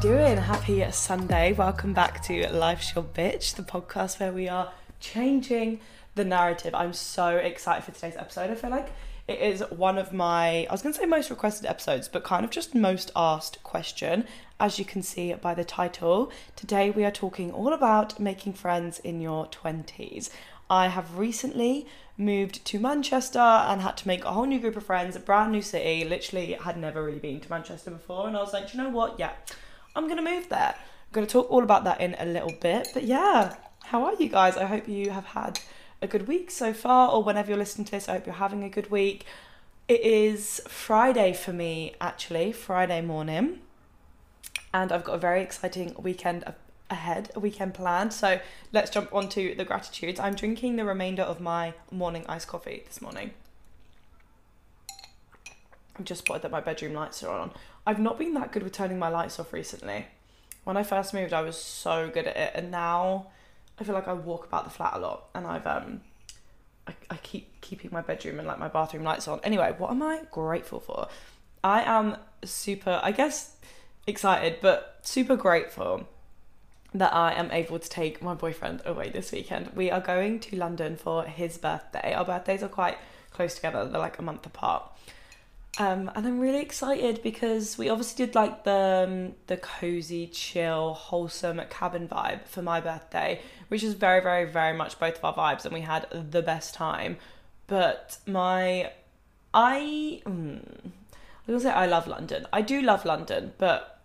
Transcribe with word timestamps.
doing? 0.00 0.36
Happy 0.36 0.84
Sunday. 0.92 1.54
Welcome 1.54 1.94
back 1.94 2.22
to 2.24 2.46
Life's 2.52 2.92
Short 2.92 3.14
Bitch, 3.14 3.54
the 3.54 3.62
podcast 3.62 4.20
where 4.20 4.30
we 4.30 4.46
are 4.46 4.70
changing 5.00 5.80
the 6.14 6.24
narrative. 6.24 6.74
I'm 6.74 6.92
so 6.92 7.36
excited 7.36 7.82
for 7.82 7.92
today's 7.92 8.16
episode. 8.16 8.50
I 8.50 8.56
feel 8.56 8.68
like 8.68 8.92
it 9.26 9.40
is 9.40 9.64
one 9.70 9.96
of 9.96 10.12
my, 10.12 10.66
I 10.68 10.72
was 10.72 10.82
going 10.82 10.92
to 10.92 11.00
say 11.00 11.06
most 11.06 11.30
requested 11.30 11.64
episodes, 11.64 12.08
but 12.08 12.24
kind 12.24 12.44
of 12.44 12.50
just 12.50 12.74
most 12.74 13.10
asked 13.16 13.62
question. 13.62 14.26
As 14.60 14.78
you 14.78 14.84
can 14.84 15.02
see 15.02 15.32
by 15.32 15.54
the 15.54 15.64
title, 15.64 16.30
today 16.56 16.90
we 16.90 17.02
are 17.06 17.10
talking 17.10 17.50
all 17.50 17.72
about 17.72 18.20
making 18.20 18.52
friends 18.52 18.98
in 18.98 19.22
your 19.22 19.46
20s. 19.46 20.28
I 20.68 20.88
have 20.88 21.16
recently 21.16 21.86
moved 22.18 22.66
to 22.66 22.78
Manchester 22.78 23.38
and 23.38 23.80
had 23.80 23.96
to 23.96 24.08
make 24.08 24.26
a 24.26 24.32
whole 24.32 24.46
new 24.46 24.60
group 24.60 24.76
of 24.76 24.84
friends, 24.84 25.16
a 25.16 25.20
brand 25.20 25.52
new 25.52 25.62
city. 25.62 26.04
Literally 26.04 26.52
had 26.52 26.76
never 26.76 27.02
really 27.02 27.18
been 27.18 27.40
to 27.40 27.48
Manchester 27.48 27.90
before, 27.90 28.28
and 28.28 28.36
I 28.36 28.40
was 28.40 28.52
like, 28.52 28.74
you 28.74 28.82
know 28.82 28.90
what? 28.90 29.18
Yeah, 29.18 29.32
I'm 29.96 30.04
going 30.04 30.22
to 30.22 30.30
move 30.30 30.48
there. 30.50 30.74
I'm 30.76 31.12
going 31.12 31.26
to 31.26 31.32
talk 31.32 31.50
all 31.50 31.62
about 31.62 31.84
that 31.84 32.00
in 32.00 32.14
a 32.18 32.26
little 32.26 32.52
bit. 32.60 32.88
But 32.94 33.04
yeah, 33.04 33.56
how 33.84 34.04
are 34.04 34.14
you 34.14 34.28
guys? 34.28 34.56
I 34.56 34.66
hope 34.66 34.86
you 34.86 35.10
have 35.10 35.24
had 35.24 35.58
a 36.02 36.06
good 36.06 36.28
week 36.28 36.50
so 36.50 36.74
far, 36.74 37.10
or 37.10 37.24
whenever 37.24 37.48
you're 37.48 37.58
listening 37.58 37.86
to 37.86 37.92
this, 37.92 38.08
I 38.08 38.12
hope 38.12 38.26
you're 38.26 38.34
having 38.34 38.62
a 38.62 38.68
good 38.68 38.90
week. 38.90 39.24
It 39.88 40.02
is 40.02 40.60
Friday 40.68 41.32
for 41.32 41.52
me, 41.52 41.94
actually, 42.00 42.52
Friday 42.52 43.00
morning, 43.00 43.60
and 44.74 44.92
I've 44.92 45.04
got 45.04 45.14
a 45.14 45.18
very 45.18 45.40
exciting 45.40 45.94
weekend 45.98 46.44
ahead, 46.90 47.30
a 47.34 47.40
weekend 47.40 47.72
planned. 47.74 48.12
So 48.12 48.40
let's 48.72 48.90
jump 48.90 49.14
onto 49.14 49.54
the 49.54 49.64
gratitudes. 49.64 50.20
I'm 50.20 50.34
drinking 50.34 50.76
the 50.76 50.84
remainder 50.84 51.22
of 51.22 51.40
my 51.40 51.72
morning 51.90 52.26
iced 52.28 52.48
coffee 52.48 52.82
this 52.86 53.00
morning. 53.00 53.30
I've 55.98 56.04
just 56.04 56.24
spotted 56.24 56.42
that 56.42 56.50
my 56.50 56.60
bedroom 56.60 56.92
lights 56.92 57.22
are 57.22 57.38
on. 57.38 57.52
I've 57.86 58.00
not 58.00 58.18
been 58.18 58.34
that 58.34 58.52
good 58.52 58.62
with 58.62 58.72
turning 58.72 58.98
my 58.98 59.08
lights 59.08 59.38
off 59.38 59.52
recently. 59.52 60.06
When 60.64 60.76
I 60.76 60.82
first 60.82 61.14
moved, 61.14 61.32
I 61.32 61.42
was 61.42 61.56
so 61.56 62.10
good 62.12 62.26
at 62.26 62.36
it, 62.36 62.52
and 62.54 62.70
now 62.70 63.28
I 63.78 63.84
feel 63.84 63.94
like 63.94 64.08
I 64.08 64.12
walk 64.12 64.46
about 64.46 64.64
the 64.64 64.70
flat 64.70 64.94
a 64.94 64.98
lot, 64.98 65.28
and 65.34 65.46
I've 65.46 65.66
um, 65.66 66.00
I, 66.88 66.94
I 67.10 67.16
keep 67.16 67.60
keeping 67.60 67.90
my 67.92 68.00
bedroom 68.00 68.38
and 68.38 68.48
like 68.48 68.58
my 68.58 68.68
bathroom 68.68 69.04
lights 69.04 69.28
on. 69.28 69.40
Anyway, 69.44 69.74
what 69.78 69.90
am 69.90 70.02
I 70.02 70.22
grateful 70.30 70.80
for? 70.80 71.08
I 71.62 71.82
am 71.82 72.16
super, 72.44 73.00
I 73.02 73.12
guess, 73.12 73.56
excited, 74.06 74.58
but 74.60 75.00
super 75.02 75.36
grateful 75.36 76.08
that 76.94 77.12
I 77.12 77.32
am 77.32 77.50
able 77.50 77.78
to 77.78 77.88
take 77.88 78.22
my 78.22 78.34
boyfriend 78.34 78.82
away 78.84 79.10
this 79.10 79.32
weekend. 79.32 79.70
We 79.74 79.90
are 79.90 80.00
going 80.00 80.40
to 80.40 80.56
London 80.56 80.96
for 80.96 81.24
his 81.24 81.58
birthday. 81.58 82.14
Our 82.14 82.24
birthdays 82.24 82.62
are 82.62 82.68
quite 82.68 82.98
close 83.32 83.54
together, 83.54 83.84
they're 83.84 84.00
like 84.00 84.18
a 84.18 84.22
month 84.22 84.46
apart. 84.46 84.90
Um, 85.78 86.10
and 86.14 86.26
I'm 86.26 86.40
really 86.40 86.62
excited 86.62 87.22
because 87.22 87.76
we 87.76 87.90
obviously 87.90 88.24
did 88.24 88.34
like 88.34 88.64
the 88.64 89.06
um, 89.06 89.34
the 89.46 89.58
cozy, 89.58 90.26
chill, 90.26 90.94
wholesome 90.94 91.60
cabin 91.68 92.08
vibe 92.08 92.46
for 92.46 92.62
my 92.62 92.80
birthday, 92.80 93.40
which 93.68 93.82
is 93.82 93.92
very, 93.94 94.22
very, 94.22 94.50
very 94.50 94.74
much 94.74 94.98
both 94.98 95.22
of 95.22 95.24
our 95.24 95.34
vibes, 95.34 95.64
and 95.64 95.74
we 95.74 95.82
had 95.82 96.06
the 96.10 96.40
best 96.40 96.74
time. 96.74 97.18
But 97.66 98.18
my, 98.26 98.90
I, 99.52 100.22
mm, 100.24 100.90
I 101.46 101.52
will 101.52 101.60
say 101.60 101.70
I 101.70 101.86
love 101.86 102.06
London. 102.06 102.46
I 102.52 102.62
do 102.62 102.80
love 102.80 103.04
London, 103.04 103.52
but 103.58 104.00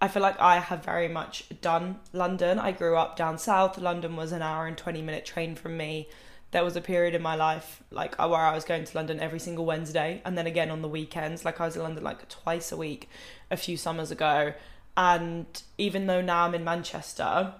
I 0.00 0.06
feel 0.06 0.22
like 0.22 0.38
I 0.38 0.60
have 0.60 0.84
very 0.84 1.08
much 1.08 1.46
done 1.60 1.98
London. 2.12 2.60
I 2.60 2.70
grew 2.70 2.96
up 2.96 3.16
down 3.16 3.38
south. 3.38 3.76
London 3.78 4.14
was 4.14 4.30
an 4.30 4.42
hour 4.42 4.66
and 4.66 4.78
twenty 4.78 5.02
minute 5.02 5.24
train 5.24 5.56
from 5.56 5.76
me 5.76 6.08
there 6.50 6.64
was 6.64 6.76
a 6.76 6.80
period 6.80 7.14
in 7.14 7.22
my 7.22 7.34
life 7.34 7.82
like 7.90 8.14
uh, 8.18 8.26
where 8.26 8.40
I 8.40 8.54
was 8.54 8.64
going 8.64 8.84
to 8.84 8.96
London 8.96 9.20
every 9.20 9.38
single 9.38 9.66
Wednesday 9.66 10.22
and 10.24 10.36
then 10.38 10.46
again 10.46 10.70
on 10.70 10.82
the 10.82 10.88
weekends. 10.88 11.44
Like 11.44 11.60
I 11.60 11.66
was 11.66 11.76
in 11.76 11.82
London 11.82 12.02
like 12.02 12.28
twice 12.28 12.72
a 12.72 12.76
week 12.76 13.08
a 13.50 13.56
few 13.56 13.76
summers 13.76 14.10
ago. 14.10 14.54
And 14.96 15.46
even 15.76 16.06
though 16.06 16.22
now 16.22 16.44
I'm 16.44 16.54
in 16.54 16.64
Manchester 16.64 17.54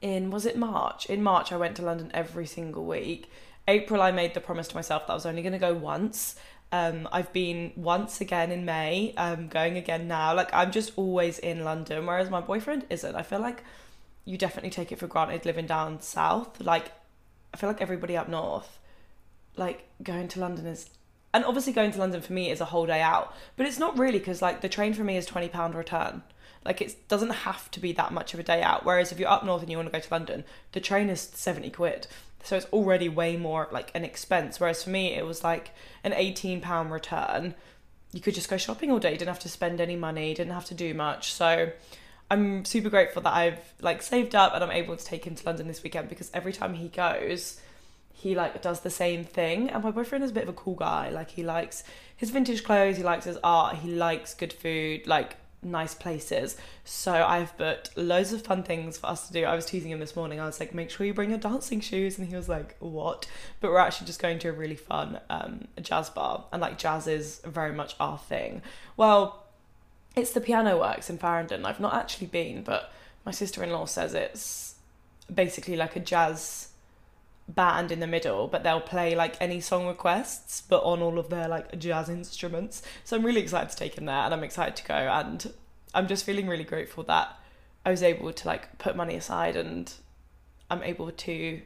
in 0.00 0.30
was 0.30 0.46
it 0.46 0.56
March? 0.56 1.06
In 1.06 1.22
March 1.22 1.52
I 1.52 1.56
went 1.56 1.76
to 1.76 1.82
London 1.82 2.10
every 2.14 2.46
single 2.46 2.84
week. 2.86 3.28
April 3.66 4.00
I 4.00 4.12
made 4.12 4.34
the 4.34 4.40
promise 4.40 4.68
to 4.68 4.76
myself 4.76 5.06
that 5.06 5.12
I 5.12 5.16
was 5.16 5.26
only 5.26 5.42
going 5.42 5.52
to 5.52 5.58
go 5.58 5.74
once. 5.74 6.36
Um, 6.72 7.08
I've 7.10 7.32
been 7.32 7.72
once 7.74 8.20
again 8.20 8.52
in 8.52 8.64
May 8.64 9.12
um, 9.16 9.48
going 9.48 9.76
again 9.76 10.06
now. 10.06 10.32
Like 10.32 10.54
I'm 10.54 10.70
just 10.70 10.92
always 10.94 11.40
in 11.40 11.64
London 11.64 12.06
whereas 12.06 12.30
my 12.30 12.40
boyfriend 12.40 12.86
isn't. 12.88 13.16
I 13.16 13.22
feel 13.22 13.40
like 13.40 13.64
you 14.24 14.38
definitely 14.38 14.70
take 14.70 14.92
it 14.92 15.00
for 15.00 15.08
granted 15.08 15.44
living 15.44 15.66
down 15.66 16.00
south. 16.00 16.60
Like 16.60 16.92
I 17.52 17.56
feel 17.56 17.68
like 17.68 17.82
everybody 17.82 18.16
up 18.16 18.28
north, 18.28 18.78
like 19.56 19.88
going 20.02 20.28
to 20.28 20.40
London 20.40 20.66
is, 20.66 20.90
and 21.34 21.44
obviously 21.44 21.72
going 21.72 21.92
to 21.92 21.98
London 21.98 22.20
for 22.22 22.32
me 22.32 22.50
is 22.50 22.60
a 22.60 22.66
whole 22.66 22.86
day 22.86 23.02
out, 23.02 23.34
but 23.56 23.66
it's 23.66 23.78
not 23.78 23.98
really 23.98 24.18
because 24.18 24.42
like 24.42 24.60
the 24.60 24.68
train 24.68 24.94
for 24.94 25.04
me 25.04 25.16
is 25.16 25.26
twenty 25.26 25.48
pound 25.48 25.74
return. 25.74 26.22
Like 26.64 26.82
it 26.82 27.08
doesn't 27.08 27.30
have 27.30 27.70
to 27.70 27.80
be 27.80 27.92
that 27.92 28.12
much 28.12 28.34
of 28.34 28.40
a 28.40 28.42
day 28.42 28.62
out. 28.62 28.84
Whereas 28.84 29.12
if 29.12 29.18
you're 29.18 29.30
up 29.30 29.44
north 29.44 29.62
and 29.62 29.70
you 29.70 29.78
want 29.78 29.88
to 29.88 29.92
go 29.92 30.00
to 30.00 30.14
London, 30.14 30.44
the 30.72 30.80
train 30.80 31.08
is 31.08 31.20
seventy 31.20 31.70
quid. 31.70 32.06
So 32.42 32.56
it's 32.56 32.66
already 32.66 33.08
way 33.08 33.36
more 33.36 33.68
like 33.70 33.90
an 33.94 34.04
expense. 34.04 34.60
Whereas 34.60 34.84
for 34.84 34.90
me, 34.90 35.14
it 35.14 35.26
was 35.26 35.42
like 35.44 35.70
an 36.04 36.12
eighteen 36.12 36.60
pound 36.60 36.92
return. 36.92 37.54
You 38.12 38.20
could 38.20 38.34
just 38.34 38.50
go 38.50 38.56
shopping 38.56 38.90
all 38.90 38.98
day. 38.98 39.12
You 39.12 39.18
didn't 39.18 39.28
have 39.28 39.38
to 39.40 39.48
spend 39.48 39.80
any 39.80 39.96
money. 39.96 40.34
Didn't 40.34 40.52
have 40.52 40.64
to 40.66 40.74
do 40.74 40.94
much. 40.94 41.32
So 41.32 41.72
I'm 42.30 42.64
super 42.64 42.90
grateful 42.90 43.22
that 43.22 43.34
I've 43.34 43.58
like 43.80 44.02
saved 44.02 44.34
up 44.34 44.54
and 44.54 44.62
I'm 44.62 44.70
able 44.70 44.96
to 44.96 45.04
take 45.04 45.24
him 45.24 45.34
to 45.34 45.44
London 45.44 45.66
this 45.66 45.82
weekend 45.82 46.08
because 46.08 46.30
every 46.32 46.52
time 46.52 46.74
he 46.74 46.88
goes, 46.88 47.60
he 48.12 48.34
like 48.34 48.62
does 48.62 48.80
the 48.80 48.90
same 48.90 49.24
thing. 49.24 49.68
And 49.70 49.82
my 49.82 49.90
boyfriend 49.90 50.22
is 50.22 50.30
a 50.30 50.34
bit 50.34 50.44
of 50.44 50.50
a 50.50 50.52
cool 50.52 50.76
guy. 50.76 51.10
Like 51.10 51.30
he 51.30 51.42
likes 51.42 51.82
his 52.16 52.30
vintage 52.30 52.62
clothes, 52.62 52.96
he 52.96 53.02
likes 53.02 53.24
his 53.24 53.38
art, 53.42 53.76
he 53.76 53.90
likes 53.90 54.34
good 54.34 54.52
food, 54.52 55.06
like 55.06 55.36
nice 55.62 55.94
places. 55.94 56.56
So 56.84 57.12
I've 57.12 57.56
booked 57.58 57.96
loads 57.96 58.32
of 58.32 58.42
fun 58.42 58.62
things 58.62 58.98
for 58.98 59.08
us 59.08 59.26
to 59.26 59.32
do. 59.32 59.44
I 59.44 59.54
was 59.54 59.66
teasing 59.66 59.90
him 59.90 59.98
this 59.98 60.16
morning. 60.16 60.40
I 60.40 60.46
was 60.46 60.60
like, 60.60 60.74
make 60.74 60.90
sure 60.90 61.06
you 61.06 61.14
bring 61.14 61.30
your 61.30 61.38
dancing 61.38 61.80
shoes. 61.80 62.18
And 62.18 62.28
he 62.28 62.36
was 62.36 62.48
like, 62.48 62.76
what? 62.78 63.26
But 63.60 63.70
we're 63.70 63.78
actually 63.78 64.06
just 64.06 64.22
going 64.22 64.38
to 64.40 64.48
a 64.48 64.52
really 64.52 64.76
fun 64.76 65.20
um, 65.28 65.66
jazz 65.80 66.10
bar. 66.10 66.44
And 66.52 66.62
like 66.62 66.78
jazz 66.78 67.06
is 67.06 67.40
very 67.44 67.72
much 67.72 67.94
our 68.00 68.18
thing. 68.18 68.62
Well, 68.96 69.46
it's 70.16 70.32
the 70.32 70.40
Piano 70.40 70.78
Works 70.78 71.10
in 71.10 71.18
Farringdon. 71.18 71.64
I've 71.64 71.80
not 71.80 71.94
actually 71.94 72.26
been, 72.26 72.62
but 72.62 72.92
my 73.24 73.32
sister 73.32 73.62
in 73.62 73.70
law 73.70 73.84
says 73.84 74.14
it's 74.14 74.74
basically 75.32 75.76
like 75.76 75.96
a 75.96 76.00
jazz 76.00 76.68
band 77.48 77.90
in 77.92 78.00
the 78.00 78.06
middle, 78.06 78.48
but 78.48 78.62
they'll 78.62 78.80
play 78.80 79.14
like 79.14 79.36
any 79.40 79.60
song 79.60 79.86
requests, 79.86 80.62
but 80.62 80.82
on 80.82 81.02
all 81.02 81.18
of 81.18 81.30
their 81.30 81.48
like 81.48 81.78
jazz 81.78 82.08
instruments. 82.08 82.82
So 83.04 83.16
I'm 83.16 83.24
really 83.24 83.40
excited 83.40 83.70
to 83.70 83.76
take 83.76 83.96
him 83.96 84.06
there 84.06 84.16
and 84.16 84.34
I'm 84.34 84.44
excited 84.44 84.76
to 84.76 84.84
go. 84.84 84.94
And 84.94 85.52
I'm 85.94 86.08
just 86.08 86.24
feeling 86.24 86.48
really 86.48 86.64
grateful 86.64 87.04
that 87.04 87.36
I 87.84 87.90
was 87.90 88.02
able 88.02 88.32
to 88.32 88.48
like 88.48 88.78
put 88.78 88.96
money 88.96 89.16
aside 89.16 89.56
and 89.56 89.92
I'm 90.70 90.82
able 90.82 91.10
to, 91.10 91.60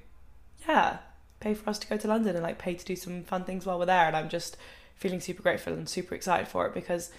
yeah, 0.66 0.98
pay 1.40 1.54
for 1.54 1.68
us 1.68 1.78
to 1.80 1.86
go 1.86 1.96
to 1.96 2.08
London 2.08 2.34
and 2.34 2.42
like 2.42 2.58
pay 2.58 2.74
to 2.74 2.84
do 2.84 2.96
some 2.96 3.24
fun 3.24 3.44
things 3.44 3.66
while 3.66 3.78
we're 3.78 3.86
there. 3.86 4.06
And 4.06 4.16
I'm 4.16 4.28
just 4.28 4.56
feeling 4.96 5.20
super 5.20 5.42
grateful 5.42 5.72
and 5.72 5.88
super 5.88 6.14
excited 6.14 6.48
for 6.48 6.66
it 6.66 6.74
because 6.74 7.10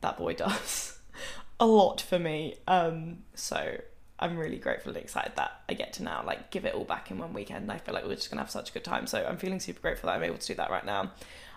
that 0.00 0.18
boy 0.18 0.34
does 0.34 0.98
a 1.60 1.66
lot 1.66 2.00
for 2.00 2.18
me. 2.18 2.56
Um, 2.66 3.18
so 3.34 3.78
I'm 4.18 4.36
really 4.36 4.58
grateful 4.58 4.92
and 4.92 5.02
excited 5.02 5.32
that 5.36 5.62
I 5.68 5.74
get 5.74 5.92
to 5.94 6.02
now 6.02 6.22
like 6.26 6.50
give 6.50 6.64
it 6.64 6.74
all 6.74 6.84
back 6.84 7.10
in 7.10 7.18
one 7.18 7.32
weekend. 7.32 7.70
I 7.70 7.78
feel 7.78 7.94
like 7.94 8.04
we're 8.04 8.16
just 8.16 8.30
gonna 8.30 8.42
have 8.42 8.50
such 8.50 8.70
a 8.70 8.72
good 8.72 8.84
time. 8.84 9.06
So 9.06 9.24
I'm 9.24 9.36
feeling 9.36 9.60
super 9.60 9.80
grateful 9.80 10.08
that 10.08 10.16
I'm 10.16 10.24
able 10.24 10.38
to 10.38 10.46
do 10.46 10.54
that 10.54 10.70
right 10.70 10.84
now. 10.84 11.12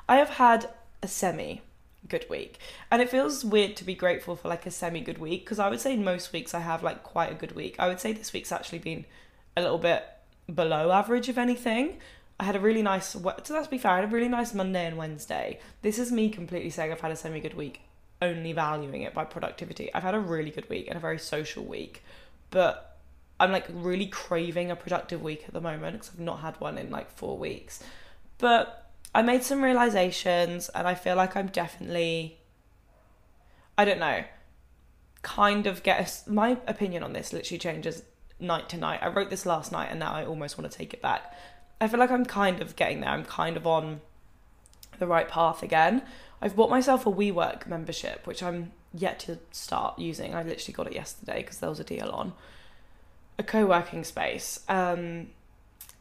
I 0.07 0.17
have 0.17 0.29
had 0.29 0.69
a 1.01 1.07
semi 1.07 1.61
good 2.07 2.25
week. 2.29 2.59
And 2.89 3.01
it 3.01 3.09
feels 3.09 3.45
weird 3.45 3.75
to 3.77 3.83
be 3.83 3.95
grateful 3.95 4.35
for 4.35 4.47
like 4.47 4.65
a 4.65 4.71
semi 4.71 5.01
good 5.01 5.17
week 5.17 5.45
because 5.45 5.59
I 5.59 5.69
would 5.69 5.79
say 5.79 5.95
most 5.95 6.33
weeks 6.33 6.53
I 6.53 6.59
have 6.59 6.83
like 6.83 7.03
quite 7.03 7.31
a 7.31 7.35
good 7.35 7.53
week. 7.53 7.75
I 7.79 7.87
would 7.87 7.99
say 7.99 8.13
this 8.13 8.33
week's 8.33 8.51
actually 8.51 8.79
been 8.79 9.05
a 9.55 9.61
little 9.61 9.77
bit 9.77 10.03
below 10.53 10.91
average 10.91 11.29
if 11.29 11.37
anything. 11.37 11.97
I 12.39 12.45
had 12.45 12.55
a 12.55 12.59
really 12.59 12.81
nice 12.81 13.09
so 13.09 13.19
let's 13.49 13.67
be 13.67 13.77
fair, 13.77 13.91
I 13.91 13.95
had 13.97 14.05
a 14.05 14.07
really 14.07 14.27
nice 14.27 14.53
Monday 14.53 14.85
and 14.85 14.97
Wednesday. 14.97 15.59
This 15.81 15.99
is 15.99 16.11
me 16.11 16.29
completely 16.29 16.69
saying 16.71 16.91
I've 16.91 17.01
had 17.01 17.11
a 17.11 17.15
semi 17.15 17.39
good 17.39 17.53
week 17.53 17.81
only 18.21 18.53
valuing 18.53 19.01
it 19.01 19.13
by 19.13 19.25
productivity. 19.25 19.93
I've 19.93 20.03
had 20.03 20.15
a 20.15 20.19
really 20.19 20.51
good 20.51 20.69
week 20.69 20.87
and 20.87 20.95
a 20.95 20.99
very 20.99 21.17
social 21.17 21.63
week, 21.63 22.03
but 22.49 22.97
I'm 23.39 23.51
like 23.51 23.65
really 23.71 24.05
craving 24.05 24.69
a 24.69 24.75
productive 24.75 25.21
week 25.21 25.45
at 25.47 25.53
the 25.53 25.61
moment 25.61 25.93
because 25.93 26.11
I've 26.13 26.19
not 26.19 26.41
had 26.41 26.59
one 26.61 26.77
in 26.77 26.91
like 26.91 27.09
four 27.09 27.37
weeks. 27.37 27.83
But 28.37 28.91
I 29.13 29.21
made 29.23 29.43
some 29.43 29.63
realizations 29.63 30.69
and 30.69 30.87
I 30.87 30.93
feel 30.93 31.15
like 31.15 31.35
I'm 31.35 31.47
definitely, 31.47 32.37
I 33.77 33.85
don't 33.85 33.99
know, 33.99 34.23
kind 35.23 35.67
of 35.67 35.83
get 35.83 36.25
a, 36.27 36.29
my 36.29 36.57
opinion 36.67 37.03
on 37.03 37.13
this 37.13 37.33
literally 37.33 37.59
changes 37.59 38.03
night 38.39 38.69
to 38.69 38.77
night. 38.77 38.99
I 39.01 39.07
wrote 39.07 39.29
this 39.29 39.45
last 39.45 39.71
night 39.71 39.87
and 39.89 39.99
now 39.99 40.13
I 40.13 40.25
almost 40.25 40.57
want 40.57 40.71
to 40.71 40.77
take 40.77 40.93
it 40.93 41.01
back. 41.01 41.33
I 41.79 41.87
feel 41.87 41.99
like 41.99 42.11
I'm 42.11 42.25
kind 42.25 42.61
of 42.61 42.75
getting 42.75 43.01
there. 43.01 43.09
I'm 43.09 43.25
kind 43.25 43.57
of 43.57 43.65
on 43.65 44.01
the 44.99 45.07
right 45.07 45.27
path 45.27 45.63
again. 45.63 46.03
I've 46.41 46.55
bought 46.55 46.69
myself 46.69 47.05
a 47.05 47.11
WeWork 47.11 47.67
membership, 47.67 48.25
which 48.25 48.41
I'm 48.41 48.71
yet 48.93 49.19
to 49.19 49.39
start 49.51 49.99
using. 49.99 50.33
I 50.33 50.43
literally 50.43 50.73
got 50.73 50.87
it 50.87 50.93
yesterday 50.93 51.37
because 51.41 51.59
there 51.59 51.69
was 51.69 51.79
a 51.79 51.83
deal 51.83 52.09
on 52.09 52.33
a 53.37 53.43
co-working 53.43 54.03
space. 54.03 54.59
Um, 54.67 55.27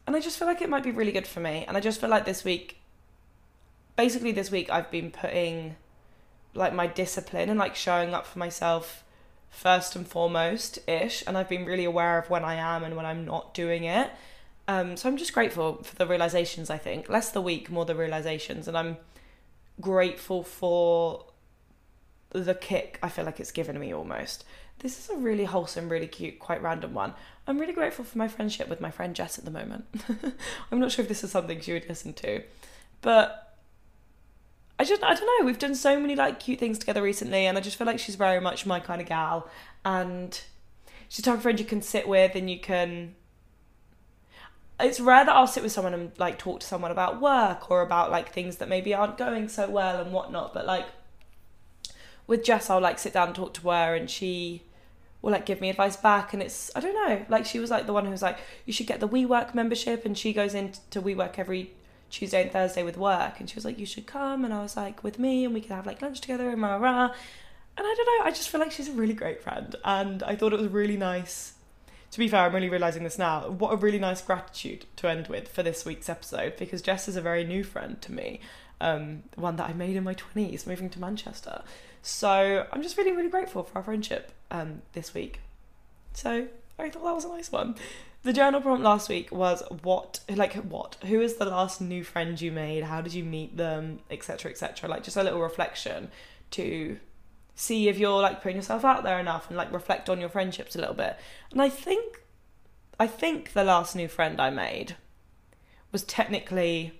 and 0.07 0.15
I 0.15 0.19
just 0.19 0.39
feel 0.39 0.47
like 0.47 0.61
it 0.61 0.69
might 0.69 0.83
be 0.83 0.91
really 0.91 1.11
good 1.11 1.27
for 1.27 1.39
me. 1.39 1.63
And 1.67 1.77
I 1.77 1.79
just 1.79 2.01
feel 2.01 2.09
like 2.09 2.25
this 2.25 2.43
week, 2.43 2.77
basically 3.95 4.31
this 4.31 4.49
week, 4.49 4.69
I've 4.69 4.89
been 4.89 5.11
putting 5.11 5.75
like 6.53 6.73
my 6.73 6.87
discipline 6.87 7.49
and 7.49 7.59
like 7.59 7.75
showing 7.75 8.13
up 8.13 8.25
for 8.25 8.39
myself 8.39 9.03
first 9.49 9.95
and 9.95 10.07
foremost 10.07 10.79
ish, 10.87 11.23
and 11.27 11.37
I've 11.37 11.49
been 11.49 11.65
really 11.65 11.85
aware 11.85 12.17
of 12.17 12.29
when 12.29 12.43
I 12.43 12.55
am 12.55 12.83
and 12.83 12.95
when 12.95 13.05
I'm 13.05 13.25
not 13.25 13.53
doing 13.53 13.83
it. 13.83 14.09
Um, 14.67 14.95
so 14.95 15.09
I'm 15.09 15.17
just 15.17 15.33
grateful 15.33 15.83
for 15.83 15.95
the 15.95 16.07
realizations. 16.07 16.69
I 16.69 16.77
think 16.77 17.09
less 17.09 17.31
the 17.31 17.41
week, 17.41 17.69
more 17.69 17.85
the 17.85 17.95
realizations, 17.95 18.67
and 18.67 18.77
I'm 18.77 18.97
grateful 19.81 20.43
for 20.43 21.25
the 22.29 22.55
kick 22.55 22.97
I 23.03 23.09
feel 23.09 23.25
like 23.25 23.39
it's 23.39 23.51
given 23.51 23.79
me 23.79 23.93
almost. 23.93 24.45
This 24.79 24.97
is 24.97 25.09
a 25.09 25.17
really 25.17 25.45
wholesome, 25.45 25.89
really 25.89 26.07
cute, 26.07 26.39
quite 26.39 26.61
random 26.63 26.93
one. 26.93 27.13
I'm 27.45 27.59
really 27.59 27.73
grateful 27.73 28.03
for 28.03 28.17
my 28.17 28.27
friendship 28.27 28.67
with 28.67 28.81
my 28.81 28.89
friend 28.89 29.15
Jess 29.15 29.37
at 29.37 29.45
the 29.45 29.51
moment. 29.51 29.85
I'm 30.71 30.79
not 30.79 30.91
sure 30.91 31.03
if 31.03 31.09
this 31.09 31.23
is 31.23 31.31
something 31.31 31.59
she 31.59 31.73
would 31.73 31.87
listen 31.87 32.13
to, 32.13 32.41
but 33.01 33.57
I 34.79 34.83
just 34.83 35.03
I 35.03 35.13
don't 35.13 35.39
know. 35.39 35.45
We've 35.45 35.59
done 35.59 35.75
so 35.75 35.99
many 35.99 36.15
like 36.15 36.39
cute 36.39 36.59
things 36.59 36.79
together 36.79 37.03
recently, 37.03 37.45
and 37.45 37.57
I 37.57 37.61
just 37.61 37.77
feel 37.77 37.85
like 37.85 37.99
she's 37.99 38.15
very 38.15 38.41
much 38.41 38.65
my 38.65 38.79
kind 38.79 38.99
of 38.99 39.07
gal, 39.07 39.47
and 39.85 40.39
she's 41.07 41.23
the 41.23 41.29
type 41.29 41.37
of 41.37 41.43
friend 41.43 41.59
you 41.59 41.65
can 41.65 41.83
sit 41.83 42.07
with 42.07 42.33
and 42.35 42.49
you 42.49 42.59
can. 42.59 43.15
It's 44.81 44.99
rare 44.99 45.25
that 45.25 45.35
I'll 45.35 45.47
sit 45.47 45.63
with 45.63 45.71
someone 45.71 45.93
and 45.93 46.11
like 46.17 46.37
talk 46.39 46.59
to 46.61 46.67
someone 46.67 46.91
about 46.91 47.21
work 47.21 47.69
or 47.69 47.81
about 47.81 48.11
like 48.11 48.33
things 48.33 48.57
that 48.57 48.67
maybe 48.67 48.93
aren't 48.93 49.17
going 49.17 49.47
so 49.47 49.69
well 49.69 50.01
and 50.01 50.11
whatnot, 50.11 50.53
but 50.53 50.65
like 50.65 50.87
with 52.27 52.43
Jess, 52.43 52.69
I'll 52.69 52.81
like 52.81 52.99
sit 52.99 53.13
down 53.13 53.27
and 53.27 53.35
talk 53.35 53.53
to 53.55 53.69
her, 53.69 53.95
and 53.95 54.09
she 54.09 54.63
will 55.21 55.31
like 55.31 55.45
give 55.45 55.61
me 55.61 55.69
advice 55.69 55.97
back. 55.97 56.33
And 56.33 56.41
it's 56.41 56.71
I 56.75 56.79
don't 56.79 56.95
know, 56.95 57.25
like 57.29 57.45
she 57.45 57.59
was 57.59 57.69
like 57.69 57.85
the 57.85 57.93
one 57.93 58.05
who 58.05 58.11
was 58.11 58.21
like, 58.21 58.39
you 58.65 58.73
should 58.73 58.87
get 58.87 58.99
the 58.99 59.07
WeWork 59.07 59.53
membership, 59.53 60.05
and 60.05 60.17
she 60.17 60.33
goes 60.33 60.53
into 60.53 61.01
WeWork 61.01 61.37
every 61.37 61.71
Tuesday 62.09 62.43
and 62.43 62.51
Thursday 62.51 62.83
with 62.83 62.97
work, 62.97 63.39
and 63.39 63.49
she 63.49 63.55
was 63.55 63.65
like, 63.65 63.79
you 63.79 63.85
should 63.85 64.07
come, 64.07 64.43
and 64.45 64.53
I 64.53 64.61
was 64.61 64.75
like, 64.77 65.03
with 65.03 65.19
me, 65.19 65.45
and 65.45 65.53
we 65.53 65.61
could 65.61 65.71
have 65.71 65.85
like 65.85 66.01
lunch 66.01 66.21
together, 66.21 66.49
and 66.49 66.61
rah 66.61 66.75
rah. 66.75 67.13
And 67.77 67.87
I 67.87 67.93
don't 67.95 68.19
know, 68.19 68.25
I 68.25 68.31
just 68.31 68.49
feel 68.49 68.59
like 68.59 68.71
she's 68.71 68.89
a 68.89 68.93
really 68.93 69.13
great 69.13 69.41
friend, 69.41 69.75
and 69.85 70.21
I 70.23 70.35
thought 70.35 70.53
it 70.53 70.59
was 70.59 70.69
really 70.69 70.97
nice. 70.97 71.53
To 72.11 72.19
be 72.19 72.27
fair, 72.27 72.41
I'm 72.41 72.53
really 72.53 72.69
realizing 72.69 73.03
this 73.03 73.17
now. 73.17 73.47
What 73.49 73.71
a 73.71 73.77
really 73.77 73.99
nice 73.99 74.21
gratitude 74.21 74.85
to 74.97 75.09
end 75.09 75.27
with 75.27 75.47
for 75.47 75.63
this 75.63 75.85
week's 75.85 76.09
episode 76.09 76.57
because 76.57 76.81
Jess 76.81 77.07
is 77.07 77.15
a 77.15 77.21
very 77.21 77.45
new 77.45 77.63
friend 77.63 78.01
to 78.01 78.11
me, 78.11 78.41
um, 78.81 79.23
one 79.35 79.55
that 79.55 79.69
I 79.69 79.73
made 79.73 79.95
in 79.95 80.03
my 80.03 80.15
20s 80.15 80.67
moving 80.67 80.89
to 80.89 80.99
Manchester. 80.99 81.63
So 82.01 82.67
I'm 82.71 82.83
just 82.83 82.97
really, 82.97 83.13
really 83.13 83.29
grateful 83.29 83.63
for 83.63 83.77
our 83.77 83.83
friendship 83.83 84.33
um, 84.49 84.81
this 84.91 85.13
week. 85.13 85.39
So 86.11 86.47
I 86.77 86.89
thought 86.89 87.03
that 87.03 87.15
was 87.15 87.23
a 87.23 87.29
nice 87.29 87.49
one. 87.49 87.75
The 88.23 88.33
journal 88.33 88.59
prompt 88.59 88.83
last 88.83 89.07
week 89.07 89.31
was 89.31 89.63
what, 89.81 90.19
like, 90.29 90.53
what? 90.55 90.97
Who 91.05 91.21
is 91.21 91.37
the 91.37 91.45
last 91.45 91.79
new 91.79 92.03
friend 92.03 92.39
you 92.39 92.51
made? 92.51 92.83
How 92.83 92.99
did 92.99 93.13
you 93.13 93.23
meet 93.23 93.55
them? 93.55 93.99
Etc. 94.11 94.51
Etc. 94.51 94.89
Like, 94.89 95.03
just 95.03 95.15
a 95.15 95.23
little 95.23 95.41
reflection 95.41 96.11
to 96.51 96.99
see 97.61 97.87
if 97.87 97.99
you're 97.99 98.21
like 98.21 98.41
putting 98.41 98.55
yourself 98.55 98.83
out 98.83 99.03
there 99.03 99.19
enough 99.19 99.47
and 99.47 99.55
like 99.55 99.71
reflect 99.71 100.09
on 100.09 100.19
your 100.19 100.29
friendships 100.29 100.75
a 100.75 100.79
little 100.79 100.95
bit. 100.95 101.15
And 101.51 101.61
I 101.61 101.69
think, 101.69 102.23
I 102.99 103.05
think 103.05 103.53
the 103.53 103.63
last 103.63 103.95
new 103.95 104.07
friend 104.07 104.41
I 104.41 104.49
made 104.49 104.95
was 105.91 106.03
technically 106.03 106.99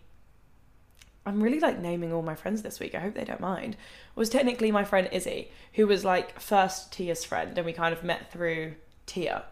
I'm 1.25 1.41
really 1.41 1.59
like 1.59 1.79
naming 1.79 2.13
all 2.13 2.21
my 2.21 2.35
friends 2.35 2.61
this 2.61 2.79
week. 2.79 2.95
I 2.95 2.99
hope 2.99 3.13
they 3.13 3.23
don't 3.23 3.39
mind. 3.39 3.75
Was 4.15 4.29
technically 4.29 4.71
my 4.71 4.83
friend 4.83 5.07
Izzy, 5.11 5.51
who 5.73 5.87
was 5.87 6.03
like 6.03 6.39
first 6.39 6.91
Tia's 6.91 7.23
friend, 7.23 7.57
and 7.57 7.65
we 7.65 7.73
kind 7.73 7.93
of 7.93 8.03
met 8.03 8.31
through 8.31 8.73
Tia. 9.05 9.43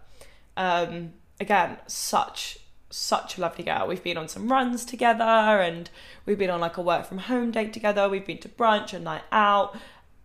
Um, 0.57 1.13
again, 1.39 1.77
such 1.87 2.59
such 2.91 3.37
a 3.37 3.41
lovely 3.41 3.63
girl. 3.63 3.85
We've 3.87 4.03
been 4.03 4.17
on 4.17 4.27
some 4.27 4.51
runs 4.51 4.83
together, 4.83 5.23
and 5.23 5.89
we've 6.25 6.39
been 6.39 6.49
on 6.49 6.59
like 6.59 6.77
a 6.77 6.81
work 6.81 7.05
from 7.05 7.19
home 7.19 7.51
date 7.51 7.71
together. 7.71 8.09
We've 8.09 8.25
been 8.25 8.39
to 8.39 8.49
brunch, 8.49 8.93
a 8.93 8.99
night 8.99 9.23
out, 9.31 9.77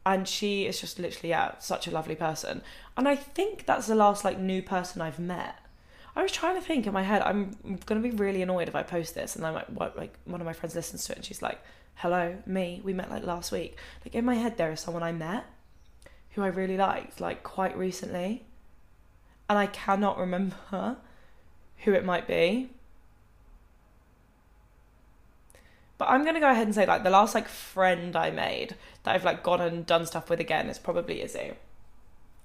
and 0.06 0.28
she 0.28 0.66
is 0.66 0.80
just 0.80 0.98
literally 0.98 1.30
yeah, 1.30 1.58
such 1.58 1.86
a 1.86 1.90
lovely 1.90 2.14
person. 2.14 2.62
And 2.96 3.08
I 3.08 3.16
think 3.16 3.66
that's 3.66 3.86
the 3.86 3.94
last 3.94 4.24
like 4.24 4.38
new 4.38 4.62
person 4.62 5.00
I've 5.00 5.18
met. 5.18 5.58
I 6.16 6.22
was 6.22 6.30
trying 6.30 6.54
to 6.54 6.60
think 6.60 6.86
in 6.86 6.92
my 6.92 7.02
head. 7.02 7.22
I'm 7.22 7.56
gonna 7.86 8.00
be 8.00 8.10
really 8.10 8.42
annoyed 8.42 8.68
if 8.68 8.76
I 8.76 8.82
post 8.82 9.14
this, 9.14 9.34
and 9.34 9.44
then 9.44 9.54
like, 9.54 9.66
what, 9.66 9.96
like 9.96 10.14
one 10.24 10.40
of 10.40 10.46
my 10.46 10.52
friends 10.52 10.74
listens 10.74 11.04
to 11.06 11.12
it, 11.12 11.16
and 11.16 11.24
she's 11.24 11.42
like, 11.42 11.60
"Hello, 11.96 12.36
me. 12.46 12.80
We 12.84 12.92
met 12.92 13.10
like 13.10 13.24
last 13.24 13.50
week." 13.50 13.76
Like 14.04 14.14
in 14.14 14.24
my 14.24 14.34
head, 14.34 14.56
there 14.56 14.70
is 14.70 14.80
someone 14.80 15.02
I 15.02 15.12
met 15.12 15.44
who 16.30 16.42
I 16.42 16.48
really 16.48 16.76
liked, 16.76 17.20
like 17.20 17.42
quite 17.42 17.76
recently, 17.76 18.44
and 19.48 19.58
I 19.58 19.66
cannot 19.66 20.18
remember 20.18 20.96
who 21.78 21.92
it 21.92 22.04
might 22.04 22.26
be. 22.26 22.70
But 25.96 26.08
I'm 26.08 26.24
gonna 26.24 26.40
go 26.40 26.50
ahead 26.50 26.66
and 26.66 26.74
say 26.74 26.86
like 26.86 27.04
the 27.04 27.10
last 27.10 27.34
like 27.34 27.48
friend 27.48 28.16
I 28.16 28.30
made 28.30 28.76
that 29.04 29.14
I've 29.14 29.24
like 29.24 29.42
gone 29.42 29.60
and 29.60 29.86
done 29.86 30.06
stuff 30.06 30.28
with 30.28 30.40
again 30.40 30.68
is 30.68 30.78
probably 30.78 31.22
Izzy, 31.22 31.52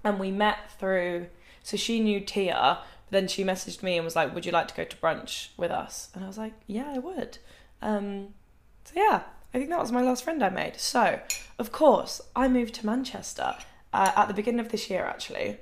and 0.04 0.20
we 0.20 0.32
met 0.32 0.72
through. 0.80 1.28
So 1.64 1.78
she 1.78 2.00
knew 2.00 2.20
Tia 2.22 2.80
but 3.10 3.18
then 3.18 3.28
she 3.28 3.44
messaged 3.44 3.82
me 3.82 3.98
and 3.98 4.06
was 4.06 4.16
like, 4.16 4.34
"Would 4.36 4.46
you 4.46 4.52
like 4.52 4.68
to 4.68 4.76
go 4.76 4.84
to 4.84 4.98
brunch 4.98 5.50
with 5.58 5.72
us?" 5.72 6.10
And 6.14 6.24
I 6.24 6.28
was 6.28 6.38
like, 6.38 6.54
"Yeah, 6.68 6.92
I 6.94 7.00
would." 7.00 7.40
Um, 7.82 8.34
so 8.86 8.94
yeah, 8.96 9.24
I 9.54 9.58
think 9.58 9.70
that 9.70 9.80
was 9.80 9.92
my 9.92 10.02
last 10.02 10.24
friend 10.24 10.44
I 10.44 10.50
made. 10.50 10.80
So, 10.80 11.20
of 11.58 11.72
course, 11.72 12.22
I 12.36 12.48
moved 12.48 12.76
to 12.76 12.86
Manchester 12.86 13.56
uh, 13.94 14.12
at 14.16 14.28
the 14.28 14.34
beginning 14.34 14.60
of 14.60 14.70
this 14.70 14.90
year. 14.90 15.06
Actually, 15.06 15.58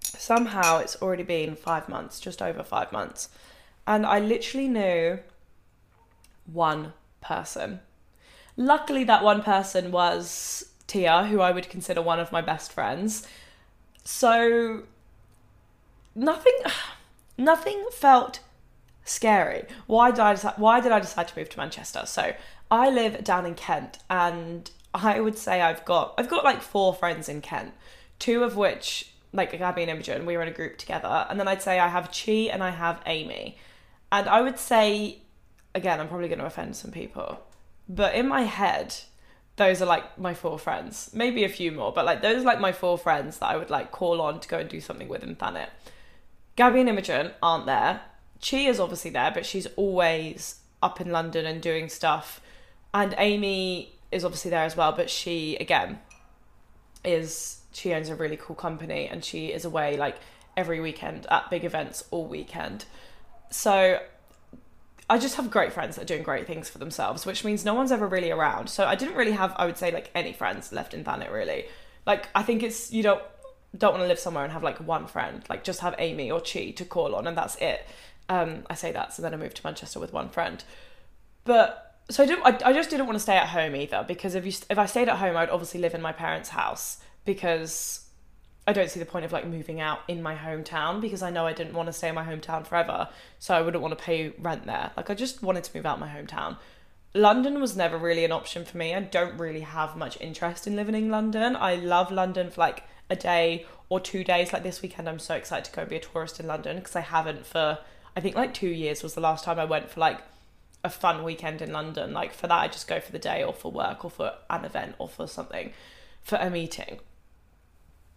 somehow 0.00 0.78
it's 0.78 0.96
already 1.02 1.24
been 1.24 1.56
five 1.56 1.88
months, 1.90 2.20
just 2.20 2.40
over 2.40 2.62
five 2.62 2.90
months, 2.90 3.28
and 3.86 4.06
I 4.06 4.20
literally 4.20 4.68
knew 4.68 5.18
one 6.46 6.92
person. 7.20 7.80
Luckily, 8.56 9.04
that 9.04 9.24
one 9.24 9.42
person 9.42 9.90
was 9.90 10.70
Tia, 10.86 11.26
who 11.26 11.40
I 11.40 11.50
would 11.50 11.68
consider 11.68 12.02
one 12.02 12.20
of 12.20 12.32
my 12.32 12.40
best 12.40 12.72
friends. 12.72 13.26
So 14.04 14.84
nothing 16.14 16.56
nothing 17.38 17.84
felt 17.92 18.40
scary. 19.04 19.64
Why 19.86 20.10
did 20.10 20.20
I 20.20 20.34
decide, 20.34 20.54
why 20.56 20.80
did 20.80 20.92
I 20.92 21.00
decide 21.00 21.28
to 21.28 21.38
move 21.38 21.48
to 21.50 21.58
Manchester? 21.58 22.02
So 22.06 22.34
I 22.70 22.90
live 22.90 23.24
down 23.24 23.46
in 23.46 23.54
Kent 23.54 23.98
and 24.08 24.70
I 24.94 25.20
would 25.20 25.36
say 25.36 25.60
I've 25.60 25.84
got 25.84 26.14
I've 26.16 26.28
got 26.28 26.44
like 26.44 26.62
four 26.62 26.94
friends 26.94 27.28
in 27.28 27.40
Kent, 27.40 27.72
two 28.18 28.44
of 28.44 28.56
which 28.56 29.10
like 29.32 29.50
Gabby 29.58 29.82
and 29.82 29.90
Imogen, 29.90 30.26
we 30.26 30.36
were 30.36 30.42
in 30.42 30.48
a 30.48 30.52
group 30.52 30.78
together, 30.78 31.26
and 31.28 31.40
then 31.40 31.48
I'd 31.48 31.60
say 31.60 31.80
I 31.80 31.88
have 31.88 32.12
Chi 32.12 32.48
and 32.52 32.62
I 32.62 32.70
have 32.70 33.02
Amy. 33.04 33.58
And 34.12 34.28
I 34.28 34.40
would 34.40 34.60
say 34.60 35.18
again, 35.74 36.00
I'm 36.00 36.08
probably 36.08 36.28
gonna 36.28 36.44
offend 36.44 36.76
some 36.76 36.90
people, 36.90 37.40
but 37.88 38.14
in 38.14 38.28
my 38.28 38.42
head, 38.42 38.94
those 39.56 39.80
are 39.80 39.86
like 39.86 40.18
my 40.18 40.34
four 40.34 40.58
friends. 40.58 41.10
Maybe 41.14 41.44
a 41.44 41.48
few 41.48 41.70
more, 41.72 41.92
but 41.92 42.04
like 42.04 42.22
those 42.22 42.42
are 42.42 42.46
like 42.46 42.60
my 42.60 42.72
four 42.72 42.98
friends 42.98 43.38
that 43.38 43.46
I 43.46 43.56
would 43.56 43.70
like 43.70 43.92
call 43.92 44.20
on 44.20 44.40
to 44.40 44.48
go 44.48 44.58
and 44.58 44.68
do 44.68 44.80
something 44.80 45.08
with 45.08 45.22
in 45.22 45.36
Thanet. 45.36 45.70
Gabby 46.56 46.80
and 46.80 46.88
Imogen 46.88 47.32
aren't 47.42 47.66
there. 47.66 48.02
Chi 48.40 48.58
is 48.58 48.80
obviously 48.80 49.10
there, 49.10 49.30
but 49.32 49.46
she's 49.46 49.66
always 49.76 50.60
up 50.82 51.00
in 51.00 51.10
London 51.10 51.46
and 51.46 51.60
doing 51.60 51.88
stuff. 51.88 52.40
And 52.92 53.14
Amy 53.18 53.96
is 54.12 54.24
obviously 54.24 54.50
there 54.50 54.64
as 54.64 54.76
well, 54.76 54.92
but 54.92 55.10
she 55.10 55.56
again 55.56 55.98
is 57.02 57.60
she 57.72 57.92
owns 57.92 58.08
a 58.08 58.14
really 58.14 58.36
cool 58.36 58.56
company 58.56 59.08
and 59.08 59.24
she 59.24 59.48
is 59.48 59.64
away 59.64 59.96
like 59.96 60.16
every 60.56 60.80
weekend 60.80 61.26
at 61.30 61.50
big 61.50 61.64
events 61.64 62.04
all 62.10 62.26
weekend. 62.26 62.84
So 63.50 64.00
I 65.08 65.18
just 65.18 65.36
have 65.36 65.50
great 65.50 65.72
friends 65.72 65.96
that 65.96 66.02
are 66.02 66.06
doing 66.06 66.22
great 66.22 66.46
things 66.46 66.70
for 66.70 66.78
themselves, 66.78 67.26
which 67.26 67.44
means 67.44 67.64
no 67.64 67.74
one's 67.74 67.92
ever 67.92 68.06
really 68.06 68.30
around. 68.30 68.68
So 68.68 68.86
I 68.86 68.94
didn't 68.94 69.16
really 69.16 69.32
have, 69.32 69.52
I 69.56 69.66
would 69.66 69.76
say, 69.76 69.92
like 69.92 70.10
any 70.14 70.32
friends 70.32 70.72
left 70.72 70.94
in 70.94 71.04
Thanet 71.04 71.30
really. 71.30 71.66
Like 72.06 72.28
I 72.34 72.42
think 72.42 72.62
it's 72.62 72.92
you 72.92 73.02
don't 73.02 73.22
don't 73.76 73.92
want 73.92 74.02
to 74.02 74.08
live 74.08 74.18
somewhere 74.18 74.44
and 74.44 74.52
have 74.52 74.62
like 74.62 74.78
one 74.78 75.06
friend, 75.06 75.42
like 75.48 75.64
just 75.64 75.80
have 75.80 75.94
Amy 75.98 76.30
or 76.30 76.40
Chi 76.40 76.70
to 76.70 76.84
call 76.84 77.14
on, 77.14 77.26
and 77.26 77.36
that's 77.36 77.56
it. 77.56 77.86
Um, 78.28 78.64
I 78.70 78.74
say 78.74 78.92
that, 78.92 79.12
so 79.12 79.20
then 79.22 79.34
I 79.34 79.36
moved 79.36 79.56
to 79.56 79.66
Manchester 79.66 80.00
with 80.00 80.12
one 80.12 80.28
friend. 80.28 80.62
But 81.44 82.00
so 82.10 82.22
I 82.22 82.26
didn't. 82.26 82.44
I, 82.44 82.70
I 82.70 82.72
just 82.72 82.90
didn't 82.90 83.06
want 83.06 83.16
to 83.16 83.22
stay 83.22 83.36
at 83.36 83.48
home 83.48 83.76
either 83.76 84.04
because 84.06 84.34
if 84.34 84.46
you 84.46 84.52
if 84.70 84.78
I 84.78 84.86
stayed 84.86 85.08
at 85.08 85.18
home, 85.18 85.36
I'd 85.36 85.50
obviously 85.50 85.80
live 85.80 85.94
in 85.94 86.02
my 86.02 86.12
parents' 86.12 86.50
house 86.50 86.98
because 87.24 88.03
I 88.66 88.72
don't 88.72 88.90
see 88.90 88.98
the 88.98 89.06
point 89.06 89.24
of 89.24 89.32
like 89.32 89.46
moving 89.46 89.80
out 89.80 90.00
in 90.08 90.22
my 90.22 90.34
hometown 90.34 91.00
because 91.00 91.22
I 91.22 91.30
know 91.30 91.46
I 91.46 91.52
didn't 91.52 91.74
want 91.74 91.86
to 91.88 91.92
stay 91.92 92.08
in 92.08 92.14
my 92.14 92.24
hometown 92.24 92.66
forever, 92.66 93.08
so 93.38 93.54
I 93.54 93.60
wouldn't 93.60 93.82
want 93.82 93.96
to 93.96 94.02
pay 94.02 94.32
rent 94.38 94.64
there. 94.66 94.90
Like 94.96 95.10
I 95.10 95.14
just 95.14 95.42
wanted 95.42 95.64
to 95.64 95.76
move 95.76 95.84
out 95.84 96.00
my 96.00 96.08
hometown. 96.08 96.56
London 97.12 97.60
was 97.60 97.76
never 97.76 97.96
really 97.96 98.24
an 98.24 98.32
option 98.32 98.64
for 98.64 98.76
me. 98.76 98.94
I 98.94 99.00
don't 99.00 99.38
really 99.38 99.60
have 99.60 99.96
much 99.96 100.20
interest 100.20 100.66
in 100.66 100.76
living 100.76 100.94
in 100.94 101.10
London. 101.10 101.56
I 101.56 101.76
love 101.76 102.10
London 102.10 102.50
for 102.50 102.60
like 102.60 102.84
a 103.10 103.16
day 103.16 103.66
or 103.88 104.00
two 104.00 104.24
days. 104.24 104.52
Like 104.52 104.62
this 104.62 104.82
weekend, 104.82 105.08
I'm 105.08 105.18
so 105.18 105.34
excited 105.34 105.66
to 105.66 105.72
go 105.72 105.82
and 105.82 105.90
be 105.90 105.96
a 105.96 106.00
tourist 106.00 106.40
in 106.40 106.46
London 106.46 106.78
because 106.78 106.96
I 106.96 107.02
haven't 107.02 107.46
for 107.46 107.78
I 108.16 108.20
think 108.20 108.34
like 108.34 108.54
two 108.54 108.68
years 108.68 109.02
was 109.02 109.14
the 109.14 109.20
last 109.20 109.44
time 109.44 109.58
I 109.58 109.64
went 109.64 109.90
for 109.90 110.00
like 110.00 110.20
a 110.82 110.90
fun 110.90 111.22
weekend 111.22 111.62
in 111.62 111.72
London. 111.72 112.12
Like 112.12 112.32
for 112.32 112.46
that, 112.46 112.58
I 112.58 112.68
just 112.68 112.88
go 112.88 113.00
for 113.00 113.12
the 113.12 113.18
day 113.18 113.42
or 113.42 113.52
for 113.52 113.70
work 113.70 114.04
or 114.04 114.10
for 114.10 114.32
an 114.50 114.64
event 114.64 114.94
or 114.98 115.08
for 115.08 115.26
something, 115.26 115.72
for 116.22 116.36
a 116.36 116.50
meeting. 116.50 117.00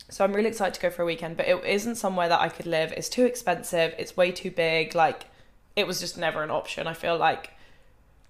So 0.10 0.24
I'm 0.24 0.34
really 0.34 0.50
excited 0.50 0.74
to 0.74 0.80
go 0.80 0.90
for 0.90 1.02
a 1.02 1.06
weekend, 1.06 1.36
but 1.36 1.48
it 1.48 1.64
isn't 1.66 1.96
somewhere 1.96 2.30
that 2.30 2.40
I 2.40 2.50
could 2.50 2.66
live. 2.66 2.94
It's 2.94 3.10
too 3.10 3.26
expensive. 3.26 3.94
It's 3.98 4.16
way 4.16 4.32
too 4.32 4.52
big. 4.52 4.96
Like 4.96 5.26
it 5.76 5.86
was 5.86 6.00
just 6.00 6.18
never 6.18 6.44
an 6.44 6.52
option. 6.52 6.88
I 6.88 6.94
feel 6.94 7.18
like 7.18 7.52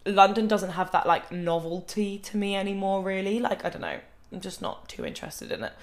London 0.05 0.47
doesn't 0.47 0.71
have 0.71 0.91
that 0.91 1.05
like 1.05 1.31
novelty 1.31 2.17
to 2.19 2.37
me 2.37 2.55
anymore. 2.55 3.03
Really, 3.03 3.39
like 3.39 3.63
I 3.63 3.69
don't 3.69 3.81
know. 3.81 3.99
I'm 4.31 4.41
just 4.41 4.61
not 4.61 4.89
too 4.89 5.05
interested 5.05 5.51
in 5.51 5.63
it. 5.63 5.73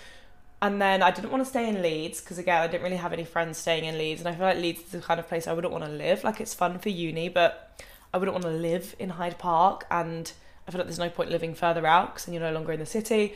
And 0.61 0.81
then 0.81 1.03
I 1.03 1.11
didn't 1.11 1.31
want 1.31 1.43
to 1.43 1.49
stay 1.49 1.69
in 1.69 1.83
Leeds 1.83 2.21
because 2.21 2.39
again 2.39 2.63
I 2.63 2.67
didn't 2.67 2.83
really 2.83 2.97
have 2.97 3.13
any 3.13 3.25
friends 3.25 3.59
staying 3.59 3.85
in 3.85 3.97
Leeds, 3.97 4.21
and 4.21 4.29
I 4.29 4.35
feel 4.35 4.47
like 4.47 4.59
Leeds 4.59 4.81
is 4.81 4.91
the 4.91 5.01
kind 5.01 5.21
of 5.21 5.29
place 5.29 5.47
I 5.47 5.53
wouldn't 5.53 5.73
want 5.73 5.85
to 5.85 5.91
live. 5.91 6.25
Like 6.25 6.41
it's 6.41 6.55
fun 6.55 6.79
for 6.79 6.89
uni, 6.89 7.29
but 7.29 7.83
I 8.13 8.19
wouldn't 8.19 8.35
want 8.35 8.45
to 8.45 8.51
live 8.51 8.97
in 8.99 9.11
Hyde 9.11 9.39
Park, 9.39 9.87
and 9.91 10.33
I 10.67 10.71
feel 10.71 10.79
like 10.79 10.87
there's 10.87 10.99
no 10.99 11.11
point 11.11 11.31
living 11.31 11.55
further 11.55 11.87
out 11.87 12.15
because 12.15 12.25
then 12.25 12.35
you're 12.35 12.43
no 12.43 12.53
longer 12.53 12.73
in 12.73 12.81
the 12.81 12.87
city. 12.87 13.35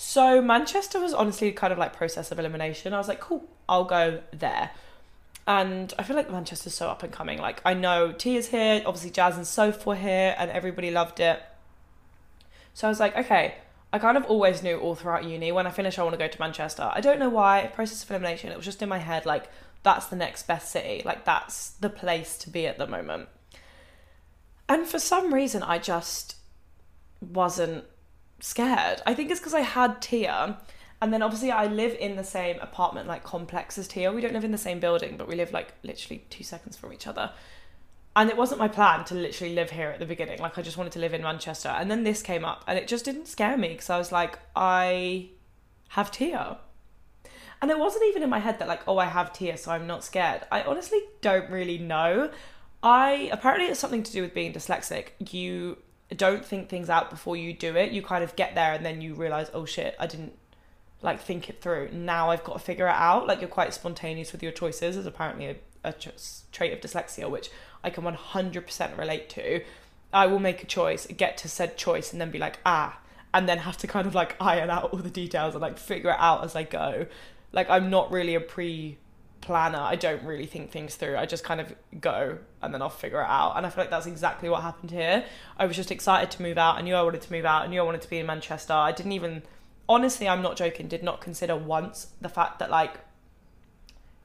So 0.00 0.40
Manchester 0.40 1.00
was 1.00 1.12
honestly 1.12 1.50
kind 1.50 1.72
of 1.72 1.78
like 1.78 1.92
process 1.92 2.30
of 2.30 2.38
elimination. 2.38 2.94
I 2.94 2.98
was 2.98 3.08
like, 3.08 3.18
cool, 3.18 3.44
I'll 3.68 3.82
go 3.82 4.22
there. 4.30 4.70
And 5.44 5.92
I 5.98 6.04
feel 6.04 6.14
like 6.14 6.30
Manchester's 6.30 6.74
so 6.74 6.88
up 6.88 7.02
and 7.02 7.12
coming. 7.12 7.40
Like 7.40 7.60
I 7.64 7.74
know 7.74 8.12
T 8.12 8.36
is 8.36 8.46
here, 8.46 8.80
obviously 8.86 9.10
Jazz 9.10 9.36
and 9.36 9.44
Soph 9.44 9.84
were 9.84 9.96
here, 9.96 10.36
and 10.38 10.52
everybody 10.52 10.92
loved 10.92 11.18
it. 11.18 11.42
So 12.74 12.86
I 12.86 12.90
was 12.90 13.00
like, 13.00 13.16
okay, 13.16 13.56
I 13.92 13.98
kind 13.98 14.16
of 14.16 14.24
always 14.26 14.62
knew 14.62 14.78
all 14.78 14.94
throughout 14.94 15.24
uni 15.24 15.50
when 15.50 15.66
I 15.66 15.70
finish 15.70 15.98
I 15.98 16.04
want 16.04 16.14
to 16.14 16.18
go 16.18 16.28
to 16.28 16.40
Manchester. 16.40 16.88
I 16.92 17.00
don't 17.00 17.18
know 17.18 17.28
why, 17.28 17.68
process 17.74 18.04
of 18.04 18.10
elimination, 18.12 18.52
it 18.52 18.56
was 18.56 18.66
just 18.66 18.80
in 18.80 18.88
my 18.88 18.98
head 18.98 19.26
like 19.26 19.50
that's 19.82 20.06
the 20.06 20.16
next 20.16 20.46
best 20.46 20.70
city. 20.70 21.02
Like 21.04 21.24
that's 21.24 21.70
the 21.70 21.90
place 21.90 22.38
to 22.38 22.50
be 22.50 22.68
at 22.68 22.78
the 22.78 22.86
moment. 22.86 23.28
And 24.68 24.86
for 24.86 25.00
some 25.00 25.34
reason 25.34 25.64
I 25.64 25.80
just 25.80 26.36
wasn't 27.20 27.82
scared. 28.40 29.02
I 29.06 29.14
think 29.14 29.30
it's 29.30 29.40
because 29.40 29.54
I 29.54 29.60
had 29.60 30.00
Tia 30.00 30.58
and 31.00 31.12
then 31.12 31.22
obviously 31.22 31.50
I 31.52 31.66
live 31.66 31.96
in 31.98 32.16
the 32.16 32.24
same 32.24 32.58
apartment 32.60 33.06
like 33.06 33.22
complex 33.22 33.78
as 33.78 33.86
Tia. 33.86 34.12
We 34.12 34.20
don't 34.20 34.32
live 34.32 34.44
in 34.44 34.50
the 34.50 34.58
same 34.58 34.80
building, 34.80 35.16
but 35.16 35.28
we 35.28 35.36
live 35.36 35.52
like 35.52 35.74
literally 35.82 36.24
two 36.28 36.42
seconds 36.42 36.76
from 36.76 36.92
each 36.92 37.06
other. 37.06 37.30
And 38.16 38.28
it 38.28 38.36
wasn't 38.36 38.58
my 38.58 38.66
plan 38.66 39.04
to 39.06 39.14
literally 39.14 39.54
live 39.54 39.70
here 39.70 39.90
at 39.90 40.00
the 40.00 40.06
beginning. 40.06 40.40
Like 40.40 40.58
I 40.58 40.62
just 40.62 40.76
wanted 40.76 40.92
to 40.94 40.98
live 40.98 41.14
in 41.14 41.22
Manchester. 41.22 41.68
And 41.68 41.88
then 41.88 42.02
this 42.02 42.20
came 42.20 42.44
up 42.44 42.64
and 42.66 42.76
it 42.76 42.88
just 42.88 43.04
didn't 43.04 43.28
scare 43.28 43.56
me 43.56 43.68
because 43.68 43.90
I 43.90 43.98
was 43.98 44.10
like, 44.10 44.40
I 44.56 45.28
have 45.90 46.10
Tia. 46.10 46.58
And 47.62 47.70
it 47.70 47.78
wasn't 47.78 48.04
even 48.08 48.24
in 48.24 48.30
my 48.30 48.40
head 48.40 48.58
that 48.58 48.66
like, 48.66 48.86
oh, 48.88 48.98
I 48.98 49.06
have 49.06 49.32
Tia, 49.32 49.56
so 49.56 49.70
I'm 49.70 49.86
not 49.86 50.02
scared. 50.02 50.42
I 50.50 50.62
honestly 50.62 51.00
don't 51.20 51.50
really 51.50 51.78
know. 51.78 52.30
I 52.82 53.28
apparently 53.32 53.66
it's 53.66 53.80
something 53.80 54.02
to 54.04 54.12
do 54.12 54.22
with 54.22 54.34
being 54.34 54.52
dyslexic. 54.52 55.08
You 55.18 55.78
don't 56.14 56.44
think 56.44 56.68
things 56.68 56.88
out 56.88 57.10
before 57.10 57.36
you 57.36 57.52
do 57.52 57.76
it. 57.76 57.92
You 57.92 58.02
kind 58.02 58.24
of 58.24 58.34
get 58.36 58.54
there 58.54 58.72
and 58.72 58.84
then 58.84 59.00
you 59.00 59.14
realize, 59.14 59.50
oh 59.52 59.64
shit, 59.64 59.94
I 59.98 60.06
didn't 60.06 60.32
like 61.02 61.20
think 61.20 61.48
it 61.48 61.60
through. 61.60 61.90
Now 61.92 62.30
I've 62.30 62.44
got 62.44 62.54
to 62.54 62.58
figure 62.58 62.86
it 62.86 62.94
out. 62.94 63.26
Like 63.26 63.40
you're 63.40 63.48
quite 63.48 63.74
spontaneous 63.74 64.32
with 64.32 64.42
your 64.42 64.52
choices, 64.52 64.96
is 64.96 65.06
apparently 65.06 65.46
a, 65.46 65.56
a 65.84 65.94
trait 66.52 66.72
of 66.72 66.80
dyslexia, 66.80 67.30
which 67.30 67.50
I 67.84 67.90
can 67.90 68.04
100% 68.04 68.98
relate 68.98 69.28
to. 69.30 69.62
I 70.12 70.26
will 70.26 70.38
make 70.38 70.62
a 70.62 70.66
choice, 70.66 71.06
get 71.06 71.36
to 71.38 71.48
said 71.48 71.76
choice, 71.76 72.12
and 72.12 72.20
then 72.20 72.30
be 72.30 72.38
like, 72.38 72.58
ah, 72.64 72.98
and 73.34 73.48
then 73.48 73.58
have 73.58 73.76
to 73.78 73.86
kind 73.86 74.06
of 74.06 74.14
like 74.14 74.36
iron 74.40 74.70
out 74.70 74.90
all 74.92 74.98
the 74.98 75.10
details 75.10 75.54
and 75.54 75.60
like 75.60 75.78
figure 75.78 76.10
it 76.10 76.16
out 76.18 76.44
as 76.44 76.56
I 76.56 76.62
go. 76.62 77.06
Like 77.52 77.68
I'm 77.68 77.90
not 77.90 78.10
really 78.10 78.34
a 78.34 78.40
pre 78.40 78.98
planner. 79.48 79.80
I 79.80 79.96
don't 79.96 80.22
really 80.22 80.44
think 80.44 80.70
things 80.70 80.94
through. 80.94 81.16
I 81.16 81.24
just 81.24 81.42
kind 81.42 81.58
of 81.58 81.74
go 82.00 82.36
and 82.60 82.74
then 82.74 82.82
I'll 82.82 82.90
figure 82.90 83.22
it 83.22 83.26
out. 83.28 83.56
And 83.56 83.64
I 83.64 83.70
feel 83.70 83.82
like 83.82 83.90
that's 83.90 84.04
exactly 84.04 84.50
what 84.50 84.62
happened 84.62 84.90
here. 84.90 85.24
I 85.56 85.64
was 85.64 85.74
just 85.74 85.90
excited 85.90 86.30
to 86.32 86.42
move 86.42 86.58
out. 86.58 86.76
I 86.76 86.82
knew 86.82 86.94
I 86.94 87.00
wanted 87.00 87.22
to 87.22 87.32
move 87.32 87.46
out. 87.46 87.62
I 87.62 87.66
knew 87.66 87.80
I 87.80 87.82
wanted 87.82 88.02
to 88.02 88.10
be 88.10 88.18
in 88.18 88.26
Manchester. 88.26 88.74
I 88.74 88.92
didn't 88.92 89.12
even 89.12 89.42
honestly, 89.88 90.28
I'm 90.28 90.42
not 90.42 90.56
joking, 90.56 90.86
did 90.86 91.02
not 91.02 91.22
consider 91.22 91.56
once 91.56 92.08
the 92.20 92.28
fact 92.28 92.58
that 92.58 92.70
like 92.70 93.00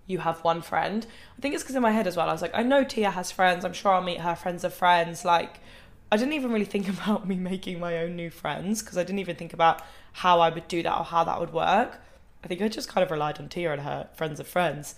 you 0.06 0.18
have 0.20 0.44
one 0.44 0.62
friend. 0.62 1.08
I 1.38 1.42
think 1.42 1.56
it's 1.56 1.64
because 1.64 1.78
in 1.78 1.82
my 1.82 1.92
head 1.92 2.06
as 2.06 2.18
well, 2.18 2.28
I 2.28 2.34
was 2.34 2.42
like, 2.42 2.54
I 2.54 2.64
know 2.64 2.84
Tia 2.84 3.12
has 3.12 3.32
friends. 3.32 3.64
I'm 3.64 3.72
sure 3.72 3.94
I'll 3.94 4.02
meet 4.02 4.20
her 4.20 4.36
friends 4.36 4.66
of 4.66 4.74
friends. 4.74 5.24
Like, 5.24 5.62
I 6.12 6.18
didn't 6.18 6.34
even 6.34 6.52
really 6.52 6.66
think 6.66 6.90
about 7.00 7.26
me 7.26 7.38
making 7.38 7.80
my 7.80 7.98
own 8.00 8.18
new 8.18 8.30
friends 8.30 8.82
because 8.82 8.98
I 8.98 9.04
didn't 9.04 9.20
even 9.20 9.38
think 9.38 9.54
about 9.54 9.82
how 10.12 10.42
I 10.42 10.50
would 10.50 10.68
do 10.68 10.84
that 10.84 10.98
or 10.98 11.06
how 11.06 11.24
that 11.24 11.40
would 11.40 11.54
work. 11.54 12.02
I 12.44 12.48
think 12.48 12.62
I 12.62 12.68
just 12.68 12.90
kind 12.90 13.04
of 13.04 13.12
relied 13.12 13.40
on 13.40 13.48
Tia 13.48 13.72
and 13.72 13.82
her 13.82 14.10
friends 14.14 14.40
of 14.40 14.48
friends. 14.48 14.96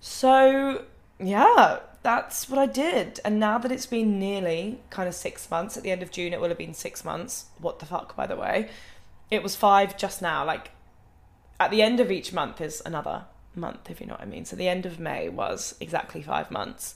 So, 0.00 0.84
yeah, 1.18 1.80
that's 2.02 2.48
what 2.48 2.58
I 2.58 2.66
did. 2.66 3.20
And 3.24 3.40
now 3.40 3.58
that 3.58 3.72
it's 3.72 3.86
been 3.86 4.18
nearly 4.18 4.80
kind 4.90 5.08
of 5.08 5.14
six 5.14 5.50
months, 5.50 5.76
at 5.76 5.82
the 5.82 5.90
end 5.90 6.02
of 6.02 6.10
June, 6.10 6.32
it 6.32 6.40
will 6.40 6.48
have 6.48 6.58
been 6.58 6.74
six 6.74 7.04
months. 7.04 7.46
What 7.58 7.78
the 7.78 7.86
fuck, 7.86 8.14
by 8.14 8.26
the 8.26 8.36
way? 8.36 8.68
it 9.30 9.42
was 9.42 9.56
five 9.56 9.96
just 9.96 10.22
now. 10.22 10.44
Like 10.44 10.70
at 11.58 11.70
the 11.70 11.82
end 11.82 12.00
of 12.00 12.10
each 12.10 12.32
month 12.32 12.60
is 12.60 12.82
another 12.84 13.24
month, 13.54 13.90
if 13.90 14.00
you 14.00 14.06
know 14.06 14.14
what 14.14 14.22
I 14.22 14.26
mean. 14.26 14.44
So 14.44 14.56
the 14.56 14.68
end 14.68 14.86
of 14.86 14.98
May 14.98 15.28
was 15.28 15.74
exactly 15.80 16.22
five 16.22 16.50
months. 16.50 16.94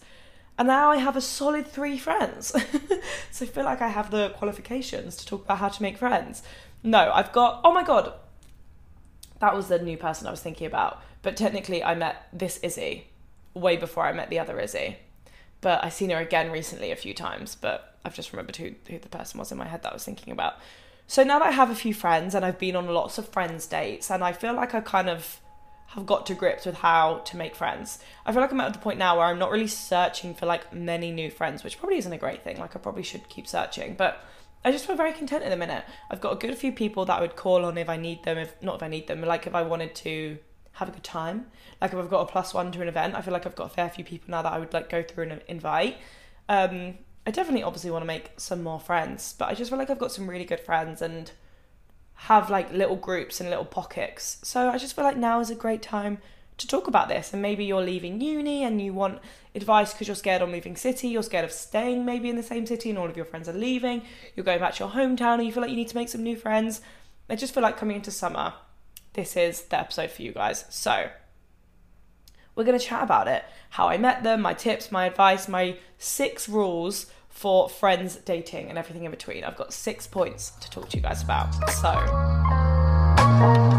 And 0.58 0.68
now 0.68 0.90
I 0.90 0.96
have 0.96 1.16
a 1.16 1.22
solid 1.22 1.66
three 1.66 1.96
friends. 1.96 2.48
so 3.30 3.44
I 3.44 3.48
feel 3.48 3.64
like 3.64 3.80
I 3.80 3.88
have 3.88 4.10
the 4.10 4.30
qualifications 4.30 5.16
to 5.16 5.26
talk 5.26 5.44
about 5.44 5.58
how 5.58 5.68
to 5.68 5.82
make 5.82 5.96
friends. 5.96 6.42
No, 6.82 7.10
I've 7.12 7.32
got, 7.32 7.62
oh 7.64 7.72
my 7.72 7.82
God, 7.82 8.12
that 9.40 9.54
was 9.54 9.68
the 9.68 9.78
new 9.78 9.96
person 9.96 10.26
I 10.26 10.30
was 10.30 10.42
thinking 10.42 10.66
about. 10.66 11.02
But 11.22 11.36
technically, 11.36 11.82
I 11.84 11.94
met 11.94 12.28
this 12.32 12.58
Izzy 12.58 13.08
way 13.54 13.76
before 13.76 14.04
I 14.04 14.12
met 14.12 14.30
the 14.30 14.38
other 14.38 14.58
Izzy. 14.58 14.96
But 15.60 15.84
I've 15.84 15.92
seen 15.92 16.10
her 16.10 16.18
again 16.18 16.50
recently 16.50 16.90
a 16.90 16.96
few 16.96 17.12
times, 17.12 17.54
but 17.54 17.98
I've 18.04 18.14
just 18.14 18.32
remembered 18.32 18.56
who, 18.56 18.72
who 18.88 18.98
the 18.98 19.08
person 19.08 19.38
was 19.38 19.52
in 19.52 19.58
my 19.58 19.66
head 19.66 19.82
that 19.82 19.90
I 19.90 19.94
was 19.94 20.04
thinking 20.04 20.32
about. 20.32 20.54
So 21.06 21.22
now 21.22 21.38
that 21.40 21.48
I 21.48 21.50
have 21.50 21.70
a 21.70 21.74
few 21.74 21.92
friends 21.92 22.34
and 22.34 22.44
I've 22.44 22.58
been 22.58 22.76
on 22.76 22.86
lots 22.86 23.18
of 23.18 23.28
friends 23.28 23.66
dates 23.66 24.10
and 24.10 24.22
I 24.24 24.32
feel 24.32 24.54
like 24.54 24.74
I 24.74 24.80
kind 24.80 25.10
of 25.10 25.40
have 25.88 26.06
got 26.06 26.24
to 26.26 26.34
grips 26.34 26.64
with 26.64 26.76
how 26.76 27.18
to 27.18 27.36
make 27.36 27.56
friends. 27.56 27.98
I 28.24 28.32
feel 28.32 28.40
like 28.40 28.52
I'm 28.52 28.60
at 28.60 28.72
the 28.72 28.78
point 28.78 28.98
now 28.98 29.18
where 29.18 29.26
I'm 29.26 29.38
not 29.40 29.50
really 29.50 29.66
searching 29.66 30.34
for 30.34 30.46
like 30.46 30.72
many 30.72 31.10
new 31.10 31.30
friends, 31.30 31.64
which 31.64 31.78
probably 31.78 31.98
isn't 31.98 32.12
a 32.12 32.16
great 32.16 32.44
thing. 32.44 32.58
Like 32.58 32.76
I 32.76 32.78
probably 32.78 33.02
should 33.02 33.28
keep 33.28 33.48
searching, 33.48 33.94
but 33.94 34.24
I 34.64 34.70
just 34.70 34.86
feel 34.86 34.94
very 34.94 35.12
content 35.12 35.42
in 35.42 35.50
the 35.50 35.56
minute. 35.56 35.84
I've 36.10 36.20
got 36.20 36.32
a 36.32 36.36
good 36.36 36.56
few 36.56 36.70
people 36.70 37.04
that 37.06 37.18
I 37.18 37.20
would 37.20 37.34
call 37.34 37.64
on 37.64 37.76
if 37.76 37.88
I 37.88 37.96
need 37.96 38.22
them, 38.22 38.38
if 38.38 38.54
not 38.62 38.76
if 38.76 38.82
I 38.84 38.88
need 38.88 39.08
them, 39.08 39.20
like 39.22 39.48
if 39.48 39.54
I 39.54 39.62
wanted 39.62 39.96
to 39.96 40.38
have 40.72 40.88
a 40.88 40.92
good 40.92 41.04
time. 41.04 41.46
Like 41.80 41.92
if 41.92 41.98
I've 41.98 42.10
got 42.10 42.22
a 42.22 42.26
plus 42.26 42.54
one 42.54 42.72
to 42.72 42.82
an 42.82 42.88
event, 42.88 43.14
I 43.14 43.22
feel 43.22 43.32
like 43.32 43.46
I've 43.46 43.56
got 43.56 43.66
a 43.66 43.74
fair 43.74 43.88
few 43.88 44.04
people 44.04 44.30
now 44.30 44.42
that 44.42 44.52
I 44.52 44.58
would 44.58 44.72
like 44.72 44.88
go 44.88 45.02
through 45.02 45.24
and 45.24 45.42
invite. 45.48 45.98
Um, 46.48 46.98
I 47.26 47.30
definitely 47.30 47.62
obviously 47.62 47.90
want 47.90 48.02
to 48.02 48.06
make 48.06 48.32
some 48.38 48.62
more 48.62 48.80
friends, 48.80 49.34
but 49.38 49.48
I 49.48 49.54
just 49.54 49.70
feel 49.70 49.78
like 49.78 49.90
I've 49.90 49.98
got 49.98 50.12
some 50.12 50.28
really 50.28 50.44
good 50.44 50.60
friends 50.60 51.02
and 51.02 51.30
have 52.14 52.50
like 52.50 52.72
little 52.72 52.96
groups 52.96 53.40
and 53.40 53.48
little 53.48 53.64
pockets. 53.64 54.38
So 54.42 54.68
I 54.68 54.78
just 54.78 54.94
feel 54.94 55.04
like 55.04 55.16
now 55.16 55.40
is 55.40 55.50
a 55.50 55.54
great 55.54 55.82
time 55.82 56.18
to 56.58 56.66
talk 56.66 56.86
about 56.86 57.08
this. 57.08 57.32
And 57.32 57.42
maybe 57.42 57.64
you're 57.64 57.82
leaving 57.82 58.20
uni 58.20 58.64
and 58.64 58.80
you 58.80 58.92
want 58.92 59.20
advice 59.54 59.92
because 59.92 60.06
you're 60.06 60.14
scared 60.14 60.42
of 60.42 60.48
moving 60.48 60.76
city, 60.76 61.08
you're 61.08 61.22
scared 61.22 61.44
of 61.44 61.52
staying 61.52 62.04
maybe 62.04 62.28
in 62.28 62.36
the 62.36 62.42
same 62.42 62.66
city 62.66 62.90
and 62.90 62.98
all 62.98 63.08
of 63.08 63.16
your 63.16 63.24
friends 63.24 63.48
are 63.48 63.54
leaving, 63.54 64.02
you're 64.34 64.44
going 64.44 64.60
back 64.60 64.74
to 64.74 64.84
your 64.84 64.92
hometown 64.92 65.34
and 65.34 65.46
you 65.46 65.52
feel 65.52 65.62
like 65.62 65.70
you 65.70 65.76
need 65.76 65.88
to 65.88 65.96
make 65.96 66.08
some 66.08 66.22
new 66.22 66.36
friends. 66.36 66.80
I 67.28 67.36
just 67.36 67.54
feel 67.54 67.62
like 67.62 67.76
coming 67.76 67.96
into 67.96 68.10
summer, 68.10 68.54
this 69.12 69.36
is 69.36 69.62
the 69.62 69.78
episode 69.78 70.10
for 70.10 70.22
you 70.22 70.32
guys. 70.32 70.64
So 70.70 71.10
we're 72.54 72.64
going 72.64 72.78
to 72.78 72.84
chat 72.84 73.02
about 73.02 73.28
it 73.28 73.44
how 73.70 73.88
I 73.88 73.98
met 73.98 74.22
them, 74.22 74.42
my 74.42 74.52
tips, 74.52 74.90
my 74.90 75.06
advice, 75.06 75.48
my 75.48 75.76
six 75.96 76.48
rules 76.48 77.06
for 77.28 77.68
friends, 77.68 78.16
dating, 78.16 78.68
and 78.68 78.76
everything 78.76 79.04
in 79.04 79.10
between. 79.10 79.44
I've 79.44 79.56
got 79.56 79.72
six 79.72 80.06
points 80.06 80.50
to 80.60 80.70
talk 80.70 80.88
to 80.90 80.96
you 80.96 81.02
guys 81.02 81.22
about. 81.22 81.54
So. 81.70 83.78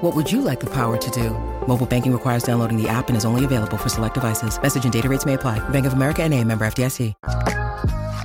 What 0.00 0.16
would 0.16 0.32
you 0.32 0.40
like 0.40 0.60
the 0.60 0.70
power 0.70 0.96
to 0.96 1.10
do? 1.10 1.28
Mobile 1.66 1.84
banking 1.84 2.10
requires 2.14 2.42
downloading 2.42 2.80
the 2.80 2.88
app 2.88 3.08
and 3.08 3.18
is 3.18 3.26
only 3.26 3.44
available 3.44 3.76
for 3.76 3.90
select 3.90 4.14
devices. 4.14 4.58
Message 4.62 4.84
and 4.84 4.92
data 4.92 5.10
rates 5.10 5.26
may 5.26 5.34
apply. 5.34 5.58
Bank 5.68 5.84
of 5.84 5.92
America 5.92 6.22
and 6.22 6.32
a 6.32 6.42
member 6.42 6.64
FDIC. 6.66 7.12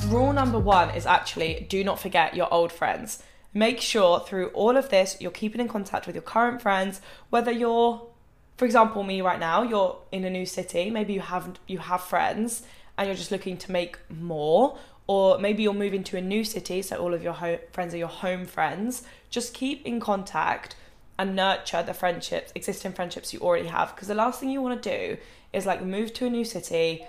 Rule 0.08 0.32
number 0.32 0.58
one 0.58 0.90
is 0.92 1.06
actually 1.06 1.66
do 1.68 1.84
not 1.84 2.00
forget 2.00 2.34
your 2.34 2.48
old 2.54 2.72
friends. 2.72 3.22
Make 3.54 3.82
sure 3.82 4.22
through 4.22 4.52
all 4.54 4.78
of 4.78 4.88
this 4.88 5.18
you're 5.20 5.32
keeping 5.32 5.60
in 5.60 5.68
contact 5.68 6.08
with 6.08 6.16
your 6.16 6.22
current 6.22 6.62
friends, 6.62 7.02
whether 7.30 7.52
you're, 7.52 8.08
for 8.56 8.64
example, 8.64 9.04
me 9.04 9.20
right 9.20 9.40
now, 9.40 9.62
you're 9.62 9.98
in 10.14 10.24
a 10.24 10.30
new 10.30 10.46
city, 10.46 10.90
maybe 10.90 11.12
you 11.12 11.20
have 11.20 11.60
you 11.68 11.80
have 11.80 12.00
friends 12.00 12.64
and 12.98 13.08
you're 13.08 13.18
just 13.18 13.32
looking 13.32 13.58
to 13.58 13.72
make 13.74 13.98
more, 14.10 14.78
or 15.08 15.40
maybe 15.40 15.64
you're 15.64 15.74
moving 15.74 16.06
to 16.06 16.16
a 16.16 16.22
new 16.22 16.46
city, 16.46 16.82
so 16.82 16.96
all 16.96 17.14
of 17.14 17.22
your 17.22 17.34
ho- 17.34 17.60
friends 17.74 17.94
are 17.94 17.98
your 17.98 18.08
home 18.08 18.46
friends, 18.46 19.04
just 19.30 19.54
keep 19.54 19.86
in 19.86 20.00
contact 20.00 20.78
and 21.18 21.36
nurture 21.36 21.84
the 21.84 21.94
friendships, 21.94 22.52
existing 22.56 22.94
friendships 22.94 23.34
you 23.34 23.40
already 23.40 23.68
have. 23.68 23.96
Because 23.96 24.08
the 24.08 24.16
last 24.16 24.40
thing 24.40 24.50
you 24.50 24.62
want 24.62 24.82
to 24.82 24.98
do 24.98 25.18
is 25.54 25.66
like 25.66 25.84
move 25.84 26.14
to 26.14 26.26
a 26.26 26.30
new 26.30 26.44
city, 26.44 27.06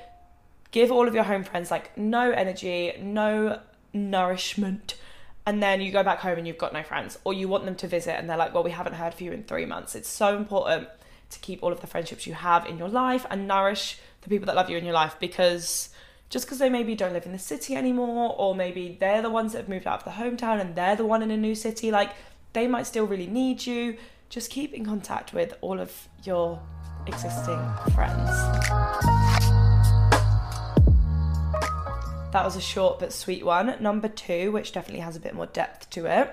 give 0.70 0.92
all 0.92 1.08
of 1.08 1.14
your 1.14 1.24
home 1.24 1.44
friends 1.44 1.70
like 1.70 1.96
no 1.96 2.30
energy, 2.30 2.92
no 3.00 3.60
nourishment, 3.92 4.94
and 5.44 5.62
then 5.62 5.80
you 5.80 5.92
go 5.92 6.02
back 6.02 6.18
home 6.18 6.38
and 6.38 6.46
you've 6.46 6.58
got 6.58 6.72
no 6.72 6.82
friends, 6.82 7.18
or 7.24 7.32
you 7.32 7.48
want 7.48 7.64
them 7.64 7.76
to 7.76 7.86
visit 7.88 8.12
and 8.18 8.28
they're 8.28 8.36
like, 8.36 8.52
well, 8.54 8.64
we 8.64 8.70
haven't 8.70 8.94
heard 8.94 9.14
from 9.14 9.26
you 9.26 9.32
in 9.32 9.44
three 9.44 9.66
months. 9.66 9.94
It's 9.94 10.08
so 10.08 10.36
important 10.36 10.88
to 11.30 11.38
keep 11.40 11.62
all 11.62 11.72
of 11.72 11.80
the 11.80 11.86
friendships 11.86 12.26
you 12.26 12.34
have 12.34 12.66
in 12.66 12.78
your 12.78 12.88
life 12.88 13.26
and 13.30 13.48
nourish 13.48 13.98
the 14.22 14.28
people 14.28 14.46
that 14.46 14.56
love 14.56 14.70
you 14.70 14.76
in 14.76 14.84
your 14.84 14.94
life 14.94 15.16
because 15.18 15.90
just 16.28 16.46
because 16.46 16.58
they 16.58 16.68
maybe 16.68 16.94
don't 16.96 17.12
live 17.12 17.26
in 17.26 17.32
the 17.32 17.38
city 17.38 17.76
anymore, 17.76 18.34
or 18.36 18.54
maybe 18.54 18.96
they're 18.98 19.22
the 19.22 19.30
ones 19.30 19.52
that 19.52 19.58
have 19.58 19.68
moved 19.68 19.86
out 19.86 20.00
of 20.00 20.04
the 20.04 20.22
hometown 20.22 20.60
and 20.60 20.74
they're 20.74 20.96
the 20.96 21.06
one 21.06 21.22
in 21.22 21.30
a 21.30 21.36
new 21.36 21.54
city, 21.54 21.90
like 21.90 22.10
they 22.56 22.66
might 22.66 22.86
still 22.86 23.06
really 23.06 23.26
need 23.26 23.66
you. 23.66 23.98
Just 24.30 24.50
keep 24.50 24.72
in 24.72 24.82
contact 24.82 25.34
with 25.34 25.54
all 25.60 25.78
of 25.78 26.08
your 26.24 26.58
existing 27.06 27.60
friends. 27.94 28.30
That 32.32 32.42
was 32.42 32.56
a 32.56 32.60
short 32.62 32.98
but 32.98 33.12
sweet 33.12 33.44
one. 33.44 33.76
Number 33.80 34.08
two, 34.08 34.52
which 34.52 34.72
definitely 34.72 35.00
has 35.00 35.16
a 35.16 35.20
bit 35.20 35.34
more 35.34 35.44
depth 35.44 35.90
to 35.90 36.06
it. 36.06 36.32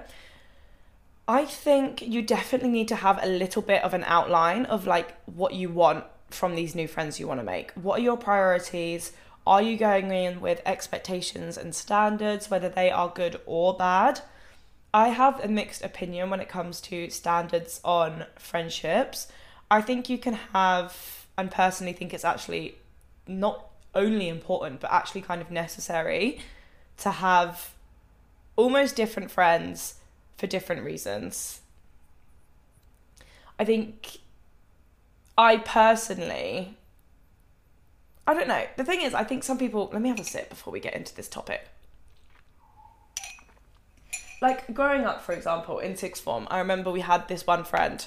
I 1.27 1.43
think 1.43 2.01
you 2.01 2.21
definitely 2.21 2.69
need 2.69 2.87
to 2.87 2.95
have 2.95 3.21
a 3.21 3.27
little 3.27 3.61
bit 3.61 3.83
of 3.83 3.93
an 3.93 4.05
outline 4.05 4.65
of 4.65 4.87
like 4.87 5.13
what 5.25 5.53
you 5.53 5.67
want 5.69 6.05
from 6.29 6.55
these 6.55 6.73
new 6.73 6.87
friends 6.87 7.19
you 7.19 7.27
want 7.27 7.41
to 7.41 7.45
make. 7.45 7.71
What 7.73 7.99
are 7.99 8.03
your 8.03 8.17
priorities? 8.17 9.11
Are 9.45 9.61
you 9.61 9.75
going 9.75 10.09
in 10.09 10.39
with 10.39 10.61
expectations 10.65 11.57
and 11.57 11.75
standards, 11.75 12.49
whether 12.49 12.69
they 12.69 12.89
are 12.91 13.09
good 13.09 13.41
or 13.45 13.75
bad? 13.75 14.21
I 14.93 15.09
have 15.09 15.43
a 15.43 15.47
mixed 15.47 15.83
opinion 15.83 16.29
when 16.29 16.39
it 16.39 16.47
comes 16.47 16.79
to 16.81 17.09
standards 17.09 17.81
on 17.83 18.25
friendships. 18.37 19.27
I 19.71 19.81
think 19.81 20.07
you 20.07 20.19
can 20.19 20.33
have, 20.53 21.25
and 21.37 21.49
personally 21.49 21.93
think 21.93 22.13
it's 22.13 22.23
actually 22.23 22.75
not 23.27 23.69
only 23.95 24.29
important, 24.29 24.81
but 24.81 24.91
actually 24.91 25.21
kind 25.21 25.41
of 25.41 25.49
necessary 25.49 26.39
to 26.97 27.09
have 27.09 27.73
almost 28.55 28.95
different 28.95 29.31
friends 29.31 29.95
for 30.37 30.45
different 30.45 30.83
reasons. 30.83 31.61
I 33.57 33.65
think 33.65 34.19
I 35.37 35.57
personally, 35.57 36.77
I 38.27 38.33
don't 38.35 38.47
know. 38.47 38.65
The 38.77 38.83
thing 38.83 39.01
is, 39.01 39.15
I 39.15 39.23
think 39.23 39.43
some 39.43 39.57
people, 39.57 39.89
let 39.91 40.01
me 40.01 40.09
have 40.09 40.19
a 40.19 40.23
sip 40.23 40.49
before 40.49 40.71
we 40.71 40.79
get 40.79 40.93
into 40.93 41.15
this 41.15 41.27
topic. 41.27 41.67
Like 44.43 44.73
growing 44.73 45.05
up, 45.05 45.21
for 45.21 45.31
example, 45.31 45.79
in 45.79 45.95
sixth 45.95 46.21
form, 46.21 46.49
I 46.51 46.59
remember 46.59 46.91
we 46.91 46.99
had 46.99 47.29
this 47.29 47.47
one 47.47 47.63
friend 47.63 48.05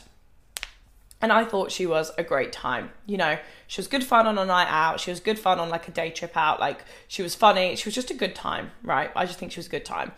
and 1.23 1.33
I 1.33 1.47
thought 1.47 1.73
she 1.73 1.87
was 1.87 2.13
a 2.19 2.23
great 2.23 2.53
time. 2.53 2.91
You 3.07 3.17
know, 3.17 3.39
she 3.67 3.81
was 3.81 3.89
good 3.89 4.05
fun 4.05 4.27
on 4.27 4.37
a 4.37 4.45
night 4.45 4.69
out. 4.69 5.01
She 5.01 5.11
was 5.11 5.19
good 5.19 5.39
fun 5.39 5.59
on 5.59 5.71
like 5.71 5.89
a 5.89 5.93
day 5.93 6.11
trip 6.11 6.37
out. 6.37 6.61
Like 6.61 6.85
she 7.09 7.23
was 7.23 7.35
funny. 7.35 7.75
She 7.75 7.89
was 7.89 7.95
just 7.95 8.11
a 8.11 8.15
good 8.15 8.35
time, 8.35 8.73
right? 8.83 9.11
I 9.17 9.25
just 9.25 9.39
think 9.39 9.51
she 9.51 9.61
was 9.61 9.67
a 9.67 9.71
good 9.71 9.87
time. 9.87 10.13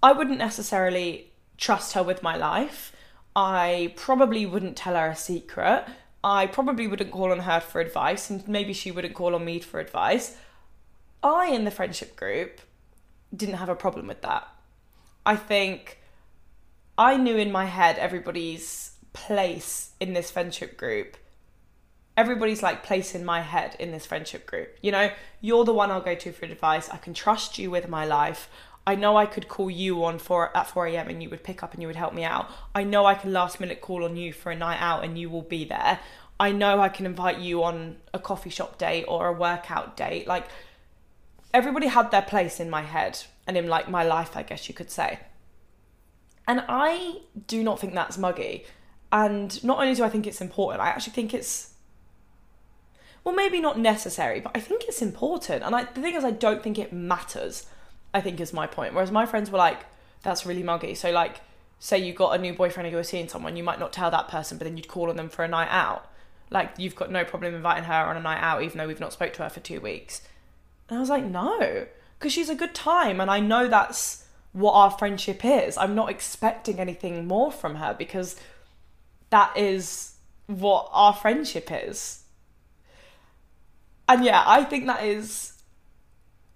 I 0.00 0.12
wouldn't 0.12 0.38
necessarily 0.38 1.32
trust 1.56 1.94
her 1.94 2.04
with 2.04 2.22
my 2.22 2.36
life. 2.36 2.92
I 3.34 3.94
probably 3.96 4.46
wouldn't 4.46 4.76
tell 4.76 4.94
her 4.94 5.08
a 5.08 5.16
secret. 5.16 5.86
I 6.22 6.46
probably 6.46 6.86
wouldn't 6.86 7.10
call 7.10 7.32
on 7.32 7.40
her 7.40 7.58
for 7.58 7.80
advice, 7.80 8.30
and 8.30 8.46
maybe 8.46 8.72
she 8.72 8.92
wouldn't 8.92 9.14
call 9.14 9.34
on 9.34 9.44
me 9.44 9.58
for 9.58 9.80
advice. 9.80 10.36
I, 11.20 11.48
in 11.48 11.64
the 11.64 11.72
friendship 11.72 12.14
group, 12.14 12.60
didn't 13.34 13.56
have 13.56 13.68
a 13.68 13.74
problem 13.74 14.06
with 14.06 14.22
that. 14.22 14.46
I 15.28 15.36
think 15.36 15.98
I 16.96 17.18
knew 17.18 17.36
in 17.36 17.52
my 17.52 17.66
head 17.66 17.98
everybody's 17.98 18.92
place 19.12 19.90
in 20.00 20.14
this 20.14 20.30
friendship 20.30 20.78
group. 20.78 21.18
Everybody's 22.16 22.62
like 22.62 22.82
place 22.82 23.14
in 23.14 23.26
my 23.26 23.42
head 23.42 23.76
in 23.78 23.92
this 23.92 24.06
friendship 24.06 24.46
group. 24.46 24.78
You 24.80 24.90
know, 24.90 25.10
you're 25.42 25.66
the 25.66 25.74
one 25.74 25.90
I'll 25.90 26.00
go 26.00 26.14
to 26.14 26.32
for 26.32 26.46
advice. 26.46 26.88
I 26.88 26.96
can 26.96 27.12
trust 27.12 27.58
you 27.58 27.70
with 27.70 27.90
my 27.90 28.06
life. 28.06 28.48
I 28.86 28.94
know 28.94 29.18
I 29.18 29.26
could 29.26 29.48
call 29.48 29.70
you 29.70 30.02
on 30.02 30.18
for 30.18 30.56
at 30.56 30.66
4 30.66 30.86
a.m. 30.86 31.08
and 31.10 31.22
you 31.22 31.28
would 31.28 31.44
pick 31.44 31.62
up 31.62 31.74
and 31.74 31.82
you 31.82 31.88
would 31.88 31.96
help 31.96 32.14
me 32.14 32.24
out. 32.24 32.50
I 32.74 32.84
know 32.84 33.04
I 33.04 33.14
can 33.14 33.30
last 33.30 33.60
minute 33.60 33.82
call 33.82 34.04
on 34.06 34.16
you 34.16 34.32
for 34.32 34.50
a 34.50 34.56
night 34.56 34.80
out 34.80 35.04
and 35.04 35.18
you 35.18 35.28
will 35.28 35.42
be 35.42 35.66
there. 35.66 36.00
I 36.40 36.52
know 36.52 36.80
I 36.80 36.88
can 36.88 37.04
invite 37.04 37.38
you 37.38 37.64
on 37.64 37.98
a 38.14 38.18
coffee 38.18 38.48
shop 38.48 38.78
date 38.78 39.04
or 39.06 39.28
a 39.28 39.32
workout 39.34 39.94
date. 39.94 40.26
Like 40.26 40.46
everybody 41.52 41.86
had 41.86 42.10
their 42.10 42.22
place 42.22 42.60
in 42.60 42.70
my 42.70 42.82
head 42.82 43.18
and 43.46 43.56
in 43.56 43.68
like 43.68 43.88
my 43.88 44.02
life, 44.02 44.36
I 44.36 44.42
guess 44.42 44.68
you 44.68 44.74
could 44.74 44.90
say. 44.90 45.20
And 46.46 46.64
I 46.68 47.20
do 47.46 47.62
not 47.62 47.78
think 47.78 47.94
that's 47.94 48.18
muggy. 48.18 48.64
And 49.10 49.62
not 49.64 49.78
only 49.78 49.94
do 49.94 50.04
I 50.04 50.08
think 50.08 50.26
it's 50.26 50.40
important, 50.40 50.80
I 50.80 50.88
actually 50.88 51.12
think 51.12 51.34
it's 51.34 51.74
well, 53.24 53.34
maybe 53.34 53.60
not 53.60 53.78
necessary, 53.78 54.40
but 54.40 54.52
I 54.54 54.60
think 54.60 54.84
it's 54.84 55.02
important. 55.02 55.62
And 55.62 55.74
I, 55.74 55.84
the 55.84 56.00
thing 56.00 56.14
is, 56.14 56.24
I 56.24 56.30
don't 56.30 56.62
think 56.62 56.78
it 56.78 56.94
matters. 56.94 57.66
I 58.14 58.22
think 58.22 58.40
is 58.40 58.54
my 58.54 58.66
point. 58.66 58.94
Whereas 58.94 59.10
my 59.10 59.26
friends 59.26 59.50
were 59.50 59.58
like, 59.58 59.84
"That's 60.22 60.46
really 60.46 60.62
muggy." 60.62 60.94
So 60.94 61.10
like, 61.10 61.42
say 61.78 61.98
you 61.98 62.14
got 62.14 62.38
a 62.38 62.40
new 62.40 62.54
boyfriend 62.54 62.86
or 62.86 62.90
you 62.90 62.96
were 62.96 63.02
seeing 63.04 63.28
someone, 63.28 63.56
you 63.56 63.62
might 63.62 63.78
not 63.78 63.92
tell 63.92 64.10
that 64.10 64.28
person, 64.28 64.56
but 64.56 64.64
then 64.64 64.78
you'd 64.78 64.88
call 64.88 65.10
on 65.10 65.16
them 65.16 65.28
for 65.28 65.44
a 65.44 65.48
night 65.48 65.68
out. 65.70 66.10
Like 66.50 66.70
you've 66.78 66.96
got 66.96 67.10
no 67.10 67.24
problem 67.24 67.54
inviting 67.54 67.84
her 67.84 68.06
on 68.06 68.16
a 68.16 68.20
night 68.20 68.40
out, 68.40 68.62
even 68.62 68.78
though 68.78 68.86
we've 68.86 68.98
not 68.98 69.12
spoke 69.12 69.34
to 69.34 69.42
her 69.42 69.50
for 69.50 69.60
two 69.60 69.80
weeks. 69.80 70.22
And 70.88 70.96
I 70.96 71.00
was 71.00 71.10
like, 71.10 71.24
no, 71.24 71.86
because 72.18 72.32
she's 72.32 72.48
a 72.48 72.54
good 72.54 72.74
time, 72.74 73.20
and 73.20 73.30
I 73.30 73.40
know 73.40 73.68
that's 73.68 74.24
what 74.52 74.72
our 74.72 74.90
friendship 74.90 75.44
is. 75.44 75.76
I'm 75.76 75.94
not 75.94 76.10
expecting 76.10 76.80
anything 76.80 77.26
more 77.26 77.52
from 77.52 77.76
her 77.76 77.94
because 77.96 78.36
that 79.30 79.56
is 79.56 80.14
what 80.46 80.88
our 80.92 81.12
friendship 81.12 81.68
is. 81.70 82.24
And 84.08 84.24
yeah, 84.24 84.42
I 84.46 84.64
think 84.64 84.86
that 84.86 85.04
is 85.04 85.52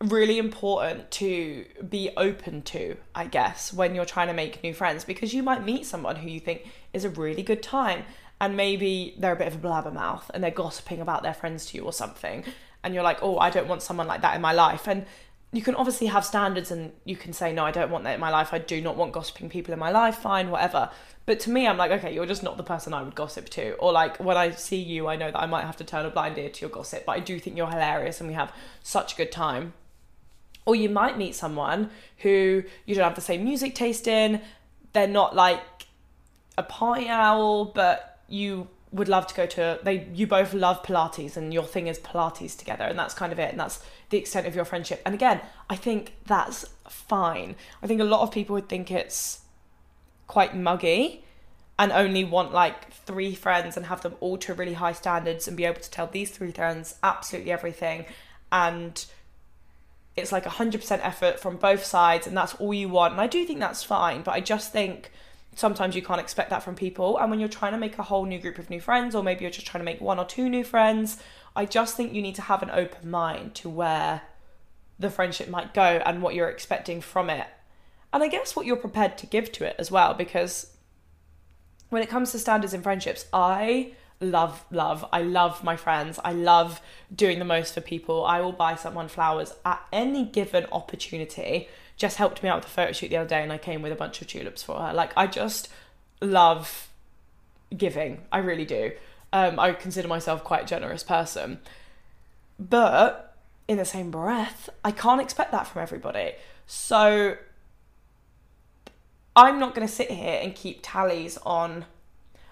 really 0.01 0.39
important 0.39 1.11
to 1.13 1.65
be 1.89 2.11
open 2.17 2.63
to, 2.63 2.97
I 3.15 3.27
guess, 3.27 3.73
when 3.73 3.95
you're 3.95 4.05
trying 4.05 4.29
to 4.29 4.33
make 4.33 4.63
new 4.63 4.75
friends 4.75 5.05
because 5.05 5.33
you 5.33 5.43
might 5.43 5.65
meet 5.65 5.87
someone 5.87 6.17
who 6.17 6.29
you 6.29 6.41
think 6.41 6.67
is 6.93 7.05
a 7.05 7.11
really 7.11 7.43
good 7.43 7.63
time 7.63 8.05
and 8.41 8.57
maybe 8.57 9.15
they're 9.19 9.35
a 9.35 9.37
bit 9.37 9.47
of 9.47 9.55
a 9.55 9.59
blabbermouth 9.59 10.25
and 10.35 10.43
they're 10.43 10.51
gossiping 10.51 11.01
about 11.01 11.23
their 11.23 11.35
friends 11.35 11.67
to 11.67 11.77
you 11.77 11.85
or 11.85 11.93
something 11.93 12.43
and 12.85 12.95
you're 12.95 13.03
like, 13.03 13.19
"Oh, 13.23 13.39
I 13.39 13.51
don't 13.51 13.69
want 13.69 13.83
someone 13.83 14.07
like 14.07 14.23
that 14.23 14.35
in 14.35 14.43
my 14.43 14.53
life." 14.53 14.87
And 14.87 15.07
you 15.53 15.63
can 15.63 15.75
obviously 15.75 16.07
have 16.07 16.25
standards 16.25 16.71
and 16.71 16.93
you 17.05 17.17
can 17.17 17.33
say, 17.33 17.53
"No, 17.53 17.65
I 17.65 17.71
don't 17.71 17.91
want 17.91 18.05
that 18.05 18.15
in 18.15 18.21
my 18.21 18.31
life. 18.31 18.53
I 18.53 18.59
do 18.59 18.81
not 18.81 18.97
want 18.97 19.13
gossiping 19.13 19.49
people 19.49 19.73
in 19.73 19.79
my 19.79 19.91
life." 19.91 20.17
Fine, 20.17 20.51
whatever. 20.51 20.91
But 21.25 21.39
to 21.41 21.51
me, 21.51 21.67
I'm 21.69 21.77
like, 21.77 21.91
okay, 21.93 22.13
you're 22.13 22.27
just 22.27 22.43
not 22.43 22.57
the 22.57 22.65
person 22.65 22.93
I 22.93 23.03
would 23.03 23.15
gossip 23.15 23.49
to. 23.51 23.75
Or 23.75 23.93
like 23.93 24.19
when 24.19 24.37
I 24.37 24.51
see 24.51 24.81
you, 24.81 25.07
I 25.07 25.17
know 25.17 25.31
that 25.31 25.39
I 25.39 25.47
might 25.47 25.65
have 25.65 25.77
to 25.77 25.85
turn 25.85 26.05
a 26.05 26.11
blind 26.11 26.37
ear 26.39 26.49
to 26.49 26.61
your 26.61 26.71
gossip, 26.71 27.05
but 27.07 27.13
I 27.13 27.21
do 27.21 27.39
think 27.39 27.57
you're 27.57 27.71
hilarious 27.71 28.21
and 28.21 28.29
we 28.29 28.35
have 28.35 28.53
such 28.83 29.13
a 29.13 29.17
good 29.17 29.31
time. 29.31 29.75
Or 30.65 30.75
you 30.75 30.89
might 30.89 31.17
meet 31.19 31.35
someone 31.35 31.91
who 32.19 32.65
you 32.87 32.95
don't 32.95 33.05
have 33.05 33.15
the 33.15 33.21
same 33.21 33.45
music 33.45 33.75
taste 33.75 34.07
in. 34.07 34.41
They're 34.93 35.07
not 35.07 35.35
like 35.35 35.61
a 36.59 36.63
party 36.63 37.09
owl, 37.09 37.67
but 37.67 38.19
you 38.29 38.69
would 38.93 39.09
love 39.09 39.27
to 39.27 39.35
go 39.35 39.47
to 39.47 39.81
they 39.83 40.07
you 40.13 40.27
both 40.27 40.53
love 40.53 40.83
pilates 40.83 41.37
and 41.37 41.53
your 41.53 41.65
thing 41.65 41.87
is 41.87 41.99
pilates 41.99 42.57
together 42.57 42.85
and 42.85 42.99
that's 42.99 43.15
kind 43.15 43.33
of 43.33 43.39
it 43.39 43.51
and 43.51 43.59
that's 43.59 43.83
the 44.11 44.19
extent 44.19 44.47
of 44.47 44.55
your 44.55 44.65
friendship. 44.65 45.01
And 45.07 45.15
again 45.15 45.41
i 45.71 45.77
think 45.77 46.15
that's 46.27 46.67
fine. 46.89 47.57
I 47.83 47.87
think 47.87 48.01
a 48.01 48.05
lot 48.05 48.21
of 48.21 48.31
people 48.31 48.55
would 48.55 48.69
think 48.69 48.91
it's 48.91 49.41
quite 50.27 50.57
muggy 50.57 51.25
and 51.79 51.91
only 51.91 52.25
want 52.25 52.53
like 52.53 52.93
three 52.93 53.35
friends 53.35 53.77
and 53.77 53.87
have 53.87 54.03
them 54.03 54.15
all 54.21 54.37
to 54.39 54.55
really 54.55 54.75
high 54.75 54.93
standards 54.93 55.49
and 55.49 55.57
be 55.57 55.65
able 55.65 55.81
to 55.81 55.91
tell 55.91 56.07
these 56.07 56.31
three 56.31 56.53
friends 56.53 56.97
absolutely 57.03 57.51
everything. 57.51 58.05
And 58.51 59.05
it's 60.15 60.31
like 60.31 60.45
100% 60.45 61.01
effort 61.03 61.41
from 61.41 61.57
both 61.57 61.85
sides 61.85 62.27
and 62.27 62.37
that's 62.37 62.55
all 62.57 62.75
you 62.75 62.89
want. 62.89 63.13
And 63.13 63.21
i 63.21 63.27
do 63.27 63.45
think 63.47 63.61
that's 63.61 63.83
fine 63.83 64.23
but 64.23 64.33
i 64.33 64.41
just 64.41 64.73
think 64.73 65.11
sometimes 65.55 65.95
you 65.95 66.03
can't 66.03 66.21
expect 66.21 66.51
that 66.51 66.63
from 66.63 66.75
people. 66.75 67.19
And 67.19 67.31
when 67.31 67.41
you're 67.41 67.49
trying 67.49 67.73
to 67.73 67.79
make 67.79 67.99
a 67.99 68.03
whole 68.03 68.25
new 68.25 68.39
group 68.39 68.59
of 68.59 68.71
new 68.71 68.81
friends, 68.81 69.15
or 69.15 69.23
maybe 69.23 69.43
you're 69.43 69.51
just 69.51 69.67
trying 69.67 69.81
to 69.81 69.85
make 69.85 70.01
one 70.01 70.19
or 70.19 70.25
two 70.25 70.49
new 70.49 70.65
friends, 70.65 71.19
I 71.55 71.67
just 71.67 71.97
think 71.97 72.15
you 72.15 72.23
need 72.23 72.35
to 72.37 72.43
have 72.43 72.63
an 72.63 72.71
open 72.71 73.11
mind 73.11 73.55
to 73.57 73.69
where 73.69 74.23
the 74.99 75.11
friendship 75.11 75.49
might 75.49 75.75
go 75.75 75.83
and 76.05 76.23
what 76.23 76.35
you're 76.35 76.49
expecting 76.49 77.01
from 77.01 77.29
it. 77.29 77.47
And 78.13 78.23
I 78.23 78.29
guess 78.29 78.55
what 78.55 78.67
you're 78.67 78.77
prepared 78.77 79.19
to 79.19 79.27
give 79.27 79.53
to 79.53 79.65
it 79.65 79.77
as 79.79 79.91
well, 79.91 80.15
because 80.15 80.77
when 81.91 82.03
it 82.03 82.09
comes 82.09 82.33
to 82.33 82.39
standards 82.39 82.75
in 82.75 82.83
friendships, 82.83 83.27
I 83.33 83.93
love 84.23 84.65
love 84.71 85.05
i 85.13 85.21
love 85.21 85.65
my 85.65 85.75
friends 85.77 86.19
i 86.25 86.33
love 86.33 86.81
doing 87.13 87.41
the 87.41 87.45
most 87.45 87.75
for 87.75 87.81
people 87.81 88.25
i 88.25 88.41
will 88.41 88.53
buy 88.53 88.75
someone 88.77 89.09
flowers 89.09 89.53
at 89.65 89.85
any 89.93 90.25
given 90.25 90.65
opportunity 90.71 91.69
just 92.03 92.17
helped 92.17 92.43
me 92.43 92.49
out 92.49 92.57
with 92.57 92.67
a 92.67 92.69
photo 92.69 92.91
shoot 92.91 93.11
the 93.11 93.17
other 93.17 93.29
day 93.29 93.45
and 93.45 93.53
I 93.53 93.59
came 93.59 93.81
with 93.81 93.93
a 93.93 93.97
bunch 93.97 94.21
of 94.21 94.27
tulips 94.27 94.61
for 94.61 94.77
her. 94.79 94.93
Like 94.93 95.13
I 95.17 95.29
just 95.29 95.69
love 96.21 96.89
giving. 97.75 98.23
I 98.33 98.39
really 98.39 98.65
do. 98.65 98.91
Um, 99.33 99.61
I 99.61 99.73
consider 99.73 100.09
myself 100.09 100.43
quite 100.43 100.65
a 100.65 100.67
generous 100.67 101.05
person. 101.05 101.61
But 102.59 103.37
in 103.69 103.79
the 103.79 103.85
same 103.85 104.11
breath, 104.11 104.69
I 104.85 104.91
can't 104.91 105.21
expect 105.21 105.53
that 105.53 105.69
from 105.69 105.81
everybody. 105.81 106.33
So 106.67 107.37
I'm 109.37 109.61
not 109.61 109.77
going 109.77 109.87
to 109.87 109.93
sit 109.93 110.11
here 110.11 110.41
and 110.43 110.57
keep 110.57 110.81
tallies 110.83 111.39
on, 111.47 111.87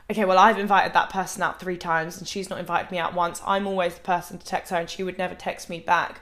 okay, 0.09 0.25
well, 0.25 0.39
I've 0.39 0.61
invited 0.61 0.93
that 0.93 1.11
person 1.11 1.43
out 1.43 1.59
three 1.59 1.77
times 1.77 2.19
and 2.19 2.29
she's 2.29 2.49
not 2.49 2.61
invited 2.61 2.93
me 2.93 2.99
out 2.99 3.15
once. 3.15 3.43
I'm 3.45 3.67
always 3.67 3.95
the 3.97 4.01
person 4.01 4.39
to 4.39 4.47
text 4.47 4.71
her 4.71 4.77
and 4.77 4.89
she 4.89 5.03
would 5.03 5.19
never 5.19 5.35
text 5.35 5.69
me 5.69 5.81
back. 5.81 6.21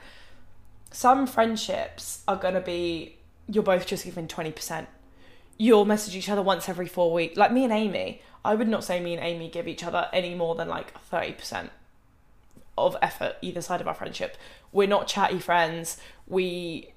Some 0.89 1.27
friendships 1.27 2.23
are 2.27 2.35
going 2.35 2.55
to 2.55 2.61
be, 2.61 3.18
you're 3.49 3.63
both 3.63 3.85
just 3.85 4.05
giving 4.05 4.27
20%. 4.27 4.87
You'll 5.57 5.85
message 5.85 6.15
each 6.15 6.29
other 6.29 6.41
once 6.41 6.69
every 6.69 6.87
four 6.87 7.11
weeks. 7.11 7.35
Like 7.35 7.51
me 7.51 7.63
and 7.63 7.73
Amy, 7.73 8.21
I 8.45 8.55
would 8.55 8.67
not 8.67 8.83
say 8.83 8.99
me 8.99 9.13
and 9.13 9.23
Amy 9.23 9.49
give 9.49 9.67
each 9.67 9.83
other 9.83 10.07
any 10.13 10.35
more 10.35 10.55
than 10.55 10.67
like 10.69 10.93
30% 11.09 11.69
of 12.77 12.95
effort 13.01 13.35
either 13.41 13.61
side 13.61 13.81
of 13.81 13.87
our 13.87 13.93
friendship. 13.93 14.37
We're 14.71 14.87
not 14.87 15.07
chatty 15.07 15.39
friends. 15.39 15.97
We 16.27 16.93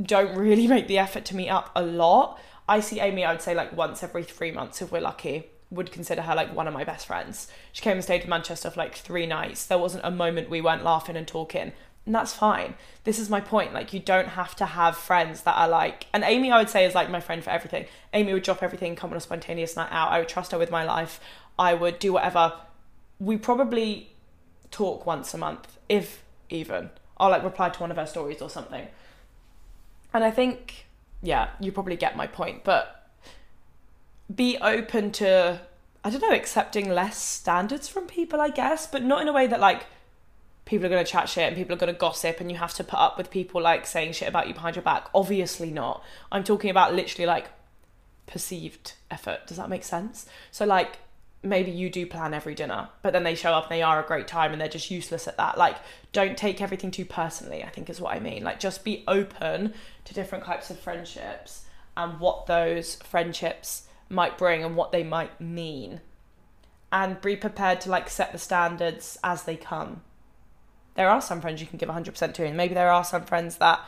don't 0.00 0.36
really 0.36 0.66
make 0.68 0.88
the 0.88 0.98
effort 0.98 1.24
to 1.26 1.36
meet 1.36 1.50
up 1.50 1.70
a 1.76 1.82
lot. 1.82 2.40
I 2.68 2.80
see 2.80 3.00
Amy, 3.00 3.24
I 3.24 3.32
would 3.32 3.42
say 3.42 3.54
like 3.54 3.76
once 3.76 4.02
every 4.02 4.24
three 4.24 4.50
months 4.50 4.82
if 4.82 4.90
we're 4.90 5.00
lucky. 5.00 5.48
Would 5.70 5.92
consider 5.92 6.22
her 6.22 6.34
like 6.34 6.54
one 6.54 6.68
of 6.68 6.74
my 6.74 6.84
best 6.84 7.06
friends. 7.06 7.48
She 7.72 7.82
came 7.82 7.94
and 7.94 8.04
stayed 8.04 8.24
in 8.24 8.28
Manchester 8.28 8.70
for 8.70 8.78
like 8.80 8.94
three 8.94 9.26
nights. 9.26 9.64
There 9.64 9.78
wasn't 9.78 10.04
a 10.04 10.10
moment 10.10 10.50
we 10.50 10.60
weren't 10.60 10.84
laughing 10.84 11.16
and 11.16 11.26
talking. 11.26 11.72
And 12.04 12.14
that's 12.14 12.32
fine. 12.32 12.74
This 13.04 13.18
is 13.18 13.30
my 13.30 13.40
point. 13.40 13.72
Like, 13.72 13.92
you 13.92 14.00
don't 14.00 14.28
have 14.28 14.56
to 14.56 14.66
have 14.66 14.96
friends 14.96 15.42
that 15.42 15.56
are 15.56 15.68
like, 15.68 16.06
and 16.12 16.24
Amy, 16.24 16.50
I 16.50 16.58
would 16.58 16.68
say, 16.68 16.84
is 16.84 16.94
like 16.94 17.08
my 17.08 17.20
friend 17.20 17.44
for 17.44 17.50
everything. 17.50 17.86
Amy 18.12 18.32
would 18.32 18.42
drop 18.42 18.62
everything, 18.62 18.96
come 18.96 19.10
on 19.10 19.16
a 19.16 19.20
spontaneous 19.20 19.76
night 19.76 19.88
out. 19.92 20.10
I 20.10 20.18
would 20.18 20.28
trust 20.28 20.50
her 20.50 20.58
with 20.58 20.70
my 20.70 20.84
life. 20.84 21.20
I 21.58 21.74
would 21.74 21.98
do 21.98 22.12
whatever. 22.14 22.54
We 23.20 23.36
probably 23.36 24.10
talk 24.72 25.06
once 25.06 25.32
a 25.32 25.38
month, 25.38 25.78
if 25.88 26.24
even. 26.50 26.90
I'll 27.18 27.30
like 27.30 27.44
reply 27.44 27.68
to 27.68 27.80
one 27.80 27.92
of 27.92 27.96
her 27.96 28.06
stories 28.06 28.42
or 28.42 28.50
something. 28.50 28.88
And 30.12 30.24
I 30.24 30.32
think, 30.32 30.86
yeah, 31.22 31.50
you 31.60 31.70
probably 31.70 31.96
get 31.96 32.16
my 32.16 32.26
point, 32.26 32.64
but 32.64 33.10
be 34.34 34.58
open 34.58 35.12
to, 35.12 35.60
I 36.02 36.10
don't 36.10 36.20
know, 36.20 36.32
accepting 36.32 36.90
less 36.90 37.16
standards 37.16 37.86
from 37.86 38.06
people, 38.06 38.40
I 38.40 38.48
guess, 38.48 38.88
but 38.88 39.04
not 39.04 39.22
in 39.22 39.28
a 39.28 39.32
way 39.32 39.46
that 39.46 39.60
like 39.60 39.86
people 40.72 40.86
are 40.86 40.88
going 40.88 41.04
to 41.04 41.12
chat 41.12 41.28
shit 41.28 41.46
and 41.46 41.54
people 41.54 41.74
are 41.74 41.78
going 41.78 41.92
to 41.92 41.98
gossip 41.98 42.40
and 42.40 42.50
you 42.50 42.56
have 42.56 42.72
to 42.72 42.82
put 42.82 42.98
up 42.98 43.18
with 43.18 43.30
people 43.30 43.60
like 43.60 43.86
saying 43.86 44.10
shit 44.10 44.26
about 44.26 44.48
you 44.48 44.54
behind 44.54 44.74
your 44.74 44.82
back. 44.82 45.06
Obviously 45.14 45.70
not. 45.70 46.02
I'm 46.32 46.42
talking 46.42 46.70
about 46.70 46.94
literally 46.94 47.26
like 47.26 47.48
perceived 48.24 48.94
effort. 49.10 49.40
Does 49.46 49.58
that 49.58 49.68
make 49.68 49.84
sense? 49.84 50.24
So, 50.50 50.64
like, 50.64 51.00
maybe 51.42 51.70
you 51.70 51.90
do 51.90 52.06
plan 52.06 52.32
every 52.32 52.54
dinner, 52.54 52.88
but 53.02 53.12
then 53.12 53.22
they 53.22 53.34
show 53.34 53.52
up 53.52 53.64
and 53.64 53.72
they 53.72 53.82
are 53.82 54.02
a 54.02 54.06
great 54.06 54.26
time 54.26 54.52
and 54.52 54.58
they're 54.58 54.66
just 54.66 54.90
useless 54.90 55.28
at 55.28 55.36
that. 55.36 55.58
Like, 55.58 55.76
don't 56.10 56.38
take 56.38 56.62
everything 56.62 56.90
too 56.90 57.04
personally, 57.04 57.62
I 57.62 57.68
think 57.68 57.90
is 57.90 58.00
what 58.00 58.16
I 58.16 58.20
mean. 58.20 58.42
Like, 58.42 58.58
just 58.58 58.82
be 58.82 59.04
open 59.06 59.74
to 60.06 60.14
different 60.14 60.44
types 60.44 60.70
of 60.70 60.80
friendships 60.80 61.66
and 61.98 62.18
what 62.18 62.46
those 62.46 62.94
friendships 62.94 63.88
might 64.08 64.38
bring 64.38 64.64
and 64.64 64.74
what 64.74 64.90
they 64.90 65.04
might 65.04 65.38
mean. 65.38 66.00
And 66.90 67.20
be 67.20 67.36
prepared 67.36 67.82
to 67.82 67.90
like 67.90 68.08
set 68.08 68.32
the 68.32 68.38
standards 68.38 69.18
as 69.22 69.42
they 69.42 69.56
come. 69.56 70.00
There 70.94 71.08
are 71.08 71.20
some 71.20 71.40
friends 71.40 71.60
you 71.60 71.66
can 71.66 71.78
give 71.78 71.88
100% 71.88 72.34
to, 72.34 72.44
and 72.44 72.56
maybe 72.56 72.74
there 72.74 72.90
are 72.90 73.04
some 73.04 73.24
friends 73.24 73.56
that 73.56 73.80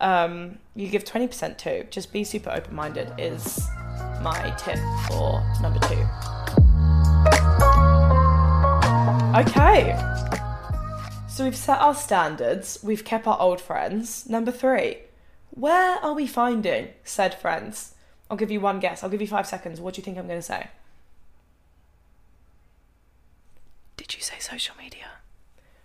um, 0.00 0.58
you 0.74 0.88
give 0.88 1.04
20% 1.04 1.56
to. 1.58 1.84
Just 1.84 2.12
be 2.12 2.24
super 2.24 2.50
open 2.50 2.74
minded, 2.74 3.12
is 3.18 3.60
my 4.20 4.54
tip 4.58 4.78
for 5.08 5.42
number 5.62 5.80
two. 5.80 6.02
Okay. 9.34 9.96
So 11.28 11.44
we've 11.44 11.56
set 11.56 11.78
our 11.78 11.94
standards, 11.94 12.78
we've 12.82 13.04
kept 13.04 13.26
our 13.26 13.40
old 13.40 13.60
friends. 13.60 14.28
Number 14.28 14.52
three, 14.52 14.98
where 15.50 15.96
are 16.04 16.12
we 16.12 16.26
finding 16.26 16.88
said 17.04 17.34
friends? 17.34 17.94
I'll 18.30 18.36
give 18.36 18.50
you 18.50 18.60
one 18.60 18.80
guess. 18.80 19.02
I'll 19.02 19.10
give 19.10 19.22
you 19.22 19.26
five 19.26 19.46
seconds. 19.46 19.80
What 19.80 19.94
do 19.94 20.00
you 20.00 20.04
think 20.04 20.18
I'm 20.18 20.26
going 20.26 20.38
to 20.38 20.42
say? 20.42 20.68
Did 23.96 24.14
you 24.14 24.20
say 24.20 24.38
social 24.40 24.74
media? 24.76 25.21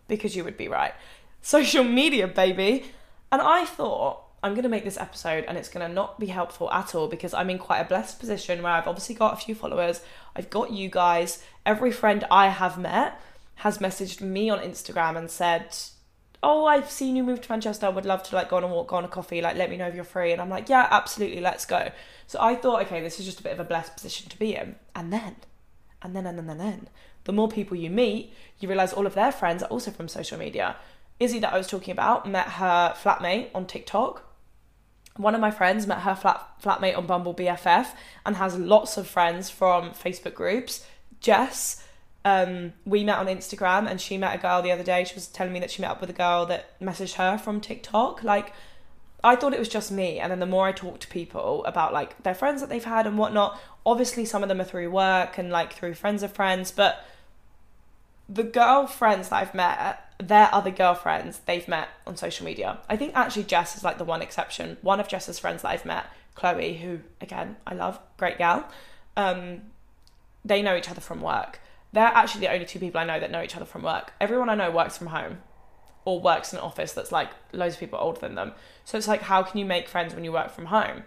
Because 0.08 0.36
you 0.36 0.44
would 0.44 0.58
be 0.58 0.68
right. 0.68 0.94
Social 1.42 1.84
media, 1.84 2.28
baby. 2.28 2.86
And 3.32 3.42
I 3.42 3.66
thought 3.66 4.24
I'm 4.44 4.54
going 4.54 4.64
to 4.64 4.70
make 4.70 4.84
this 4.84 4.98
episode 4.98 5.46
and 5.48 5.58
it's 5.58 5.70
going 5.70 5.88
to 5.88 5.94
not 5.94 6.20
be 6.20 6.28
helpful 6.28 6.72
at 6.72 6.94
all 6.94 7.08
because 7.08 7.34
I'm 7.34 7.50
in 7.50 7.58
quite 7.58 7.80
a 7.80 7.86
blessed 7.86 8.20
position 8.20 8.62
where 8.62 8.74
I've 8.74 8.88
obviously 8.88 9.16
got 9.16 9.34
a 9.34 9.38
few 9.38 9.56
followers. 9.56 10.02
I've 10.36 10.50
got 10.50 10.72
you 10.72 10.90
guys. 10.90 11.44
Every 11.66 11.92
friend 11.92 12.24
I 12.30 12.50
have 12.50 12.78
met 12.78 13.20
has 13.56 13.80
messaged 13.80 14.22
me 14.22 14.50
on 14.50 14.60
Instagram 14.60 15.18
and 15.18 15.32
said, 15.32 15.76
"Oh, 16.44 16.66
I've 16.66 16.92
seen 16.92 17.16
you 17.16 17.24
move 17.24 17.42
to 17.42 17.52
Manchester. 17.52 17.88
I 17.88 17.90
would 17.90 18.06
love 18.06 18.22
to 18.24 18.36
like 18.36 18.50
go 18.50 18.58
on 18.58 18.64
a 18.64 18.68
walk, 18.68 18.90
go 18.90 18.98
on 18.98 19.06
a 19.06 19.10
coffee. 19.10 19.42
Like, 19.42 19.58
let 19.58 19.72
me 19.72 19.78
know 19.78 19.88
if 19.88 19.96
you're 19.96 20.04
free." 20.04 20.32
And 20.32 20.42
I'm 20.42 20.50
like, 20.50 20.70
"Yeah, 20.70 20.88
absolutely. 20.92 21.42
Let's 21.42 21.66
go." 21.66 21.90
So 22.28 22.40
I 22.40 22.56
thought, 22.56 22.84
okay, 22.84 23.02
this 23.02 23.20
is 23.20 23.26
just 23.26 23.40
a 23.40 23.44
bit 23.44 23.54
of 23.54 23.60
a 23.60 23.64
blessed 23.64 23.96
position 23.96 24.30
to 24.30 24.38
be 24.38 24.56
in. 24.56 24.76
And 24.94 25.12
then, 25.12 25.38
and 26.02 26.16
then, 26.16 26.28
and 26.28 26.38
then, 26.38 26.50
and 26.50 26.60
then, 26.60 26.90
the 27.28 27.34
more 27.34 27.50
people 27.50 27.78
you 27.78 27.92
meet, 27.92 28.34
you 28.60 28.68
realize 28.68 28.94
all 28.94 29.06
of 29.06 29.14
their 29.14 29.32
friends 29.32 29.62
are 29.62 29.70
also 29.70 29.92
from 29.92 30.08
social 30.08 30.40
media. 30.40 30.78
Izzy, 31.20 31.40
that 31.40 31.54
I 31.54 31.58
was 31.58 31.68
talking 31.68 31.92
about, 31.92 32.28
met 32.28 32.48
her 32.48 32.96
flatmate 32.96 33.50
on 33.54 33.68
TikTok. 33.68 34.24
One 35.18 35.36
of 35.36 35.42
my 35.42 35.52
friends 35.52 35.86
met 35.86 36.00
her 36.00 36.16
flat 36.16 36.62
flatmate 36.64 36.98
on 36.98 37.06
Bumble 37.06 37.34
BFF 37.34 37.90
and 38.26 38.38
has 38.38 38.58
lots 38.58 38.98
of 38.98 39.08
friends 39.08 39.50
from 39.50 39.92
Facebook 39.92 40.36
groups. 40.36 40.88
Jess, 41.20 41.84
um, 42.24 42.74
we 42.86 43.04
met 43.04 43.18
on 43.18 43.28
Instagram 43.28 43.90
and 43.90 44.00
she 44.00 44.18
met 44.18 44.36
a 44.36 44.42
girl 44.42 44.62
the 44.62 44.72
other 44.72 44.84
day. 44.84 45.04
She 45.04 45.16
was 45.16 45.28
telling 45.28 45.54
me 45.54 45.60
that 45.60 45.72
she 45.72 45.82
met 45.82 45.92
up 45.92 46.02
with 46.02 46.10
a 46.10 46.14
girl 46.14 46.46
that 46.46 46.80
messaged 46.80 47.16
her 47.16 47.38
from 47.38 47.60
TikTok. 47.60 48.24
Like, 48.24 48.54
I 49.24 49.36
thought 49.36 49.54
it 49.54 49.60
was 49.60 49.70
just 49.70 49.92
me. 49.92 50.20
And 50.20 50.32
then 50.32 50.40
the 50.40 50.46
more 50.46 50.68
I 50.68 50.72
talk 50.72 51.00
to 51.00 51.08
people 51.08 51.66
about 51.66 51.92
like 51.92 52.24
their 52.24 52.36
friends 52.36 52.62
that 52.62 52.70
they've 52.70 52.84
had 52.84 53.06
and 53.06 53.18
whatnot, 53.18 53.60
obviously 53.86 54.24
some 54.24 54.44
of 54.44 54.50
them 54.50 54.62
are 54.62 54.66
through 54.66 54.92
work 54.92 55.38
and 55.38 55.50
like 55.50 55.74
through 55.74 55.96
friends 55.96 56.24
of 56.24 56.32
friends, 56.32 56.72
but 56.72 57.04
the 58.30 58.44
girlfriends 58.44 59.30
that 59.30 59.38
I've 59.38 59.54
met, 59.54 60.04
their 60.20 60.54
other 60.54 60.72
girlfriends 60.72 61.40
they've 61.46 61.68
met 61.68 61.90
on 62.06 62.18
social 62.18 62.46
media. 62.46 62.80
I 62.90 62.98
think 62.98 63.16
actually 63.16 63.44
Jess 63.44 63.78
is 63.78 63.84
like 63.84 63.98
the 63.98 64.04
one 64.04 64.22
exception. 64.22 64.78
One 64.82 65.00
of 65.00 65.08
Jess's 65.08 65.40
friends 65.40 65.62
that 65.62 65.70
I've 65.70 65.86
met, 65.86 66.06
Chloe, 66.36 66.76
who 66.76 67.00
again 67.22 67.58
I 67.66 67.74
love, 67.74 68.00
great 68.18 68.38
gal. 68.38 68.68
Um, 69.16 69.62
they 70.44 70.62
know 70.62 70.76
each 70.76 70.90
other 70.90 71.02
from 71.02 71.22
work. 71.22 71.60
They're 71.94 72.04
actually 72.04 72.42
the 72.42 72.54
only 72.54 72.66
two 72.66 72.80
people 72.80 73.00
I 73.00 73.06
know 73.06 73.20
that 73.20 73.32
know 73.32 73.42
each 73.42 73.56
other 73.56 73.66
from 73.66 73.84
work. 73.84 74.14
Everyone 74.20 74.50
I 74.50 74.56
know 74.56 74.72
works 74.72 74.98
from 74.98 75.08
home 75.08 75.40
or 76.06 76.20
works 76.22 76.54
in 76.54 76.60
an 76.60 76.66
office 76.66 76.94
that's 76.94 77.12
like 77.12 77.30
loads 77.52 77.76
of 77.76 77.80
people 77.80 78.00
older 78.00 78.20
than 78.20 78.36
them. 78.36 78.54
So 78.86 78.98
it's 78.98 79.08
like, 79.08 79.24
how 79.24 79.44
can 79.44 79.60
you 79.60 79.66
make 79.66 79.88
friends 79.88 80.14
when 80.14 80.24
you 80.24 80.32
work 80.32 80.52
from 80.52 80.66
home? 80.68 81.04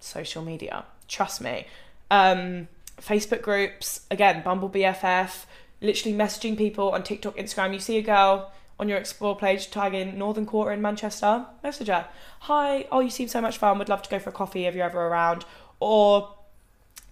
Social 0.00 0.42
media. 0.42 0.84
Trust 1.08 1.40
me. 1.40 1.66
Um, 2.10 2.68
Facebook 3.00 3.42
groups, 3.42 4.00
again, 4.10 4.42
Bumble 4.42 4.70
BFF, 4.70 5.44
literally 5.82 6.16
messaging 6.16 6.56
people 6.56 6.90
on 6.90 7.02
TikTok, 7.02 7.36
Instagram. 7.36 7.72
You 7.74 7.80
see 7.80 7.98
a 7.98 8.02
girl 8.02 8.52
on 8.78 8.88
your 8.88 8.98
explore 8.98 9.36
page 9.36 9.70
tagging 9.70 10.18
Northern 10.18 10.46
Quarter 10.46 10.72
in 10.72 10.82
Manchester, 10.82 11.46
message 11.62 11.88
her. 11.88 12.06
Hi, 12.40 12.86
oh, 12.90 13.00
you 13.00 13.10
seem 13.10 13.28
so 13.28 13.40
much 13.40 13.58
fun. 13.58 13.78
Would 13.78 13.88
love 13.88 14.02
to 14.02 14.10
go 14.10 14.18
for 14.18 14.30
a 14.30 14.32
coffee 14.32 14.66
if 14.66 14.74
you're 14.74 14.86
ever 14.86 15.00
around. 15.00 15.44
Or 15.80 16.34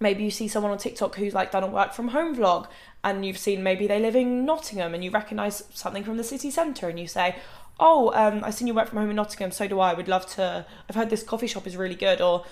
maybe 0.01 0.25
you 0.25 0.31
see 0.31 0.49
someone 0.49 0.73
on 0.73 0.79
TikTok 0.79 1.17
who's 1.17 1.35
like 1.35 1.51
done 1.51 1.63
a 1.63 1.67
work 1.67 1.93
from 1.93 2.09
home 2.09 2.35
vlog 2.35 2.67
and 3.05 3.25
you've 3.25 3.39
seen 3.39 3.63
maybe 3.63 3.87
they 3.87 4.01
live 4.01 4.17
in 4.17 4.45
Nottingham 4.45 4.95
and 4.95 5.05
you 5.05 5.11
recognise 5.11 5.63
something 5.73 6.03
from 6.03 6.17
the 6.17 6.25
city 6.25 6.51
centre 6.51 6.89
and 6.89 6.99
you 6.99 7.07
say, 7.07 7.37
Oh, 7.79 8.13
um, 8.15 8.45
I've 8.45 8.55
seen 8.55 8.67
you 8.67 8.75
work 8.75 8.89
from 8.89 8.99
home 8.99 9.11
in 9.11 9.17
Nottingham, 9.17 9.53
so 9.53 9.67
do 9.67 9.81
I. 9.81 9.93
I 9.93 9.95
would 9.95 10.09
love 10.09 10.27
to 10.35 10.67
I've 10.89 10.97
heard 10.97 11.11
this 11.11 11.23
coffee 11.23 11.47
shop 11.47 11.67
is 11.67 11.77
really 11.77 11.95
good 11.95 12.21
or 12.21 12.45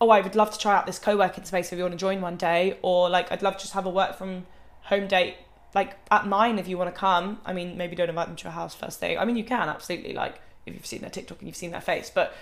oh 0.00 0.10
I 0.10 0.20
would 0.20 0.34
love 0.34 0.50
to 0.52 0.58
try 0.58 0.76
out 0.76 0.86
this 0.86 0.98
co 0.98 1.16
working 1.16 1.44
space 1.44 1.72
if 1.72 1.78
you 1.78 1.84
want 1.84 1.92
to 1.92 1.98
join 1.98 2.20
one 2.20 2.36
day 2.36 2.78
or 2.82 3.08
like 3.08 3.30
I'd 3.30 3.42
love 3.42 3.56
to 3.56 3.60
just 3.60 3.74
have 3.74 3.86
a 3.86 3.90
work 3.90 4.16
from 4.16 4.46
home 4.82 5.06
date 5.06 5.36
like 5.74 5.96
at 6.10 6.26
mine 6.26 6.58
if 6.58 6.68
you 6.68 6.78
want 6.78 6.94
to 6.94 6.98
come. 6.98 7.40
I 7.44 7.52
mean 7.52 7.76
maybe 7.76 7.96
don't 7.96 8.08
invite 8.08 8.28
them 8.28 8.36
to 8.36 8.44
your 8.44 8.52
house 8.52 8.74
first 8.74 9.00
day. 9.00 9.16
I 9.16 9.24
mean 9.24 9.36
you 9.36 9.44
can 9.44 9.68
absolutely 9.68 10.12
like 10.12 10.40
if 10.66 10.74
you've 10.74 10.86
seen 10.86 11.00
their 11.00 11.10
TikTok 11.10 11.38
and 11.40 11.48
you've 11.48 11.56
seen 11.56 11.72
their 11.72 11.80
face, 11.80 12.10
but 12.14 12.34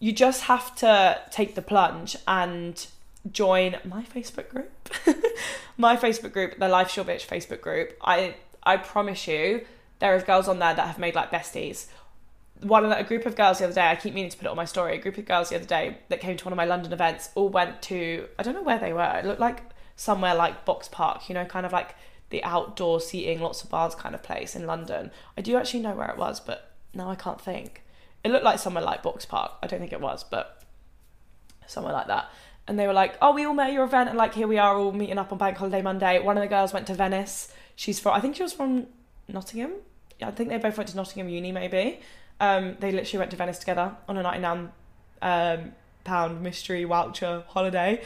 you 0.00 0.12
just 0.12 0.42
have 0.42 0.74
to 0.76 1.20
take 1.30 1.54
the 1.54 1.62
plunge 1.62 2.16
and 2.26 2.86
join 3.30 3.76
my 3.84 4.02
Facebook 4.02 4.48
group. 4.48 4.70
my 5.76 5.96
Facebook 5.96 6.32
group, 6.32 6.58
the 6.58 6.68
Life 6.68 6.90
Short 6.90 7.08
Bitch 7.08 7.26
Facebook 7.26 7.60
group. 7.60 7.96
I 8.02 8.36
I 8.62 8.76
promise 8.76 9.26
you, 9.26 9.64
there 9.98 10.14
are 10.14 10.20
girls 10.20 10.48
on 10.48 10.58
there 10.58 10.74
that 10.74 10.86
have 10.86 10.98
made 10.98 11.14
like 11.14 11.30
besties. 11.30 11.86
One 12.60 12.84
of 12.84 12.90
a 12.90 13.04
group 13.04 13.24
of 13.24 13.36
girls 13.36 13.58
the 13.58 13.66
other 13.66 13.74
day, 13.74 13.88
I 13.88 13.96
keep 13.96 14.14
meaning 14.14 14.30
to 14.30 14.36
put 14.36 14.46
it 14.46 14.50
on 14.50 14.56
my 14.56 14.64
story. 14.64 14.96
A 14.96 15.00
group 15.00 15.16
of 15.16 15.26
girls 15.26 15.50
the 15.50 15.56
other 15.56 15.64
day 15.64 15.98
that 16.08 16.20
came 16.20 16.36
to 16.36 16.44
one 16.44 16.52
of 16.52 16.56
my 16.56 16.64
London 16.64 16.92
events 16.92 17.30
all 17.34 17.48
went 17.48 17.82
to 17.82 18.26
I 18.38 18.42
don't 18.42 18.54
know 18.54 18.62
where 18.62 18.78
they 18.78 18.92
were. 18.92 19.18
It 19.18 19.24
looked 19.24 19.40
like 19.40 19.62
somewhere 19.96 20.34
like 20.34 20.64
Box 20.64 20.88
Park, 20.88 21.28
you 21.28 21.34
know, 21.34 21.44
kind 21.44 21.66
of 21.66 21.72
like 21.72 21.94
the 22.30 22.42
outdoor 22.44 23.00
seating, 23.00 23.40
lots 23.40 23.62
of 23.62 23.70
bars 23.70 23.94
kind 23.94 24.14
of 24.14 24.22
place 24.22 24.54
in 24.54 24.66
London. 24.66 25.10
I 25.36 25.40
do 25.40 25.56
actually 25.56 25.80
know 25.80 25.94
where 25.94 26.10
it 26.10 26.18
was, 26.18 26.40
but 26.40 26.72
now 26.94 27.10
I 27.10 27.14
can't 27.14 27.40
think. 27.40 27.82
It 28.24 28.30
looked 28.30 28.44
like 28.44 28.58
somewhere 28.58 28.84
like 28.84 29.02
Box 29.02 29.24
Park. 29.24 29.52
I 29.62 29.66
don't 29.66 29.80
think 29.80 29.92
it 29.92 30.00
was, 30.00 30.24
but 30.24 30.62
somewhere 31.66 31.92
like 31.92 32.06
that 32.06 32.30
and 32.66 32.78
they 32.78 32.86
were 32.86 32.92
like, 32.92 33.16
"Oh, 33.22 33.32
we 33.32 33.44
all 33.44 33.54
met 33.54 33.68
at 33.68 33.72
your 33.72 33.84
event, 33.84 34.10
and 34.10 34.18
like 34.18 34.34
here 34.34 34.46
we 34.46 34.58
are 34.58 34.76
all 34.76 34.92
meeting 34.92 35.16
up 35.16 35.32
on 35.32 35.38
Bank 35.38 35.56
Holiday 35.56 35.80
Monday." 35.80 36.18
One 36.18 36.36
of 36.36 36.42
the 36.42 36.48
girls 36.48 36.74
went 36.74 36.86
to 36.88 36.94
Venice. 36.94 37.50
She's 37.74 37.98
from, 37.98 38.12
I 38.12 38.20
think 38.20 38.36
she 38.36 38.42
was 38.42 38.52
from 38.52 38.88
Nottingham 39.26 39.72
I 40.22 40.30
think 40.30 40.48
they 40.48 40.58
both 40.58 40.76
went 40.76 40.88
to 40.90 40.96
Nottingham 40.96 41.28
Uni, 41.28 41.52
maybe. 41.52 42.00
Um, 42.40 42.76
they 42.80 42.92
literally 42.92 43.20
went 43.20 43.30
to 43.30 43.36
Venice 43.36 43.58
together 43.58 43.96
on 44.08 44.16
a 44.16 44.22
99 44.22 44.72
um, 45.22 45.72
pound 46.04 46.42
mystery 46.42 46.84
voucher 46.84 47.44
holiday. 47.48 48.02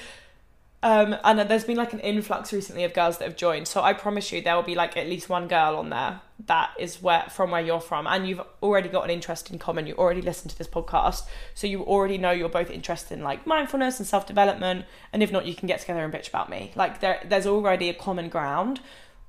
Um, 0.82 1.16
and 1.22 1.38
there's 1.48 1.64
been 1.64 1.76
like 1.76 1.92
an 1.92 2.00
influx 2.00 2.52
recently 2.52 2.82
of 2.82 2.92
girls 2.92 3.18
that 3.18 3.24
have 3.24 3.36
joined. 3.36 3.68
So 3.68 3.82
I 3.82 3.92
promise 3.92 4.32
you, 4.32 4.42
there 4.42 4.56
will 4.56 4.64
be 4.64 4.74
like 4.74 4.96
at 4.96 5.06
least 5.06 5.28
one 5.28 5.46
girl 5.46 5.76
on 5.76 5.90
there 5.90 6.20
that 6.46 6.70
is 6.76 7.00
where 7.00 7.22
from 7.30 7.52
where 7.52 7.60
you're 7.60 7.80
from, 7.80 8.06
and 8.06 8.28
you've 8.28 8.40
already 8.62 8.88
got 8.88 9.04
an 9.04 9.10
interest 9.10 9.50
in 9.50 9.58
common. 9.60 9.86
You 9.86 9.94
already 9.94 10.22
listened 10.22 10.50
to 10.50 10.58
this 10.58 10.66
podcast, 10.66 11.22
so 11.54 11.68
you 11.68 11.82
already 11.82 12.18
know 12.18 12.32
you're 12.32 12.48
both 12.48 12.70
interested 12.70 13.16
in 13.16 13.22
like 13.22 13.46
mindfulness 13.46 14.00
and 14.00 14.06
self 14.08 14.26
development. 14.26 14.84
And 15.12 15.22
if 15.22 15.30
not, 15.30 15.46
you 15.46 15.54
can 15.54 15.68
get 15.68 15.80
together 15.80 16.04
and 16.04 16.12
bitch 16.12 16.28
about 16.28 16.50
me. 16.50 16.72
Like 16.74 17.00
there, 17.00 17.22
there's 17.24 17.46
already 17.46 17.88
a 17.88 17.94
common 17.94 18.28
ground. 18.28 18.80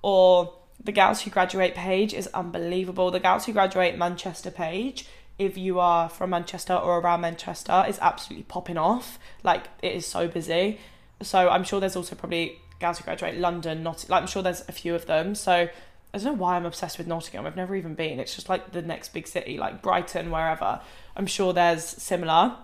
Or 0.01 0.55
the 0.83 0.91
gals 0.91 1.21
who 1.21 1.29
graduate 1.29 1.75
page 1.75 2.13
is 2.13 2.27
unbelievable. 2.33 3.11
The 3.11 3.19
gals 3.19 3.45
who 3.45 3.53
graduate 3.53 3.97
Manchester 3.97 4.51
page 4.51 5.07
if 5.39 5.57
you 5.57 5.79
are 5.79 6.09
from 6.09 6.29
Manchester 6.29 6.75
or 6.75 6.99
around 6.99 7.21
Manchester, 7.21 7.85
is 7.87 7.97
absolutely 8.01 8.43
popping 8.43 8.77
off. 8.77 9.17
Like 9.43 9.65
it 9.81 9.93
is 9.93 10.05
so 10.05 10.27
busy. 10.27 10.79
So 11.21 11.49
I'm 11.49 11.63
sure 11.63 11.79
there's 11.79 11.95
also 11.95 12.15
probably 12.15 12.59
gals 12.79 12.97
who 12.97 13.05
graduate 13.05 13.37
London, 13.37 13.83
not 13.83 14.07
like 14.09 14.21
I'm 14.21 14.27
sure 14.27 14.43
there's 14.43 14.63
a 14.67 14.71
few 14.71 14.93
of 14.95 15.05
them. 15.05 15.35
So 15.35 15.51
I 16.13 16.17
don't 16.17 16.25
know 16.25 16.33
why 16.33 16.55
I'm 16.55 16.65
obsessed 16.65 16.97
with 16.97 17.07
Nottingham. 17.07 17.45
I've 17.45 17.55
never 17.55 17.75
even 17.75 17.95
been. 17.95 18.19
It's 18.19 18.35
just 18.35 18.49
like 18.49 18.71
the 18.71 18.81
next 18.81 19.13
big 19.13 19.27
city, 19.27 19.57
like 19.57 19.81
Brighton, 19.81 20.29
wherever. 20.29 20.81
I'm 21.15 21.25
sure 21.25 21.53
there's 21.53 21.83
similar. 21.83 22.55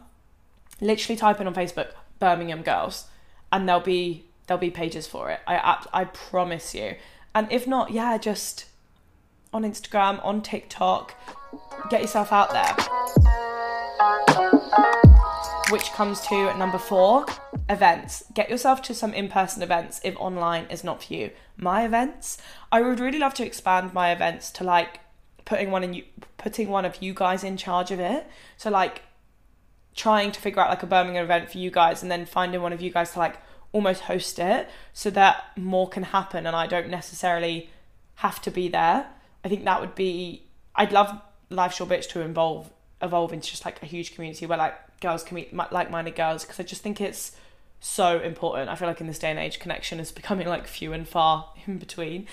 Literally 0.81 1.17
type 1.17 1.41
in 1.41 1.47
on 1.47 1.55
Facebook 1.55 1.91
Birmingham 2.19 2.61
girls, 2.61 3.07
and 3.51 3.67
there'll 3.67 3.81
be 3.81 4.25
there'll 4.47 4.59
be 4.59 4.69
pages 4.69 5.07
for 5.07 5.31
it. 5.31 5.39
I 5.47 5.85
I 5.93 6.03
promise 6.05 6.75
you. 6.75 6.95
And 7.33 7.51
if 7.51 7.65
not, 7.67 7.91
yeah, 7.91 8.17
just 8.17 8.65
on 9.53 9.63
Instagram, 9.63 10.23
on 10.23 10.41
TikTok, 10.41 11.15
get 11.89 12.01
yourself 12.01 12.31
out 12.31 12.51
there. 12.51 12.75
Which 15.69 15.91
comes 15.91 16.21
to 16.27 16.57
number 16.57 16.77
four 16.77 17.25
events. 17.69 18.23
Get 18.33 18.49
yourself 18.49 18.81
to 18.83 18.93
some 18.93 19.13
in 19.13 19.29
person 19.29 19.61
events 19.61 20.01
if 20.03 20.17
online 20.17 20.65
is 20.69 20.83
not 20.83 21.03
for 21.03 21.13
you. 21.13 21.31
My 21.55 21.85
events, 21.85 22.39
I 22.71 22.81
would 22.81 22.99
really 22.99 23.19
love 23.19 23.35
to 23.35 23.45
expand 23.45 23.93
my 23.93 24.11
events 24.11 24.49
to 24.51 24.63
like 24.63 24.99
putting 25.45 25.71
one 25.71 25.83
in 25.83 25.93
you, 25.93 26.03
putting 26.37 26.69
one 26.69 26.85
of 26.85 27.01
you 27.01 27.13
guys 27.13 27.43
in 27.43 27.57
charge 27.57 27.91
of 27.91 27.99
it. 27.99 28.27
So 28.57 28.69
like 28.69 29.03
trying 29.95 30.31
to 30.31 30.41
figure 30.41 30.61
out 30.61 30.69
like 30.69 30.83
a 30.83 30.87
Birmingham 30.87 31.23
event 31.23 31.51
for 31.51 31.59
you 31.59 31.69
guys 31.69 32.01
and 32.01 32.11
then 32.11 32.25
finding 32.25 32.61
one 32.61 32.73
of 32.73 32.81
you 32.81 32.91
guys 32.91 33.11
to 33.13 33.19
like 33.19 33.37
almost 33.71 34.01
host 34.01 34.39
it 34.39 34.67
so 34.93 35.09
that 35.11 35.55
more 35.55 35.87
can 35.87 36.03
happen 36.03 36.47
and 36.47 36.55
I 36.55 36.65
don't 36.65 36.89
necessarily 36.89 37.69
have 38.15 38.41
to 38.41 38.51
be 38.51 38.67
there. 38.67 39.07
I 39.43 39.49
think 39.49 39.63
that 39.65 39.79
would 39.79 39.95
be 39.95 40.43
I'd 40.75 40.91
love 40.91 41.21
Life 41.49 41.73
Short 41.73 41.89
Bitch 41.89 42.07
to 42.09 42.21
involve 42.21 42.71
evolve 43.01 43.31
into 43.31 43.49
just 43.49 43.63
like 43.63 43.81
a 43.81 43.85
huge 43.85 44.15
community 44.15 44.45
where 44.45 44.57
like 44.57 44.75
girls 44.99 45.23
can 45.23 45.35
meet 45.35 45.53
like-minded 45.53 46.15
girls 46.15 46.43
because 46.43 46.59
I 46.59 46.63
just 46.63 46.81
think 46.81 46.99
it's 46.99 47.31
so 47.79 48.19
important. 48.19 48.69
I 48.69 48.75
feel 48.75 48.87
like 48.87 49.01
in 49.01 49.07
this 49.07 49.19
day 49.19 49.29
and 49.29 49.39
age, 49.39 49.59
connection 49.59 49.99
is 49.99 50.11
becoming 50.21 50.47
like 50.47 50.67
few 50.67 50.93
and 50.93 51.07
far 51.07 51.51
in 51.65 51.77
between. 51.77 52.27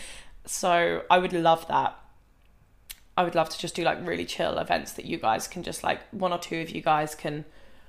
So 0.45 1.03
I 1.11 1.19
would 1.19 1.33
love 1.33 1.67
that. 1.69 1.99
I 3.17 3.25
would 3.25 3.35
love 3.35 3.49
to 3.49 3.59
just 3.59 3.75
do 3.75 3.83
like 3.83 4.07
really 4.07 4.27
chill 4.27 4.59
events 4.59 4.93
that 4.93 5.07
you 5.07 5.17
guys 5.17 5.49
can 5.49 5.63
just 5.63 5.83
like 5.83 6.01
one 6.11 6.33
or 6.33 6.39
two 6.39 6.61
of 6.61 6.71
you 6.71 6.83
guys 6.83 7.15
can 7.15 7.45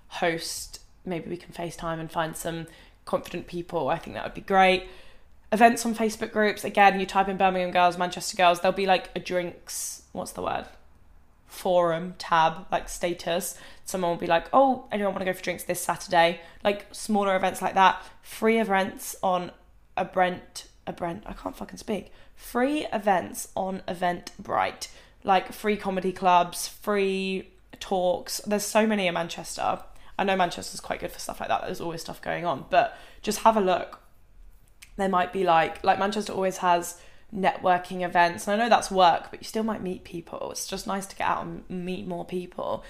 host. 0.08 0.80
Maybe 1.06 1.30
we 1.30 1.38
can 1.38 1.54
FaceTime 1.54 2.00
and 2.00 2.10
find 2.10 2.36
some 2.36 2.68
confident 3.06 3.48
people. 3.48 3.90
I 3.90 3.98
think 3.98 4.16
that 4.16 4.24
would 4.24 4.34
be 4.34 4.42
great. 4.42 4.88
Events 5.52 5.86
on 5.86 5.96
Facebook 5.96 6.32
groups. 6.32 6.64
Again, 6.64 7.00
you 7.00 7.06
type 7.06 7.28
in 7.28 7.38
Birmingham 7.38 7.72
Girls, 7.72 7.98
Manchester 7.98 8.38
Girls, 8.38 8.60
there'll 8.60 8.76
be 8.76 8.86
like 8.86 9.10
a 9.16 9.20
drinks, 9.20 10.04
what's 10.12 10.34
the 10.34 10.42
word? 10.42 10.66
Forum 11.48 12.14
tab 12.18 12.66
like 12.72 12.90
status. 12.90 13.58
Someone 13.86 14.12
will 14.12 14.18
be 14.18 14.28
like 14.28 14.48
oh 14.54 14.86
anyone 14.92 15.14
want 15.14 15.22
to 15.22 15.26
go 15.26 15.34
for 15.34 15.44
drinks 15.44 15.64
this 15.64 15.82
saturday? 15.82 16.42
Like 16.64 16.86
smaller 16.92 17.36
events 17.36 17.62
like 17.62 17.74
that. 17.74 18.02
Free 18.22 18.60
events 18.60 19.16
on 19.24 19.52
a 19.96 20.06
brent 20.06 20.68
a 20.86 20.94
brent 20.94 21.24
i 21.26 21.34
can't 21.34 21.56
fucking 21.56 21.78
speak. 21.78 22.12
Free 22.36 22.86
events 22.94 23.50
on 23.56 23.82
eventbrite. 23.88 24.90
Like 25.24 25.52
free 25.52 25.78
comedy 25.78 26.12
clubs 26.12 26.68
free 26.68 27.50
talks. 27.80 28.40
There's 28.46 28.66
so 28.66 28.86
many 28.86 29.08
in 29.08 29.14
manchester. 29.14 29.80
I 30.20 30.24
know 30.24 30.36
manchester's 30.36 30.80
quite 30.80 31.00
good 31.00 31.12
for 31.12 31.20
stuff 31.20 31.40
like 31.40 31.50
that. 31.50 31.62
There's 31.66 31.82
always 31.82 32.02
stuff 32.02 32.22
going 32.22 32.46
on. 32.46 32.66
But 32.70 32.98
just 33.22 33.40
have 33.40 33.56
a 33.56 33.62
look. 33.62 34.02
There 34.98 35.10
might 35.10 35.32
be 35.32 35.44
like 35.44 35.84
like 35.84 36.00
manchester 36.00 36.34
always 36.34 36.58
has 36.58 37.00
networking 37.36 38.06
events. 38.06 38.48
And 38.48 38.60
I 38.60 38.64
know 38.64 38.70
that's 38.70 38.90
work, 38.90 39.28
but 39.30 39.42
you 39.42 39.46
still 39.46 39.64
might 39.64 39.82
meet 39.82 40.04
people. 40.04 40.52
It's 40.52 40.68
just 40.68 40.88
nice 40.88 41.06
to 41.08 41.16
get 41.16 41.28
out 41.28 41.46
and 41.46 41.64
meet 41.70 42.08
more 42.08 42.26
people. 42.26 42.84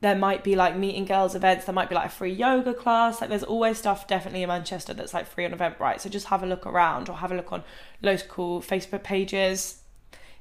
There 0.00 0.16
might 0.16 0.44
be 0.44 0.54
like 0.54 0.76
meeting 0.76 1.04
girls 1.04 1.34
events. 1.34 1.64
There 1.64 1.74
might 1.74 1.88
be 1.88 1.94
like 1.94 2.06
a 2.06 2.10
free 2.10 2.32
yoga 2.32 2.74
class. 2.74 3.20
Like 3.20 3.30
there's 3.30 3.42
always 3.42 3.78
stuff 3.78 4.06
definitely 4.06 4.42
in 4.42 4.48
Manchester 4.48 4.92
that's 4.94 5.14
like 5.14 5.26
free 5.26 5.44
on 5.44 5.52
Eventbrite. 5.52 6.00
So 6.00 6.08
just 6.08 6.26
have 6.26 6.42
a 6.42 6.46
look 6.46 6.66
around 6.66 7.08
or 7.08 7.16
have 7.16 7.32
a 7.32 7.36
look 7.36 7.52
on 7.52 7.62
local 8.02 8.60
Facebook 8.60 9.02
pages. 9.02 9.80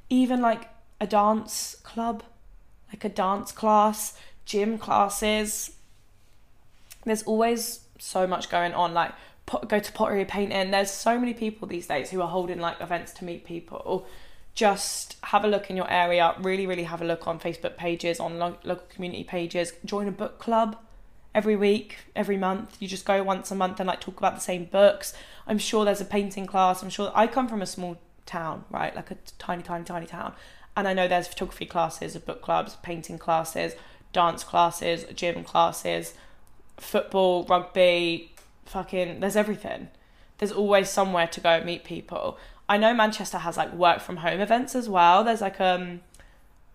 Even 0.10 0.41
like 0.41 0.69
a 0.99 1.08
dance 1.08 1.75
club, 1.84 2.23
like 2.91 3.03
a 3.06 3.10
dance 3.10 3.51
class, 3.51 4.17
gym 4.45 4.77
classes. 4.77 5.71
There's 7.06 7.23
always 7.23 7.82
so 7.99 8.27
much 8.27 8.49
going 8.49 8.73
on. 8.73 8.93
Like 8.93 9.13
go 9.67 9.79
to 9.79 9.91
pottery 9.91 10.25
painting. 10.25 10.71
There's 10.71 10.91
so 10.91 11.19
many 11.19 11.34
people 11.34 11.67
these 11.67 11.88
days 11.88 12.10
who 12.10 12.21
are 12.21 12.27
holding 12.27 12.60
like 12.60 12.79
events 12.82 13.12
to 13.13 13.25
meet 13.25 13.45
people. 13.45 14.08
Just 14.56 15.17
have 15.23 15.43
a 15.43 15.47
look 15.47 15.69
in 15.69 15.77
your 15.77 15.89
area. 15.89 16.36
Really, 16.39 16.67
really 16.67 16.84
have 16.84 17.01
a 17.01 17.06
look 17.06 17.27
on 17.27 17.39
Facebook 17.39 17.75
pages, 17.75 18.19
on 18.19 18.38
lo- 18.38 18.58
local 18.63 18.86
community 18.89 19.23
pages. 19.23 19.73
Join 19.84 20.08
a 20.08 20.12
book 20.12 20.39
club 20.39 20.77
every 21.34 21.56
week, 21.56 21.97
every 22.15 22.38
month. 22.38 22.77
You 22.79 22.88
just 22.88 23.06
go 23.06 23.23
once 23.23 23.51
a 23.51 23.56
month 23.56 23.79
and 23.79 23.88
like 23.88 23.99
talk 24.01 24.17
about 24.17 24.36
the 24.36 24.41
same 24.41 24.65
books. 24.65 25.13
I'm 25.47 25.58
sure 25.58 25.86
there's 25.86 26.01
a 26.01 26.06
painting 26.06 26.45
class. 26.45 26.84
I'm 26.84 26.89
sure 26.89 27.12
I 27.15 27.27
come 27.27 27.47
from 27.47 27.62
a 27.62 27.65
small 27.65 27.97
town, 28.25 28.65
right? 28.69 28.95
Like 28.95 29.12
a 29.12 29.17
tiny, 29.39 29.63
tiny, 29.63 29.84
tiny 29.84 30.06
town. 30.06 30.34
And 30.75 30.88
I 30.88 30.93
know 30.93 31.08
there's 31.08 31.27
photography 31.27 31.65
classes, 31.65 32.15
book 32.17 32.41
clubs, 32.41 32.77
painting 32.82 33.17
classes, 33.17 33.73
dance 34.12 34.43
classes, 34.43 35.06
gym 35.15 35.43
classes, 35.43 36.13
football, 36.77 37.43
rugby, 37.45 38.33
fucking 38.65 39.19
there's 39.19 39.36
everything. 39.36 39.89
There's 40.38 40.52
always 40.52 40.89
somewhere 40.89 41.28
to 41.28 41.39
go 41.39 41.63
meet 41.63 41.84
people. 41.84 42.38
I 42.67 42.78
know 42.78 42.93
Manchester 42.93 43.39
has 43.39 43.58
like 43.58 43.73
work 43.73 43.99
from 43.99 44.17
home 44.17 44.39
events 44.39 44.76
as 44.76 44.89
well. 44.89 45.23
There's 45.23 45.41
like 45.41 45.60
um 45.60 46.02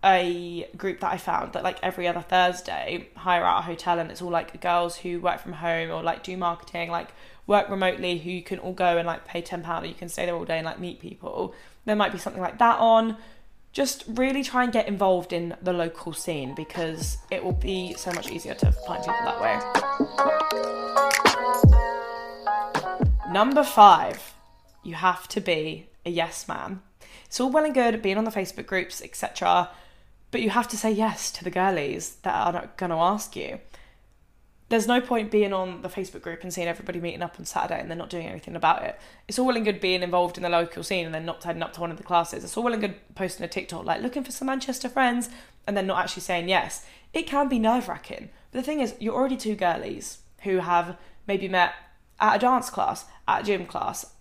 a 0.04 0.68
group 0.76 1.00
that 1.00 1.12
I 1.12 1.16
found 1.16 1.54
that 1.54 1.64
like 1.64 1.78
every 1.82 2.06
other 2.06 2.20
Thursday 2.20 3.08
hire 3.16 3.44
out 3.44 3.58
a 3.58 3.62
hotel 3.62 3.98
and 3.98 4.10
it's 4.10 4.22
all 4.22 4.30
like 4.30 4.60
girls 4.60 4.98
who 4.98 5.20
work 5.20 5.40
from 5.40 5.54
home 5.54 5.90
or 5.90 6.02
like 6.02 6.22
do 6.22 6.36
marketing, 6.36 6.90
like 6.90 7.08
work 7.46 7.68
remotely 7.68 8.18
who 8.18 8.30
you 8.30 8.42
can 8.42 8.58
all 8.60 8.72
go 8.72 8.96
and 8.96 9.06
like 9.06 9.26
pay 9.26 9.42
ten 9.42 9.62
pound 9.62 9.84
or 9.84 9.88
you 9.88 9.94
can 9.94 10.08
stay 10.08 10.26
there 10.26 10.36
all 10.36 10.44
day 10.44 10.58
and 10.58 10.66
like 10.66 10.78
meet 10.78 11.00
people. 11.00 11.54
There 11.84 11.96
might 11.96 12.12
be 12.12 12.18
something 12.18 12.42
like 12.42 12.58
that 12.58 12.78
on. 12.78 13.16
Just 13.72 14.04
really 14.06 14.42
try 14.42 14.64
and 14.64 14.72
get 14.72 14.88
involved 14.88 15.32
in 15.32 15.56
the 15.62 15.72
local 15.72 16.12
scene 16.12 16.54
because 16.54 17.18
it 17.30 17.42
will 17.44 17.52
be 17.52 17.94
so 17.94 18.12
much 18.12 18.30
easier 18.30 18.54
to 18.54 18.72
find 18.72 19.00
people 19.02 19.24
that 19.24 19.40
way. 19.40 20.84
Number 23.30 23.62
five, 23.62 24.32
you 24.82 24.94
have 24.94 25.28
to 25.28 25.40
be 25.42 25.90
a 26.06 26.10
yes 26.10 26.48
man. 26.48 26.80
It's 27.26 27.38
all 27.38 27.50
well 27.50 27.66
and 27.66 27.74
good 27.74 28.00
being 28.00 28.16
on 28.16 28.24
the 28.24 28.30
Facebook 28.30 28.64
groups, 28.64 29.02
etc., 29.02 29.68
but 30.30 30.40
you 30.40 30.48
have 30.48 30.66
to 30.68 30.78
say 30.78 30.90
yes 30.90 31.30
to 31.32 31.44
the 31.44 31.50
girlies 31.50 32.16
that 32.22 32.34
are 32.34 32.52
not 32.52 32.78
going 32.78 32.88
to 32.88 32.96
ask 32.96 33.36
you. 33.36 33.60
There's 34.70 34.86
no 34.86 35.02
point 35.02 35.30
being 35.30 35.52
on 35.52 35.82
the 35.82 35.90
Facebook 35.90 36.22
group 36.22 36.42
and 36.42 36.52
seeing 36.52 36.68
everybody 36.68 37.00
meeting 37.00 37.22
up 37.22 37.36
on 37.38 37.44
Saturday 37.44 37.80
and 37.80 37.90
they're 37.90 37.96
not 37.96 38.10
doing 38.10 38.26
anything 38.26 38.56
about 38.56 38.82
it. 38.82 38.98
It's 39.26 39.38
all 39.38 39.46
well 39.46 39.56
and 39.56 39.64
good 39.64 39.80
being 39.80 40.02
involved 40.02 40.38
in 40.38 40.42
the 40.42 40.48
local 40.48 40.82
scene 40.82 41.04
and 41.04 41.14
then 41.14 41.26
not 41.26 41.42
turning 41.42 41.62
up 41.62 41.74
to 41.74 41.80
one 41.80 41.90
of 41.90 41.96
the 41.98 42.02
classes. 42.02 42.44
It's 42.44 42.56
all 42.56 42.64
well 42.64 42.72
and 42.74 42.82
good 42.82 43.14
posting 43.14 43.44
a 43.44 43.48
TikTok 43.48 43.84
like 43.84 44.02
looking 44.02 44.24
for 44.24 44.32
some 44.32 44.46
Manchester 44.46 44.88
friends 44.88 45.28
and 45.66 45.76
then 45.76 45.86
not 45.86 46.02
actually 46.02 46.22
saying 46.22 46.48
yes. 46.48 46.84
It 47.12 47.26
can 47.26 47.48
be 47.48 47.58
nerve 47.58 47.88
wracking. 47.88 48.30
But 48.52 48.58
the 48.58 48.64
thing 48.64 48.80
is, 48.80 48.94
you're 48.98 49.14
already 49.14 49.36
two 49.36 49.54
girlies 49.54 50.18
who 50.42 50.58
have 50.58 50.98
maybe 51.26 51.48
met 51.48 51.74
at 52.20 52.36
a 52.36 52.38
dance 52.38 52.70
class, 52.70 53.04
at 53.28 53.44
gym 53.44 53.66
class, 53.66 54.14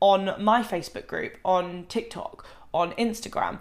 on 0.00 0.42
my 0.42 0.62
Facebook 0.62 1.06
group, 1.06 1.36
on 1.44 1.84
TikTok, 1.88 2.46
on 2.72 2.92
Instagram. 2.92 3.60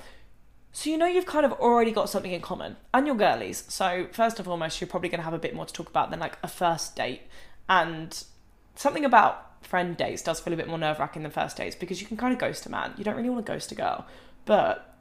So 0.71 0.89
you 0.89 0.97
know 0.97 1.07
you've 1.07 1.25
kind 1.25 1.45
of 1.45 1.53
already 1.53 1.91
got 1.91 2.09
something 2.09 2.31
in 2.31 2.41
common, 2.41 2.77
and 2.93 3.07
you're 3.07 3.15
girlies. 3.15 3.65
So 3.67 4.07
first 4.11 4.37
and 4.37 4.45
foremost, 4.45 4.79
you're 4.79 4.87
probably 4.87 5.09
going 5.09 5.19
to 5.19 5.25
have 5.25 5.33
a 5.33 5.39
bit 5.39 5.55
more 5.55 5.65
to 5.65 5.73
talk 5.73 5.89
about 5.89 6.11
than 6.11 6.19
like 6.19 6.37
a 6.43 6.47
first 6.47 6.95
date, 6.95 7.23
and 7.67 8.23
something 8.75 9.03
about 9.03 9.41
friend 9.65 9.97
dates 9.97 10.21
does 10.21 10.39
feel 10.39 10.53
a 10.53 10.57
bit 10.57 10.67
more 10.67 10.77
nerve 10.77 10.99
wracking 10.99 11.23
than 11.23 11.31
first 11.31 11.57
dates 11.57 11.75
because 11.75 11.99
you 11.99 12.07
can 12.07 12.17
kind 12.17 12.31
of 12.31 12.39
ghost 12.39 12.65
a 12.65 12.69
man. 12.69 12.93
You 12.97 13.03
don't 13.03 13.15
really 13.15 13.29
want 13.29 13.45
to 13.45 13.51
ghost 13.51 13.71
a 13.71 13.75
girl, 13.75 14.05
but 14.45 14.95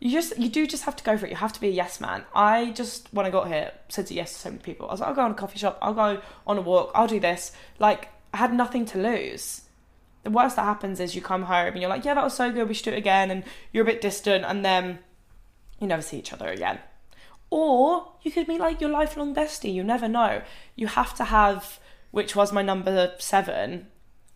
you 0.00 0.10
just 0.10 0.38
you 0.38 0.48
do 0.48 0.66
just 0.66 0.84
have 0.84 0.96
to 0.96 1.04
go 1.04 1.16
for 1.16 1.26
it. 1.26 1.30
You 1.30 1.36
have 1.36 1.52
to 1.52 1.60
be 1.60 1.68
a 1.68 1.72
yes 1.72 2.00
man. 2.00 2.24
I 2.34 2.70
just 2.70 3.12
when 3.12 3.26
I 3.26 3.30
got 3.30 3.48
here 3.48 3.72
said 3.88 4.10
yes 4.10 4.32
to 4.32 4.38
so 4.38 4.50
many 4.50 4.62
people. 4.62 4.88
I 4.88 4.92
was 4.92 5.00
like, 5.00 5.10
I'll 5.10 5.14
go 5.14 5.22
on 5.22 5.30
a 5.32 5.34
coffee 5.34 5.58
shop, 5.58 5.78
I'll 5.82 5.94
go 5.94 6.20
on 6.46 6.58
a 6.58 6.62
walk, 6.62 6.90
I'll 6.94 7.06
do 7.06 7.20
this. 7.20 7.52
Like 7.78 8.08
I 8.32 8.36
had 8.38 8.52
nothing 8.52 8.84
to 8.86 8.98
lose. 8.98 9.62
the 10.28 10.30
worst 10.30 10.56
that 10.56 10.64
happens 10.64 11.00
is 11.00 11.14
you 11.14 11.22
come 11.22 11.44
home 11.44 11.72
and 11.72 11.80
you're 11.80 11.88
like, 11.88 12.04
yeah, 12.04 12.14
that 12.14 12.24
was 12.24 12.34
so 12.34 12.52
good, 12.52 12.68
we 12.68 12.74
should 12.74 12.84
do 12.84 12.92
it 12.92 12.98
again, 12.98 13.30
and 13.30 13.44
you're 13.72 13.82
a 13.82 13.86
bit 13.86 14.00
distant, 14.00 14.44
and 14.44 14.64
then 14.64 14.98
you 15.80 15.86
never 15.86 16.02
see 16.02 16.18
each 16.18 16.32
other 16.32 16.48
again. 16.48 16.78
Or 17.50 18.12
you 18.22 18.30
could 18.30 18.46
meet 18.46 18.60
like 18.60 18.80
your 18.80 18.90
lifelong 18.90 19.34
bestie, 19.34 19.72
you 19.72 19.82
never 19.82 20.06
know. 20.06 20.42
You 20.76 20.88
have 20.88 21.14
to 21.14 21.24
have, 21.24 21.80
which 22.10 22.36
was 22.36 22.52
my 22.52 22.62
number 22.62 23.14
seven, 23.18 23.86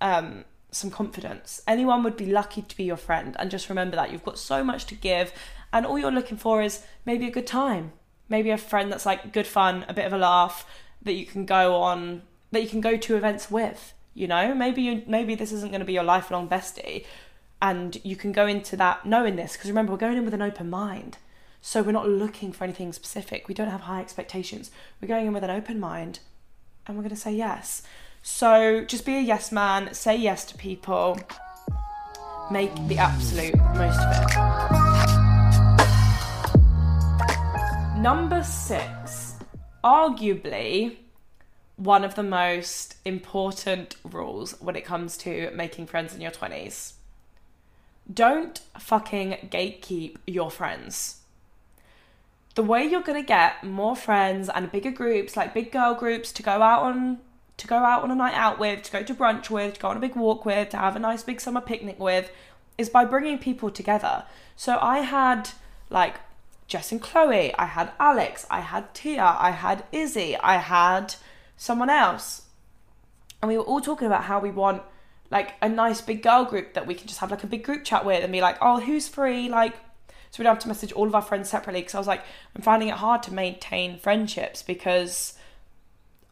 um, 0.00 0.46
some 0.70 0.90
confidence. 0.90 1.60
Anyone 1.66 2.02
would 2.04 2.16
be 2.16 2.26
lucky 2.26 2.62
to 2.62 2.76
be 2.76 2.84
your 2.84 2.96
friend, 2.96 3.36
and 3.38 3.50
just 3.50 3.68
remember 3.68 3.96
that 3.96 4.10
you've 4.10 4.24
got 4.24 4.38
so 4.38 4.64
much 4.64 4.86
to 4.86 4.94
give, 4.94 5.32
and 5.74 5.84
all 5.84 5.98
you're 5.98 6.10
looking 6.10 6.38
for 6.38 6.62
is 6.62 6.82
maybe 7.04 7.26
a 7.26 7.30
good 7.30 7.46
time, 7.46 7.92
maybe 8.30 8.50
a 8.50 8.56
friend 8.56 8.90
that's 8.90 9.04
like 9.04 9.32
good 9.32 9.46
fun, 9.46 9.84
a 9.88 9.94
bit 9.94 10.06
of 10.06 10.12
a 10.14 10.18
laugh 10.18 10.64
that 11.02 11.14
you 11.14 11.26
can 11.26 11.44
go 11.44 11.76
on, 11.76 12.22
that 12.52 12.62
you 12.62 12.68
can 12.68 12.80
go 12.80 12.96
to 12.96 13.16
events 13.16 13.50
with. 13.50 13.92
You 14.14 14.28
know, 14.28 14.54
maybe 14.54 14.82
you 14.82 15.02
maybe 15.06 15.34
this 15.34 15.52
isn't 15.52 15.70
going 15.70 15.80
to 15.80 15.86
be 15.86 15.94
your 15.94 16.04
lifelong 16.04 16.48
bestie, 16.48 17.04
and 17.60 17.98
you 18.04 18.14
can 18.14 18.32
go 18.32 18.46
into 18.46 18.76
that 18.76 19.04
knowing 19.06 19.36
this 19.36 19.54
because 19.54 19.70
remember 19.70 19.92
we're 19.92 19.98
going 19.98 20.18
in 20.18 20.24
with 20.24 20.34
an 20.34 20.42
open 20.42 20.70
mind. 20.70 21.18
So 21.64 21.80
we're 21.80 21.92
not 21.92 22.08
looking 22.08 22.50
for 22.52 22.64
anything 22.64 22.92
specific. 22.92 23.46
We 23.46 23.54
don't 23.54 23.70
have 23.70 23.82
high 23.82 24.00
expectations. 24.00 24.72
We're 25.00 25.06
going 25.06 25.28
in 25.28 25.32
with 25.32 25.44
an 25.44 25.50
open 25.50 25.78
mind 25.78 26.18
and 26.86 26.96
we're 26.96 27.04
going 27.04 27.14
to 27.14 27.20
say 27.20 27.32
yes. 27.32 27.82
So 28.20 28.84
just 28.84 29.06
be 29.06 29.16
a 29.16 29.20
yes 29.20 29.52
man, 29.52 29.94
say 29.94 30.16
yes 30.16 30.44
to 30.46 30.56
people, 30.56 31.20
make 32.50 32.74
the 32.88 32.98
absolute 32.98 33.56
most 33.76 34.00
of 34.00 34.26
it. 34.26 34.32
Number 38.00 38.42
six, 38.42 39.36
arguably 39.84 40.96
one 41.82 42.04
of 42.04 42.14
the 42.14 42.22
most 42.22 42.96
important 43.04 43.96
rules 44.04 44.52
when 44.60 44.76
it 44.76 44.84
comes 44.84 45.16
to 45.16 45.50
making 45.52 45.86
friends 45.86 46.14
in 46.14 46.20
your 46.20 46.30
20s. 46.30 46.92
Don't 48.12 48.60
fucking 48.78 49.48
gatekeep 49.50 50.16
your 50.26 50.50
friends 50.50 51.22
the 52.54 52.62
way 52.62 52.84
you're 52.84 53.02
going 53.02 53.20
to 53.20 53.26
get 53.26 53.64
more 53.64 53.96
friends 53.96 54.48
and 54.48 54.70
bigger 54.70 54.90
groups 54.90 55.36
like 55.36 55.54
big 55.54 55.72
girl 55.72 55.94
groups 55.94 56.32
to 56.32 56.42
go 56.42 56.62
out 56.62 56.82
on 56.82 57.18
to 57.56 57.66
go 57.66 57.76
out 57.76 58.02
on 58.02 58.10
a 58.10 58.14
night 58.14 58.34
out 58.34 58.58
with 58.58 58.82
to 58.82 58.92
go 58.92 59.02
to 59.02 59.14
brunch 59.14 59.48
with 59.48 59.74
to 59.74 59.80
go 59.80 59.88
on 59.88 59.96
a 59.96 60.00
big 60.00 60.16
walk 60.16 60.44
with 60.44 60.68
to 60.70 60.76
have 60.76 60.96
a 60.96 60.98
nice 60.98 61.22
big 61.22 61.40
summer 61.40 61.60
picnic 61.60 61.98
with 61.98 62.30
is 62.76 62.88
by 62.88 63.04
bringing 63.04 63.38
people 63.38 63.70
together 63.70 64.24
so 64.56 64.78
i 64.80 64.98
had 64.98 65.50
like 65.88 66.16
jess 66.66 66.92
and 66.92 67.00
chloe 67.00 67.54
i 67.54 67.66
had 67.66 67.90
alex 67.98 68.46
i 68.50 68.60
had 68.60 68.92
tia 68.94 69.36
i 69.38 69.50
had 69.50 69.84
izzy 69.92 70.36
i 70.38 70.56
had 70.56 71.14
someone 71.62 71.90
else 71.90 72.42
and 73.40 73.48
we 73.48 73.56
were 73.56 73.64
all 73.64 73.80
talking 73.80 74.06
about 74.06 74.24
how 74.24 74.38
we 74.40 74.50
want 74.50 74.82
like 75.30 75.54
a 75.62 75.68
nice 75.68 76.00
big 76.00 76.22
girl 76.22 76.44
group 76.44 76.74
that 76.74 76.86
we 76.86 76.94
can 76.94 77.06
just 77.06 77.20
have 77.20 77.30
like 77.30 77.44
a 77.44 77.46
big 77.46 77.64
group 77.64 77.84
chat 77.84 78.04
with 78.04 78.22
and 78.22 78.32
be 78.32 78.40
like 78.40 78.56
oh 78.60 78.80
who's 78.80 79.08
free 79.08 79.48
like 79.48 79.74
so 80.32 80.38
we 80.38 80.44
don't 80.44 80.54
have 80.54 80.62
to 80.62 80.68
message 80.68 80.92
all 80.92 81.06
of 81.06 81.14
our 81.14 81.20
friends 81.20 81.50
separately 81.50 81.82
because 81.82 81.94
I 81.94 81.98
was 81.98 82.06
like, 82.06 82.24
I'm 82.56 82.62
finding 82.62 82.88
it 82.88 82.94
hard 82.94 83.22
to 83.24 83.34
maintain 83.34 83.98
friendships 83.98 84.62
because 84.62 85.34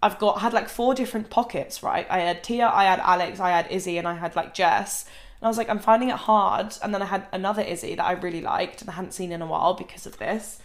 I've 0.03 0.19
got 0.19 0.41
had 0.41 0.55
like 0.55 0.71
four 0.71 0.95
different 0.95 1.29
pockets, 1.29 1.83
right? 1.83 2.07
I 2.09 2.21
had 2.21 2.43
Tia, 2.43 2.67
I 2.67 2.85
had 2.85 3.01
Alex, 3.01 3.41
I 3.41 3.51
had 3.51 3.71
Izzy, 3.71 3.99
and 3.99 4.09
I 4.09 4.15
had 4.15 4.35
like 4.35 4.55
Jess. 4.55 5.05
And 5.05 5.47
I 5.47 5.49
was 5.49 5.59
like, 5.59 5.69
I'm 5.69 5.79
finding 5.79 6.09
it 6.09 6.17
hard. 6.17 6.75
And 6.83 6.95
then 6.95 7.03
I 7.03 7.05
had 7.05 7.27
another 7.31 7.61
Izzy 7.61 7.95
that 7.95 8.07
I 8.07 8.13
really 8.13 8.41
liked 8.41 8.81
and 8.81 8.89
I 8.89 8.95
hadn't 8.95 9.13
seen 9.13 9.33
in 9.33 9.43
a 9.43 9.47
while 9.47 9.75
because 9.75 10.07
of 10.07 10.17
this. 10.17 10.63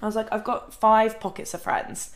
I 0.00 0.06
was 0.06 0.16
like, 0.16 0.28
I've 0.32 0.44
got 0.44 0.72
five 0.72 1.20
pockets 1.20 1.52
of 1.52 1.60
friends 1.60 2.14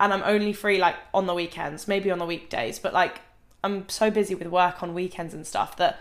and 0.00 0.12
I'm 0.12 0.22
only 0.24 0.52
free 0.52 0.78
like 0.78 0.96
on 1.12 1.26
the 1.26 1.34
weekends, 1.34 1.86
maybe 1.86 2.10
on 2.10 2.18
the 2.18 2.26
weekdays, 2.26 2.78
but 2.78 2.92
like 2.92 3.20
I'm 3.62 3.88
so 3.88 4.10
busy 4.10 4.34
with 4.34 4.48
work 4.48 4.82
on 4.82 4.94
weekends 4.94 5.34
and 5.34 5.46
stuff 5.46 5.76
that 5.78 6.00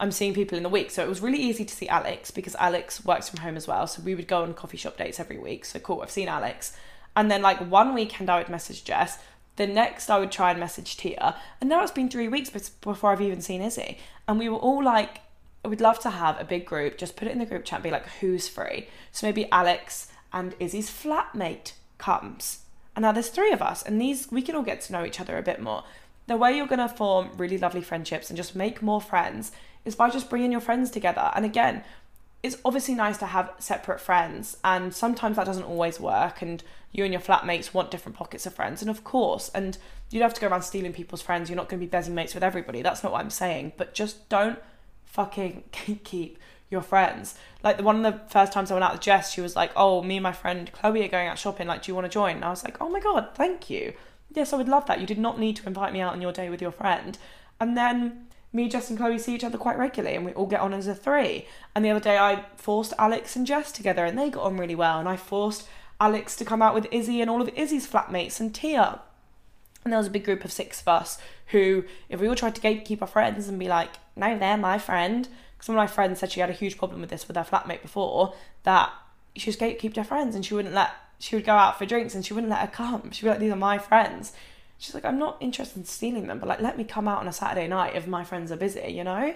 I'm 0.00 0.10
seeing 0.10 0.34
people 0.34 0.56
in 0.56 0.62
the 0.62 0.68
week. 0.68 0.90
So 0.90 1.02
it 1.02 1.08
was 1.08 1.20
really 1.20 1.38
easy 1.38 1.64
to 1.64 1.74
see 1.74 1.88
Alex 1.88 2.30
because 2.30 2.56
Alex 2.56 3.04
works 3.04 3.28
from 3.28 3.40
home 3.40 3.56
as 3.56 3.68
well. 3.68 3.86
So 3.86 4.02
we 4.02 4.14
would 4.14 4.26
go 4.26 4.42
on 4.42 4.54
coffee 4.54 4.76
shop 4.76 4.96
dates 4.96 5.20
every 5.20 5.38
week. 5.38 5.64
So 5.64 5.78
cool, 5.78 6.00
I've 6.02 6.10
seen 6.10 6.28
Alex. 6.28 6.76
And 7.14 7.30
then 7.30 7.42
like 7.42 7.58
one 7.58 7.94
weekend 7.94 8.30
I 8.30 8.38
would 8.38 8.48
message 8.48 8.84
Jess. 8.84 9.18
The 9.56 9.66
next 9.66 10.08
I 10.08 10.18
would 10.18 10.32
try 10.32 10.50
and 10.50 10.58
message 10.58 10.96
Tia. 10.96 11.36
And 11.60 11.68
now 11.68 11.82
it's 11.82 11.92
been 11.92 12.08
three 12.08 12.28
weeks 12.28 12.50
before 12.50 13.12
I've 13.12 13.20
even 13.20 13.42
seen 13.42 13.60
Izzy. 13.60 13.98
And 14.26 14.38
we 14.38 14.48
were 14.48 14.56
all 14.56 14.82
like, 14.82 15.20
we'd 15.64 15.80
love 15.80 16.00
to 16.00 16.10
have 16.10 16.40
a 16.40 16.44
big 16.44 16.64
group, 16.64 16.96
just 16.96 17.14
put 17.14 17.28
it 17.28 17.32
in 17.32 17.38
the 17.38 17.46
group 17.46 17.64
chat 17.64 17.78
and 17.78 17.84
be 17.84 17.90
like, 17.90 18.08
who's 18.20 18.48
free? 18.48 18.88
So 19.12 19.26
maybe 19.26 19.50
Alex 19.52 20.08
and 20.32 20.54
Izzy's 20.58 20.90
flatmate 20.90 21.72
comes. 21.98 22.60
And 22.94 23.02
now 23.02 23.12
there's 23.12 23.28
three 23.28 23.52
of 23.52 23.62
us, 23.62 23.82
and 23.82 24.00
these 24.00 24.30
we 24.30 24.42
can 24.42 24.54
all 24.54 24.62
get 24.62 24.80
to 24.82 24.92
know 24.92 25.04
each 25.04 25.20
other 25.20 25.38
a 25.38 25.42
bit 25.42 25.60
more. 25.60 25.84
The 26.26 26.36
way 26.36 26.56
you're 26.56 26.66
gonna 26.66 26.88
form 26.88 27.30
really 27.36 27.58
lovely 27.58 27.82
friendships 27.82 28.30
and 28.30 28.36
just 28.36 28.54
make 28.54 28.82
more 28.82 29.00
friends 29.00 29.52
is 29.84 29.94
by 29.94 30.10
just 30.10 30.30
bringing 30.30 30.52
your 30.52 30.60
friends 30.60 30.90
together. 30.90 31.32
And 31.34 31.44
again, 31.44 31.82
it's 32.42 32.58
obviously 32.64 32.94
nice 32.94 33.18
to 33.18 33.26
have 33.26 33.52
separate 33.58 34.00
friends, 34.00 34.56
and 34.64 34.94
sometimes 34.94 35.36
that 35.36 35.46
doesn't 35.46 35.64
always 35.64 36.00
work. 36.00 36.42
And 36.42 36.62
you 36.92 37.04
and 37.04 37.12
your 37.12 37.22
flatmates 37.22 37.72
want 37.72 37.90
different 37.90 38.16
pockets 38.16 38.44
of 38.46 38.54
friends, 38.54 38.82
and 38.82 38.90
of 38.90 39.04
course, 39.04 39.50
and 39.54 39.78
you 40.10 40.18
don't 40.18 40.28
have 40.28 40.34
to 40.34 40.40
go 40.40 40.48
around 40.48 40.62
stealing 40.62 40.92
people's 40.92 41.22
friends. 41.22 41.48
You're 41.48 41.56
not 41.56 41.68
going 41.68 41.80
to 41.80 41.86
be 41.86 41.90
bezzing 41.90 42.10
mates 42.10 42.34
with 42.34 42.44
everybody. 42.44 42.82
That's 42.82 43.02
not 43.02 43.12
what 43.12 43.22
I'm 43.22 43.30
saying. 43.30 43.72
But 43.78 43.94
just 43.94 44.28
don't 44.28 44.58
fucking 45.06 45.64
keep 46.04 46.38
your 46.72 46.82
friends. 46.82 47.36
Like 47.62 47.76
the 47.76 47.82
one 47.82 48.04
of 48.04 48.12
the 48.12 48.20
first 48.28 48.52
times 48.52 48.70
I 48.70 48.74
went 48.74 48.84
out 48.84 48.92
with 48.92 49.02
Jess, 49.02 49.32
she 49.32 49.40
was 49.40 49.54
like, 49.54 49.70
"Oh, 49.76 50.02
me 50.02 50.16
and 50.16 50.22
my 50.22 50.32
friend 50.32 50.70
Chloe 50.72 51.04
are 51.04 51.08
going 51.08 51.28
out 51.28 51.38
shopping. 51.38 51.66
Like, 51.66 51.82
do 51.82 51.90
you 51.90 51.94
want 51.94 52.06
to 52.06 52.10
join?" 52.10 52.36
And 52.36 52.44
I 52.44 52.50
was 52.50 52.64
like, 52.64 52.80
"Oh 52.80 52.88
my 52.88 53.00
god, 53.00 53.28
thank 53.34 53.70
you. 53.70 53.92
Yes, 54.34 54.52
I 54.52 54.56
would 54.56 54.68
love 54.68 54.86
that. 54.86 55.00
You 55.00 55.06
did 55.06 55.18
not 55.18 55.38
need 55.38 55.56
to 55.56 55.66
invite 55.66 55.92
me 55.92 56.00
out 56.00 56.14
on 56.14 56.22
your 56.22 56.32
day 56.32 56.50
with 56.50 56.62
your 56.62 56.72
friend." 56.72 57.18
And 57.60 57.76
then 57.76 58.26
me, 58.52 58.68
Jess, 58.68 58.90
and 58.90 58.98
Chloe 58.98 59.18
see 59.18 59.34
each 59.34 59.44
other 59.44 59.56
quite 59.56 59.78
regularly 59.78 60.14
and 60.14 60.26
we 60.26 60.32
all 60.32 60.46
get 60.46 60.60
on 60.60 60.74
as 60.74 60.86
a 60.86 60.94
three. 60.94 61.46
And 61.74 61.84
the 61.84 61.90
other 61.90 62.00
day 62.00 62.18
I 62.18 62.44
forced 62.56 62.92
Alex 62.98 63.34
and 63.34 63.46
Jess 63.46 63.72
together 63.72 64.04
and 64.04 64.18
they 64.18 64.30
got 64.30 64.44
on 64.44 64.58
really 64.58 64.74
well. 64.74 64.98
And 64.98 65.08
I 65.08 65.16
forced 65.16 65.66
Alex 66.00 66.36
to 66.36 66.44
come 66.44 66.60
out 66.60 66.74
with 66.74 66.86
Izzy 66.90 67.20
and 67.20 67.30
all 67.30 67.40
of 67.40 67.48
Izzy's 67.56 67.88
flatmates 67.88 68.40
and 68.40 68.54
Tia. 68.54 69.00
And 69.84 69.92
there 69.92 69.98
was 69.98 70.06
a 70.06 70.10
big 70.10 70.24
group 70.24 70.44
of 70.44 70.52
six 70.52 70.80
of 70.80 70.88
us 70.88 71.18
who, 71.46 71.84
if 72.08 72.20
we 72.20 72.28
all 72.28 72.34
tried 72.34 72.54
to 72.54 72.60
gatekeep 72.60 73.00
our 73.00 73.08
friends 73.08 73.48
and 73.48 73.58
be 73.58 73.68
like, 73.68 73.90
no, 74.14 74.38
they're 74.38 74.56
my 74.58 74.78
friend, 74.78 75.28
one 75.68 75.76
of 75.76 75.82
my 75.82 75.86
friends 75.86 76.20
said 76.20 76.32
she 76.32 76.40
had 76.40 76.50
a 76.50 76.54
huge 76.54 76.78
problem 76.78 77.00
with 77.00 77.10
this 77.10 77.28
with 77.28 77.36
her 77.36 77.44
flatmate 77.44 77.82
before, 77.82 78.34
that 78.64 78.92
she 79.36 79.46
just 79.46 79.60
gatekeeped 79.60 79.96
her 79.96 80.04
friends 80.04 80.34
and 80.34 80.44
she 80.44 80.54
wouldn't 80.54 80.74
let, 80.74 80.90
she 81.18 81.36
would 81.36 81.44
go 81.44 81.52
out 81.52 81.78
for 81.78 81.86
drinks 81.86 82.14
and 82.14 82.24
she 82.24 82.34
wouldn't 82.34 82.50
let 82.50 82.60
her 82.60 82.66
come. 82.66 83.10
She'd 83.10 83.22
be 83.22 83.28
like, 83.28 83.38
these 83.38 83.52
are 83.52 83.56
my 83.56 83.78
friends. 83.78 84.32
She's 84.78 84.94
like, 84.94 85.04
I'm 85.04 85.18
not 85.18 85.36
interested 85.40 85.78
in 85.78 85.84
stealing 85.84 86.26
them, 86.26 86.40
but 86.40 86.48
like, 86.48 86.60
let 86.60 86.76
me 86.76 86.84
come 86.84 87.06
out 87.06 87.20
on 87.20 87.28
a 87.28 87.32
Saturday 87.32 87.68
night 87.68 87.94
if 87.94 88.06
my 88.06 88.24
friends 88.24 88.50
are 88.50 88.56
busy, 88.56 88.90
you 88.90 89.04
know? 89.04 89.34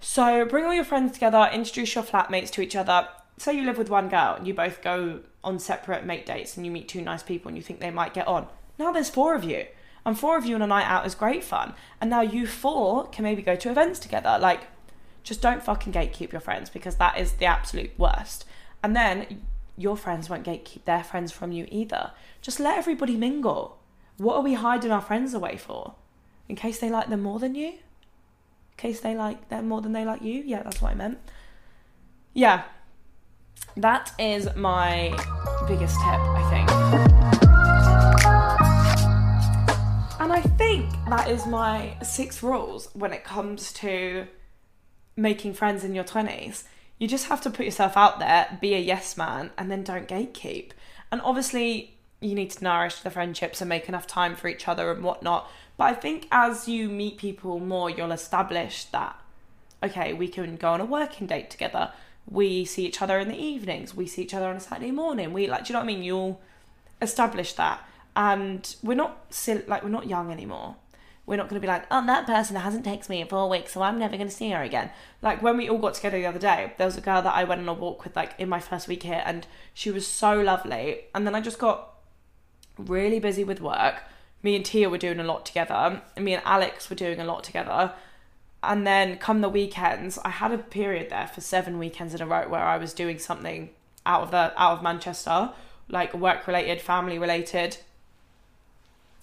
So 0.00 0.44
bring 0.44 0.64
all 0.64 0.74
your 0.74 0.84
friends 0.84 1.12
together, 1.12 1.48
introduce 1.52 1.94
your 1.94 2.04
flatmates 2.04 2.50
to 2.50 2.60
each 2.60 2.76
other. 2.76 3.08
Say 3.38 3.54
you 3.54 3.64
live 3.64 3.78
with 3.78 3.88
one 3.88 4.08
girl 4.08 4.34
and 4.34 4.46
you 4.46 4.52
both 4.52 4.82
go 4.82 5.20
on 5.42 5.58
separate 5.58 6.04
mate 6.04 6.26
dates 6.26 6.56
and 6.56 6.66
you 6.66 6.72
meet 6.72 6.88
two 6.88 7.00
nice 7.00 7.22
people 7.22 7.48
and 7.48 7.56
you 7.56 7.62
think 7.62 7.80
they 7.80 7.90
might 7.90 8.12
get 8.12 8.28
on. 8.28 8.46
Now 8.78 8.92
there's 8.92 9.08
four 9.08 9.34
of 9.34 9.44
you. 9.44 9.66
And 10.04 10.18
four 10.18 10.36
of 10.36 10.44
you 10.44 10.56
on 10.56 10.62
a 10.62 10.66
night 10.66 10.86
out 10.86 11.06
is 11.06 11.14
great 11.14 11.44
fun. 11.44 11.74
And 12.00 12.10
now 12.10 12.20
you 12.20 12.46
four 12.46 13.06
can 13.08 13.22
maybe 13.22 13.40
go 13.40 13.54
to 13.54 13.70
events 13.70 14.00
together. 14.00 14.36
Like, 14.40 14.62
just 15.22 15.40
don't 15.40 15.62
fucking 15.62 15.92
gatekeep 15.92 16.32
your 16.32 16.40
friends 16.40 16.70
because 16.70 16.96
that 16.96 17.18
is 17.18 17.32
the 17.32 17.46
absolute 17.46 17.92
worst. 17.98 18.44
And 18.82 18.96
then 18.96 19.42
your 19.76 19.96
friends 19.96 20.28
won't 20.28 20.44
gatekeep 20.44 20.84
their 20.84 21.04
friends 21.04 21.32
from 21.32 21.52
you 21.52 21.66
either. 21.70 22.12
Just 22.40 22.60
let 22.60 22.78
everybody 22.78 23.16
mingle. 23.16 23.78
What 24.16 24.36
are 24.36 24.42
we 24.42 24.54
hiding 24.54 24.90
our 24.90 25.00
friends 25.00 25.34
away 25.34 25.56
for? 25.56 25.94
In 26.48 26.56
case 26.56 26.78
they 26.78 26.90
like 26.90 27.08
them 27.08 27.22
more 27.22 27.38
than 27.38 27.54
you? 27.54 27.68
In 27.68 27.78
case 28.76 29.00
they 29.00 29.14
like 29.14 29.48
them 29.48 29.68
more 29.68 29.80
than 29.80 29.92
they 29.92 30.04
like 30.04 30.22
you? 30.22 30.42
Yeah, 30.44 30.62
that's 30.62 30.82
what 30.82 30.92
I 30.92 30.94
meant. 30.94 31.18
Yeah, 32.34 32.64
that 33.76 34.12
is 34.18 34.48
my 34.56 35.10
biggest 35.68 35.94
tip, 35.94 36.20
I 36.20 36.50
think. 36.50 36.70
And 40.20 40.32
I 40.32 40.40
think 40.58 40.90
that 41.08 41.28
is 41.28 41.46
my 41.46 41.96
six 42.02 42.42
rules 42.42 42.88
when 42.94 43.12
it 43.12 43.24
comes 43.24 43.72
to 43.74 44.26
making 45.16 45.54
friends 45.54 45.84
in 45.84 45.94
your 45.94 46.04
20s. 46.04 46.64
You 46.98 47.08
just 47.08 47.26
have 47.26 47.40
to 47.42 47.50
put 47.50 47.66
yourself 47.66 47.96
out 47.96 48.18
there, 48.18 48.58
be 48.60 48.74
a 48.74 48.78
yes 48.78 49.16
man, 49.16 49.50
and 49.58 49.70
then 49.70 49.82
don't 49.82 50.08
gatekeep. 50.08 50.70
And 51.10 51.20
obviously, 51.22 51.94
you 52.20 52.34
need 52.34 52.50
to 52.52 52.64
nourish 52.64 53.00
the 53.00 53.10
friendships 53.10 53.60
and 53.60 53.68
make 53.68 53.88
enough 53.88 54.06
time 54.06 54.36
for 54.36 54.48
each 54.48 54.68
other 54.68 54.92
and 54.92 55.02
whatnot. 55.02 55.50
But 55.76 55.84
I 55.84 55.94
think 55.94 56.28
as 56.30 56.68
you 56.68 56.88
meet 56.88 57.18
people 57.18 57.58
more, 57.58 57.90
you'll 57.90 58.12
establish 58.12 58.84
that, 58.86 59.20
okay, 59.82 60.12
we 60.12 60.28
can 60.28 60.56
go 60.56 60.70
on 60.70 60.80
a 60.80 60.84
working 60.84 61.26
date 61.26 61.50
together. 61.50 61.92
We 62.30 62.64
see 62.64 62.86
each 62.86 63.02
other 63.02 63.18
in 63.18 63.28
the 63.28 63.36
evenings. 63.36 63.96
We 63.96 64.06
see 64.06 64.22
each 64.22 64.34
other 64.34 64.46
on 64.46 64.56
a 64.56 64.60
Saturday 64.60 64.92
morning. 64.92 65.32
We 65.32 65.48
like, 65.48 65.64
do 65.64 65.70
you 65.70 65.74
know 65.74 65.80
what 65.80 65.90
I 65.90 65.94
mean? 65.94 66.04
You'll 66.04 66.40
establish 67.00 67.54
that. 67.54 67.84
And 68.14 68.76
we're 68.82 68.94
not 68.94 69.26
like, 69.66 69.82
we're 69.82 69.88
not 69.88 70.06
young 70.06 70.30
anymore. 70.30 70.76
We're 71.24 71.36
not 71.36 71.48
going 71.48 71.60
to 71.60 71.64
be 71.64 71.70
like, 71.70 71.84
oh, 71.90 72.04
that 72.06 72.26
person 72.26 72.56
hasn't 72.56 72.84
texted 72.84 73.08
me 73.08 73.20
in 73.20 73.28
four 73.28 73.48
weeks, 73.48 73.72
so 73.72 73.82
I'm 73.82 73.98
never 73.98 74.16
going 74.16 74.28
to 74.28 74.34
see 74.34 74.50
her 74.50 74.62
again. 74.62 74.90
Like 75.22 75.40
when 75.42 75.56
we 75.56 75.68
all 75.68 75.78
got 75.78 75.94
together 75.94 76.18
the 76.18 76.26
other 76.26 76.38
day, 76.38 76.72
there 76.78 76.86
was 76.86 76.96
a 76.96 77.00
girl 77.00 77.22
that 77.22 77.34
I 77.34 77.44
went 77.44 77.60
on 77.60 77.68
a 77.68 77.74
walk 77.74 78.04
with, 78.04 78.16
like 78.16 78.34
in 78.38 78.48
my 78.48 78.58
first 78.58 78.88
week 78.88 79.04
here, 79.04 79.22
and 79.24 79.46
she 79.72 79.90
was 79.90 80.06
so 80.06 80.40
lovely. 80.40 81.02
And 81.14 81.26
then 81.26 81.34
I 81.34 81.40
just 81.40 81.58
got 81.60 81.94
really 82.76 83.20
busy 83.20 83.44
with 83.44 83.60
work. 83.60 84.02
Me 84.42 84.56
and 84.56 84.64
Tia 84.64 84.90
were 84.90 84.98
doing 84.98 85.20
a 85.20 85.24
lot 85.24 85.46
together. 85.46 86.02
And 86.16 86.24
me 86.24 86.34
and 86.34 86.42
Alex 86.44 86.90
were 86.90 86.96
doing 86.96 87.20
a 87.20 87.24
lot 87.24 87.44
together. 87.44 87.92
And 88.62 88.86
then 88.86 89.18
come 89.18 89.40
the 89.40 89.48
weekends, 89.48 90.18
I 90.24 90.30
had 90.30 90.52
a 90.52 90.58
period 90.58 91.10
there 91.10 91.26
for 91.26 91.40
seven 91.40 91.78
weekends 91.78 92.14
in 92.14 92.22
a 92.22 92.26
row 92.26 92.48
where 92.48 92.62
I 92.62 92.78
was 92.78 92.92
doing 92.92 93.18
something 93.18 93.70
out 94.06 94.22
of 94.22 94.30
the 94.30 94.52
out 94.60 94.78
of 94.78 94.82
Manchester, 94.82 95.50
like 95.88 96.14
work 96.14 96.46
related, 96.46 96.80
family 96.80 97.18
related. 97.18 97.78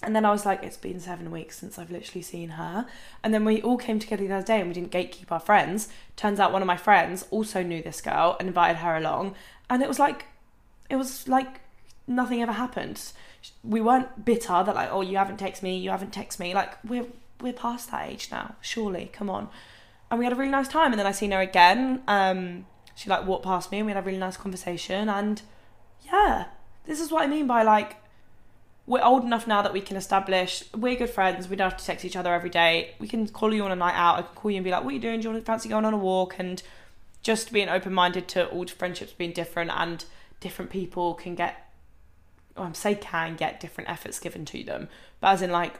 And 0.01 0.15
then 0.15 0.23
I 0.23 0.31
was 0.31 0.45
like, 0.45 0.63
it's 0.63 0.77
been 0.77 0.99
seven 0.99 1.29
weeks 1.29 1.57
since 1.57 1.77
I've 1.77 1.91
literally 1.91 2.21
seen 2.21 2.49
her. 2.49 2.85
And 3.23 3.33
then 3.33 3.43
we 3.43 3.61
all 3.61 3.77
came 3.77 3.99
together 3.99 4.25
the 4.25 4.33
other 4.33 4.45
day 4.45 4.59
and 4.59 4.69
we 4.69 4.73
didn't 4.73 4.91
gatekeep 4.91 5.29
our 5.31 5.41
friends. 5.41 5.89
Turns 6.15 6.39
out 6.39 6.53
one 6.53 6.61
of 6.61 6.67
my 6.67 6.77
friends 6.77 7.25
also 7.31 7.63
knew 7.63 7.81
this 7.81 7.99
girl 7.99 8.37
and 8.39 8.47
invited 8.47 8.77
her 8.77 8.95
along. 8.95 9.35
And 9.69 9.83
it 9.83 9.89
was 9.89 9.99
like, 9.99 10.25
it 10.89 10.95
was 10.95 11.27
like 11.27 11.59
nothing 12.07 12.41
ever 12.41 12.53
happened. 12.53 13.11
We 13.63 13.81
weren't 13.81 14.23
bitter 14.23 14.63
that 14.63 14.73
like, 14.73 14.89
oh, 14.91 15.01
you 15.01 15.17
haven't 15.17 15.39
texted 15.39 15.63
me, 15.63 15.77
you 15.77 15.89
haven't 15.89 16.13
texted 16.13 16.39
me. 16.39 16.53
Like 16.53 16.77
we're 16.83 17.07
we're 17.41 17.53
past 17.53 17.91
that 17.91 18.09
age 18.09 18.29
now. 18.31 18.55
Surely, 18.61 19.09
come 19.13 19.29
on. 19.29 19.49
And 20.09 20.19
we 20.19 20.25
had 20.25 20.33
a 20.33 20.35
really 20.35 20.51
nice 20.51 20.67
time. 20.67 20.91
And 20.91 20.99
then 20.99 21.07
I 21.07 21.11
seen 21.11 21.31
her 21.31 21.39
again. 21.39 22.01
Um, 22.07 22.65
she 22.95 23.09
like 23.09 23.25
walked 23.25 23.45
past 23.45 23.71
me 23.71 23.77
and 23.77 23.85
we 23.85 23.93
had 23.93 24.03
a 24.03 24.05
really 24.05 24.17
nice 24.17 24.37
conversation. 24.37 25.07
And 25.07 25.41
yeah, 26.11 26.45
this 26.85 26.99
is 26.99 27.11
what 27.11 27.23
I 27.23 27.27
mean 27.27 27.47
by 27.47 27.63
like 27.63 27.97
we're 28.89 29.03
old 29.03 29.23
enough 29.23 29.45
now 29.45 29.61
that 29.61 29.71
we 29.71 29.81
can 29.81 29.95
establish 29.95 30.63
we're 30.75 30.95
good 30.95 31.11
friends. 31.11 31.47
We 31.47 31.55
don't 31.55 31.69
have 31.69 31.79
to 31.79 31.85
text 31.85 32.03
each 32.03 32.15
other 32.15 32.33
every 32.33 32.49
day. 32.49 32.95
We 32.97 33.07
can 33.07 33.27
call 33.27 33.53
you 33.53 33.63
on 33.63 33.71
a 33.71 33.75
night 33.75 33.93
out. 33.93 34.17
I 34.17 34.21
can 34.23 34.33
call 34.33 34.49
you 34.49 34.57
and 34.57 34.63
be 34.63 34.71
like, 34.71 34.83
"What 34.83 34.89
are 34.89 34.93
you 34.93 34.99
doing? 34.99 35.19
Do 35.19 35.25
you 35.25 35.29
want 35.29 35.43
to 35.43 35.45
fancy 35.45 35.69
going 35.69 35.85
on 35.85 35.93
a 35.93 35.97
walk?" 35.97 36.39
And 36.39 36.61
just 37.21 37.53
being 37.53 37.69
open 37.69 37.93
minded 37.93 38.27
to 38.29 38.47
all 38.47 38.65
friendships 38.65 39.13
being 39.13 39.31
different 39.31 39.69
and 39.75 40.03
different 40.39 40.71
people 40.71 41.13
can 41.13 41.35
get, 41.35 41.69
or 42.57 42.65
I'm 42.65 42.73
say 42.73 42.95
can 42.95 43.35
get 43.35 43.59
different 43.59 43.91
efforts 43.91 44.17
given 44.19 44.43
to 44.45 44.63
them, 44.63 44.89
but 45.19 45.27
as 45.27 45.43
in 45.43 45.51
like 45.51 45.75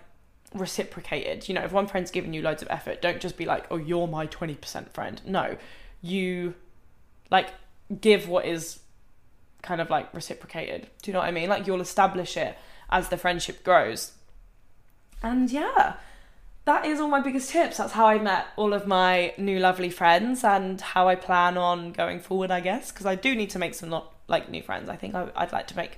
reciprocated. 0.53 1.49
You 1.49 1.55
know, 1.55 1.63
if 1.63 1.71
one 1.71 1.87
friend's 1.87 2.11
giving 2.11 2.33
you 2.35 2.43
loads 2.43 2.61
of 2.61 2.67
effort, 2.69 3.01
don't 3.01 3.19
just 3.19 3.37
be 3.37 3.45
like, 3.45 3.65
"Oh, 3.71 3.77
you're 3.77 4.07
my 4.07 4.27
twenty 4.27 4.55
percent 4.55 4.93
friend." 4.93 5.19
No, 5.25 5.57
you 6.03 6.53
like 7.31 7.47
give 8.01 8.29
what 8.29 8.45
is 8.45 8.81
kind 9.63 9.81
of 9.81 9.89
like 9.89 10.13
reciprocated. 10.13 10.87
Do 11.01 11.09
you 11.09 11.13
know 11.13 11.19
what 11.19 11.27
I 11.27 11.31
mean? 11.31 11.49
Like 11.49 11.65
you'll 11.65 11.81
establish 11.81 12.37
it 12.37 12.55
as 12.89 13.09
the 13.09 13.17
friendship 13.17 13.63
grows. 13.63 14.13
And 15.21 15.51
yeah, 15.51 15.95
that 16.65 16.85
is 16.85 16.99
all 16.99 17.07
my 17.07 17.19
biggest 17.19 17.49
tips. 17.49 17.77
That's 17.77 17.93
how 17.93 18.05
I 18.05 18.19
met 18.19 18.47
all 18.55 18.73
of 18.73 18.87
my 18.87 19.33
new 19.37 19.59
lovely 19.59 19.89
friends 19.89 20.43
and 20.43 20.79
how 20.79 21.07
I 21.07 21.15
plan 21.15 21.57
on 21.57 21.91
going 21.91 22.19
forward, 22.19 22.51
I 22.51 22.59
guess, 22.59 22.91
because 22.91 23.05
I 23.05 23.15
do 23.15 23.35
need 23.35 23.49
to 23.51 23.59
make 23.59 23.73
some 23.73 23.89
not 23.89 24.13
like 24.27 24.49
new 24.49 24.61
friends. 24.61 24.89
I 24.89 24.95
think 24.95 25.15
I, 25.15 25.29
I'd 25.35 25.51
like 25.51 25.67
to 25.67 25.75
make 25.75 25.97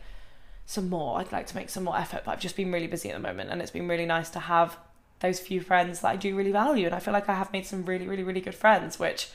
some 0.66 0.90
more. 0.90 1.20
I'd 1.20 1.32
like 1.32 1.48
to 1.48 1.56
make 1.56 1.70
some 1.70 1.84
more 1.84 1.98
effort, 1.98 2.24
but 2.26 2.32
I've 2.32 2.40
just 2.40 2.56
been 2.56 2.72
really 2.72 2.88
busy 2.88 3.10
at 3.10 3.14
the 3.14 3.20
moment 3.20 3.50
and 3.50 3.62
it's 3.62 3.72
been 3.72 3.88
really 3.88 4.06
nice 4.06 4.30
to 4.32 4.40
have 4.40 4.78
those 5.20 5.40
few 5.40 5.62
friends 5.62 6.02
that 6.02 6.10
I 6.10 6.16
do 6.16 6.36
really 6.36 6.52
value. 6.52 6.86
And 6.86 6.96
I 6.96 7.00
feel 7.00 7.14
like 7.14 7.30
I 7.30 7.36
have 7.36 7.52
made 7.52 7.66
some 7.66 7.86
really, 7.86 8.08
really, 8.08 8.24
really 8.24 8.42
good 8.42 8.56
friends, 8.56 8.98
which 8.98 9.30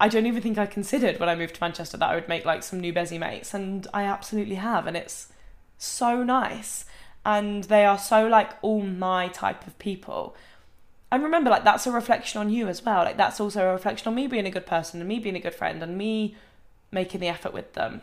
I 0.00 0.08
don't 0.08 0.26
even 0.26 0.42
think 0.42 0.58
I 0.58 0.66
considered 0.66 1.18
when 1.18 1.28
I 1.28 1.34
moved 1.34 1.56
to 1.56 1.60
Manchester 1.60 1.96
that 1.96 2.08
I 2.08 2.14
would 2.14 2.28
make 2.28 2.44
like 2.44 2.62
some 2.62 2.80
new 2.80 2.92
Bezzy 2.92 3.18
mates. 3.18 3.54
And 3.54 3.86
I 3.92 4.04
absolutely 4.04 4.56
have. 4.56 4.86
And 4.86 4.96
it's 4.96 5.28
so 5.78 6.22
nice 6.22 6.84
and 7.24 7.64
they 7.64 7.84
are 7.84 7.98
so 7.98 8.26
like 8.26 8.52
all 8.62 8.80
my 8.80 9.28
type 9.28 9.66
of 9.66 9.78
people. 9.78 10.34
And 11.10 11.22
remember 11.22 11.50
like 11.50 11.64
that's 11.64 11.86
a 11.86 11.92
reflection 11.92 12.40
on 12.40 12.50
you 12.50 12.68
as 12.68 12.84
well. 12.84 13.04
Like 13.04 13.16
that's 13.16 13.40
also 13.40 13.68
a 13.68 13.72
reflection 13.72 14.08
on 14.08 14.14
me 14.14 14.26
being 14.26 14.46
a 14.46 14.50
good 14.50 14.66
person 14.66 15.00
and 15.00 15.08
me 15.08 15.18
being 15.18 15.36
a 15.36 15.40
good 15.40 15.54
friend 15.54 15.82
and 15.82 15.96
me 15.96 16.36
making 16.90 17.20
the 17.20 17.28
effort 17.28 17.52
with 17.52 17.74
them. 17.74 18.02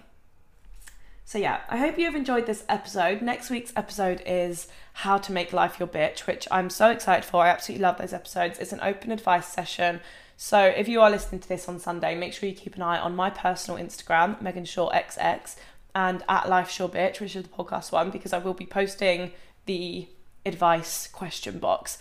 So 1.28 1.40
yeah 1.40 1.62
i 1.70 1.78
hope 1.78 1.98
you've 1.98 2.16
enjoyed 2.16 2.46
this 2.46 2.64
episode. 2.70 3.22
Next 3.22 3.50
week's 3.50 3.74
episode 3.76 4.22
is 4.28 4.68
how 4.94 5.18
to 5.18 5.32
make 5.32 5.54
life 5.54 5.80
your 5.80 5.88
bitch 5.88 6.28
which 6.28 6.48
i'm 6.52 6.70
so 6.70 6.90
excited 6.90 7.26
for. 7.26 7.44
I 7.44 7.50
absolutely 7.50 7.84
love 7.84 7.98
those 7.98 8.14
episodes. 8.14 8.60
It's 8.60 8.74
an 8.74 8.80
open 8.82 9.12
advice 9.12 9.48
session. 9.48 10.02
So 10.38 10.60
if 10.60 10.88
you 10.88 11.02
are 11.02 11.10
listening 11.10 11.42
to 11.42 11.50
this 11.50 11.68
on 11.68 11.80
sunday 11.80 12.14
make 12.14 12.34
sure 12.34 12.48
you 12.48 12.56
keep 12.56 12.76
an 12.76 12.84
eye 12.84 13.00
on 13.00 13.16
my 13.16 13.30
personal 13.30 13.84
instagram 13.84 14.40
megan 14.42 14.66
shaw 14.66 14.92
xx 14.92 15.56
and 15.96 16.24
at 16.28 16.50
Life 16.50 16.78
Your 16.78 16.90
Bitch, 16.90 17.22
which 17.22 17.36
is 17.36 17.44
the 17.44 17.50
podcast 17.50 17.92
one, 17.92 18.12
because 18.12 18.34
I 18.34 18.38
will 18.38 18.54
be 18.54 18.66
posting 18.66 19.32
the 19.66 20.08
advice 20.46 21.08
question 21.08 21.58
box. 21.58 21.98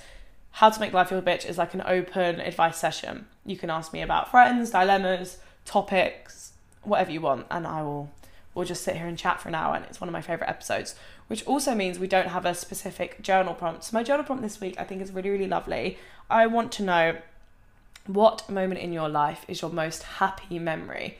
How 0.50 0.68
to 0.68 0.80
make 0.80 0.92
life 0.92 1.10
your 1.10 1.22
bitch 1.22 1.48
is 1.48 1.58
like 1.58 1.74
an 1.74 1.82
open 1.86 2.40
advice 2.40 2.76
session. 2.76 3.26
You 3.46 3.56
can 3.56 3.70
ask 3.70 3.92
me 3.92 4.02
about 4.02 4.30
friends, 4.30 4.70
dilemmas, 4.70 5.38
topics, 5.64 6.52
whatever 6.82 7.10
you 7.10 7.20
want, 7.20 7.46
and 7.50 7.66
I 7.66 7.82
will 7.82 8.10
we'll 8.54 8.64
just 8.64 8.84
sit 8.84 8.96
here 8.96 9.06
and 9.06 9.18
chat 9.18 9.40
for 9.40 9.48
an 9.48 9.54
hour 9.54 9.74
and 9.74 9.84
it's 9.86 10.00
one 10.00 10.08
of 10.08 10.12
my 10.12 10.20
favorite 10.20 10.48
episodes 10.48 10.94
which 11.26 11.44
also 11.44 11.74
means 11.74 11.98
we 11.98 12.06
don't 12.06 12.28
have 12.28 12.46
a 12.46 12.54
specific 12.54 13.20
journal 13.20 13.52
prompt 13.52 13.82
so 13.82 13.96
my 13.96 14.02
journal 14.04 14.24
prompt 14.24 14.44
this 14.44 14.60
week 14.60 14.76
i 14.78 14.84
think 14.84 15.02
is 15.02 15.10
really 15.10 15.30
really 15.30 15.48
lovely 15.48 15.98
i 16.30 16.46
want 16.46 16.70
to 16.70 16.82
know 16.84 17.16
what 18.06 18.48
moment 18.48 18.80
in 18.80 18.92
your 18.92 19.08
life 19.08 19.44
is 19.48 19.60
your 19.60 19.72
most 19.72 20.04
happy 20.04 20.56
memory 20.58 21.18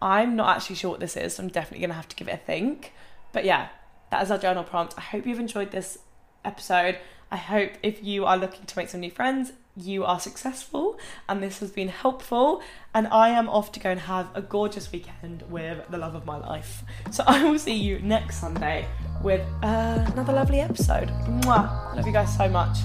I'm 0.00 0.36
not 0.36 0.56
actually 0.56 0.76
sure 0.76 0.90
what 0.90 1.00
this 1.00 1.16
is, 1.16 1.34
so 1.34 1.42
I'm 1.42 1.48
definitely 1.48 1.80
going 1.80 1.90
to 1.90 1.96
have 1.96 2.08
to 2.08 2.16
give 2.16 2.28
it 2.28 2.34
a 2.34 2.36
think. 2.36 2.92
But 3.32 3.44
yeah, 3.44 3.68
that 4.10 4.22
is 4.22 4.30
our 4.30 4.38
journal 4.38 4.64
prompt. 4.64 4.94
I 4.96 5.00
hope 5.00 5.26
you've 5.26 5.40
enjoyed 5.40 5.70
this 5.70 5.98
episode. 6.44 6.98
I 7.30 7.36
hope 7.36 7.72
if 7.82 8.04
you 8.04 8.24
are 8.24 8.36
looking 8.36 8.64
to 8.66 8.78
make 8.78 8.88
some 8.88 9.00
new 9.00 9.10
friends, 9.10 9.52
you 9.76 10.04
are 10.04 10.18
successful 10.18 10.98
and 11.28 11.42
this 11.42 11.58
has 11.58 11.70
been 11.70 11.88
helpful. 11.88 12.62
And 12.94 13.08
I 13.08 13.30
am 13.30 13.48
off 13.48 13.72
to 13.72 13.80
go 13.80 13.90
and 13.90 14.00
have 14.00 14.28
a 14.34 14.40
gorgeous 14.40 14.90
weekend 14.92 15.42
with 15.50 15.82
the 15.90 15.98
love 15.98 16.14
of 16.14 16.24
my 16.24 16.38
life. 16.38 16.84
So 17.10 17.24
I 17.26 17.44
will 17.44 17.58
see 17.58 17.74
you 17.74 17.98
next 17.98 18.36
Sunday 18.40 18.86
with 19.22 19.42
uh, 19.62 20.04
another 20.12 20.32
lovely 20.32 20.60
episode. 20.60 21.08
Mwah. 21.08 21.96
Love 21.96 22.06
you 22.06 22.12
guys 22.12 22.34
so 22.36 22.48
much. 22.48 22.78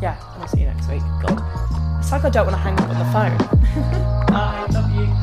Yeah, 0.00 0.16
and 0.34 0.42
I'll 0.42 0.48
see 0.48 0.60
you 0.60 0.66
next 0.66 0.88
week. 0.88 1.02
God, 1.26 1.42
it's 1.98 2.12
like 2.12 2.24
I 2.24 2.30
don't 2.30 2.46
want 2.46 2.56
to 2.56 2.62
hang 2.62 2.78
up 2.78 2.88
on 2.88 2.98
the 2.98 3.04
phone. 3.12 5.08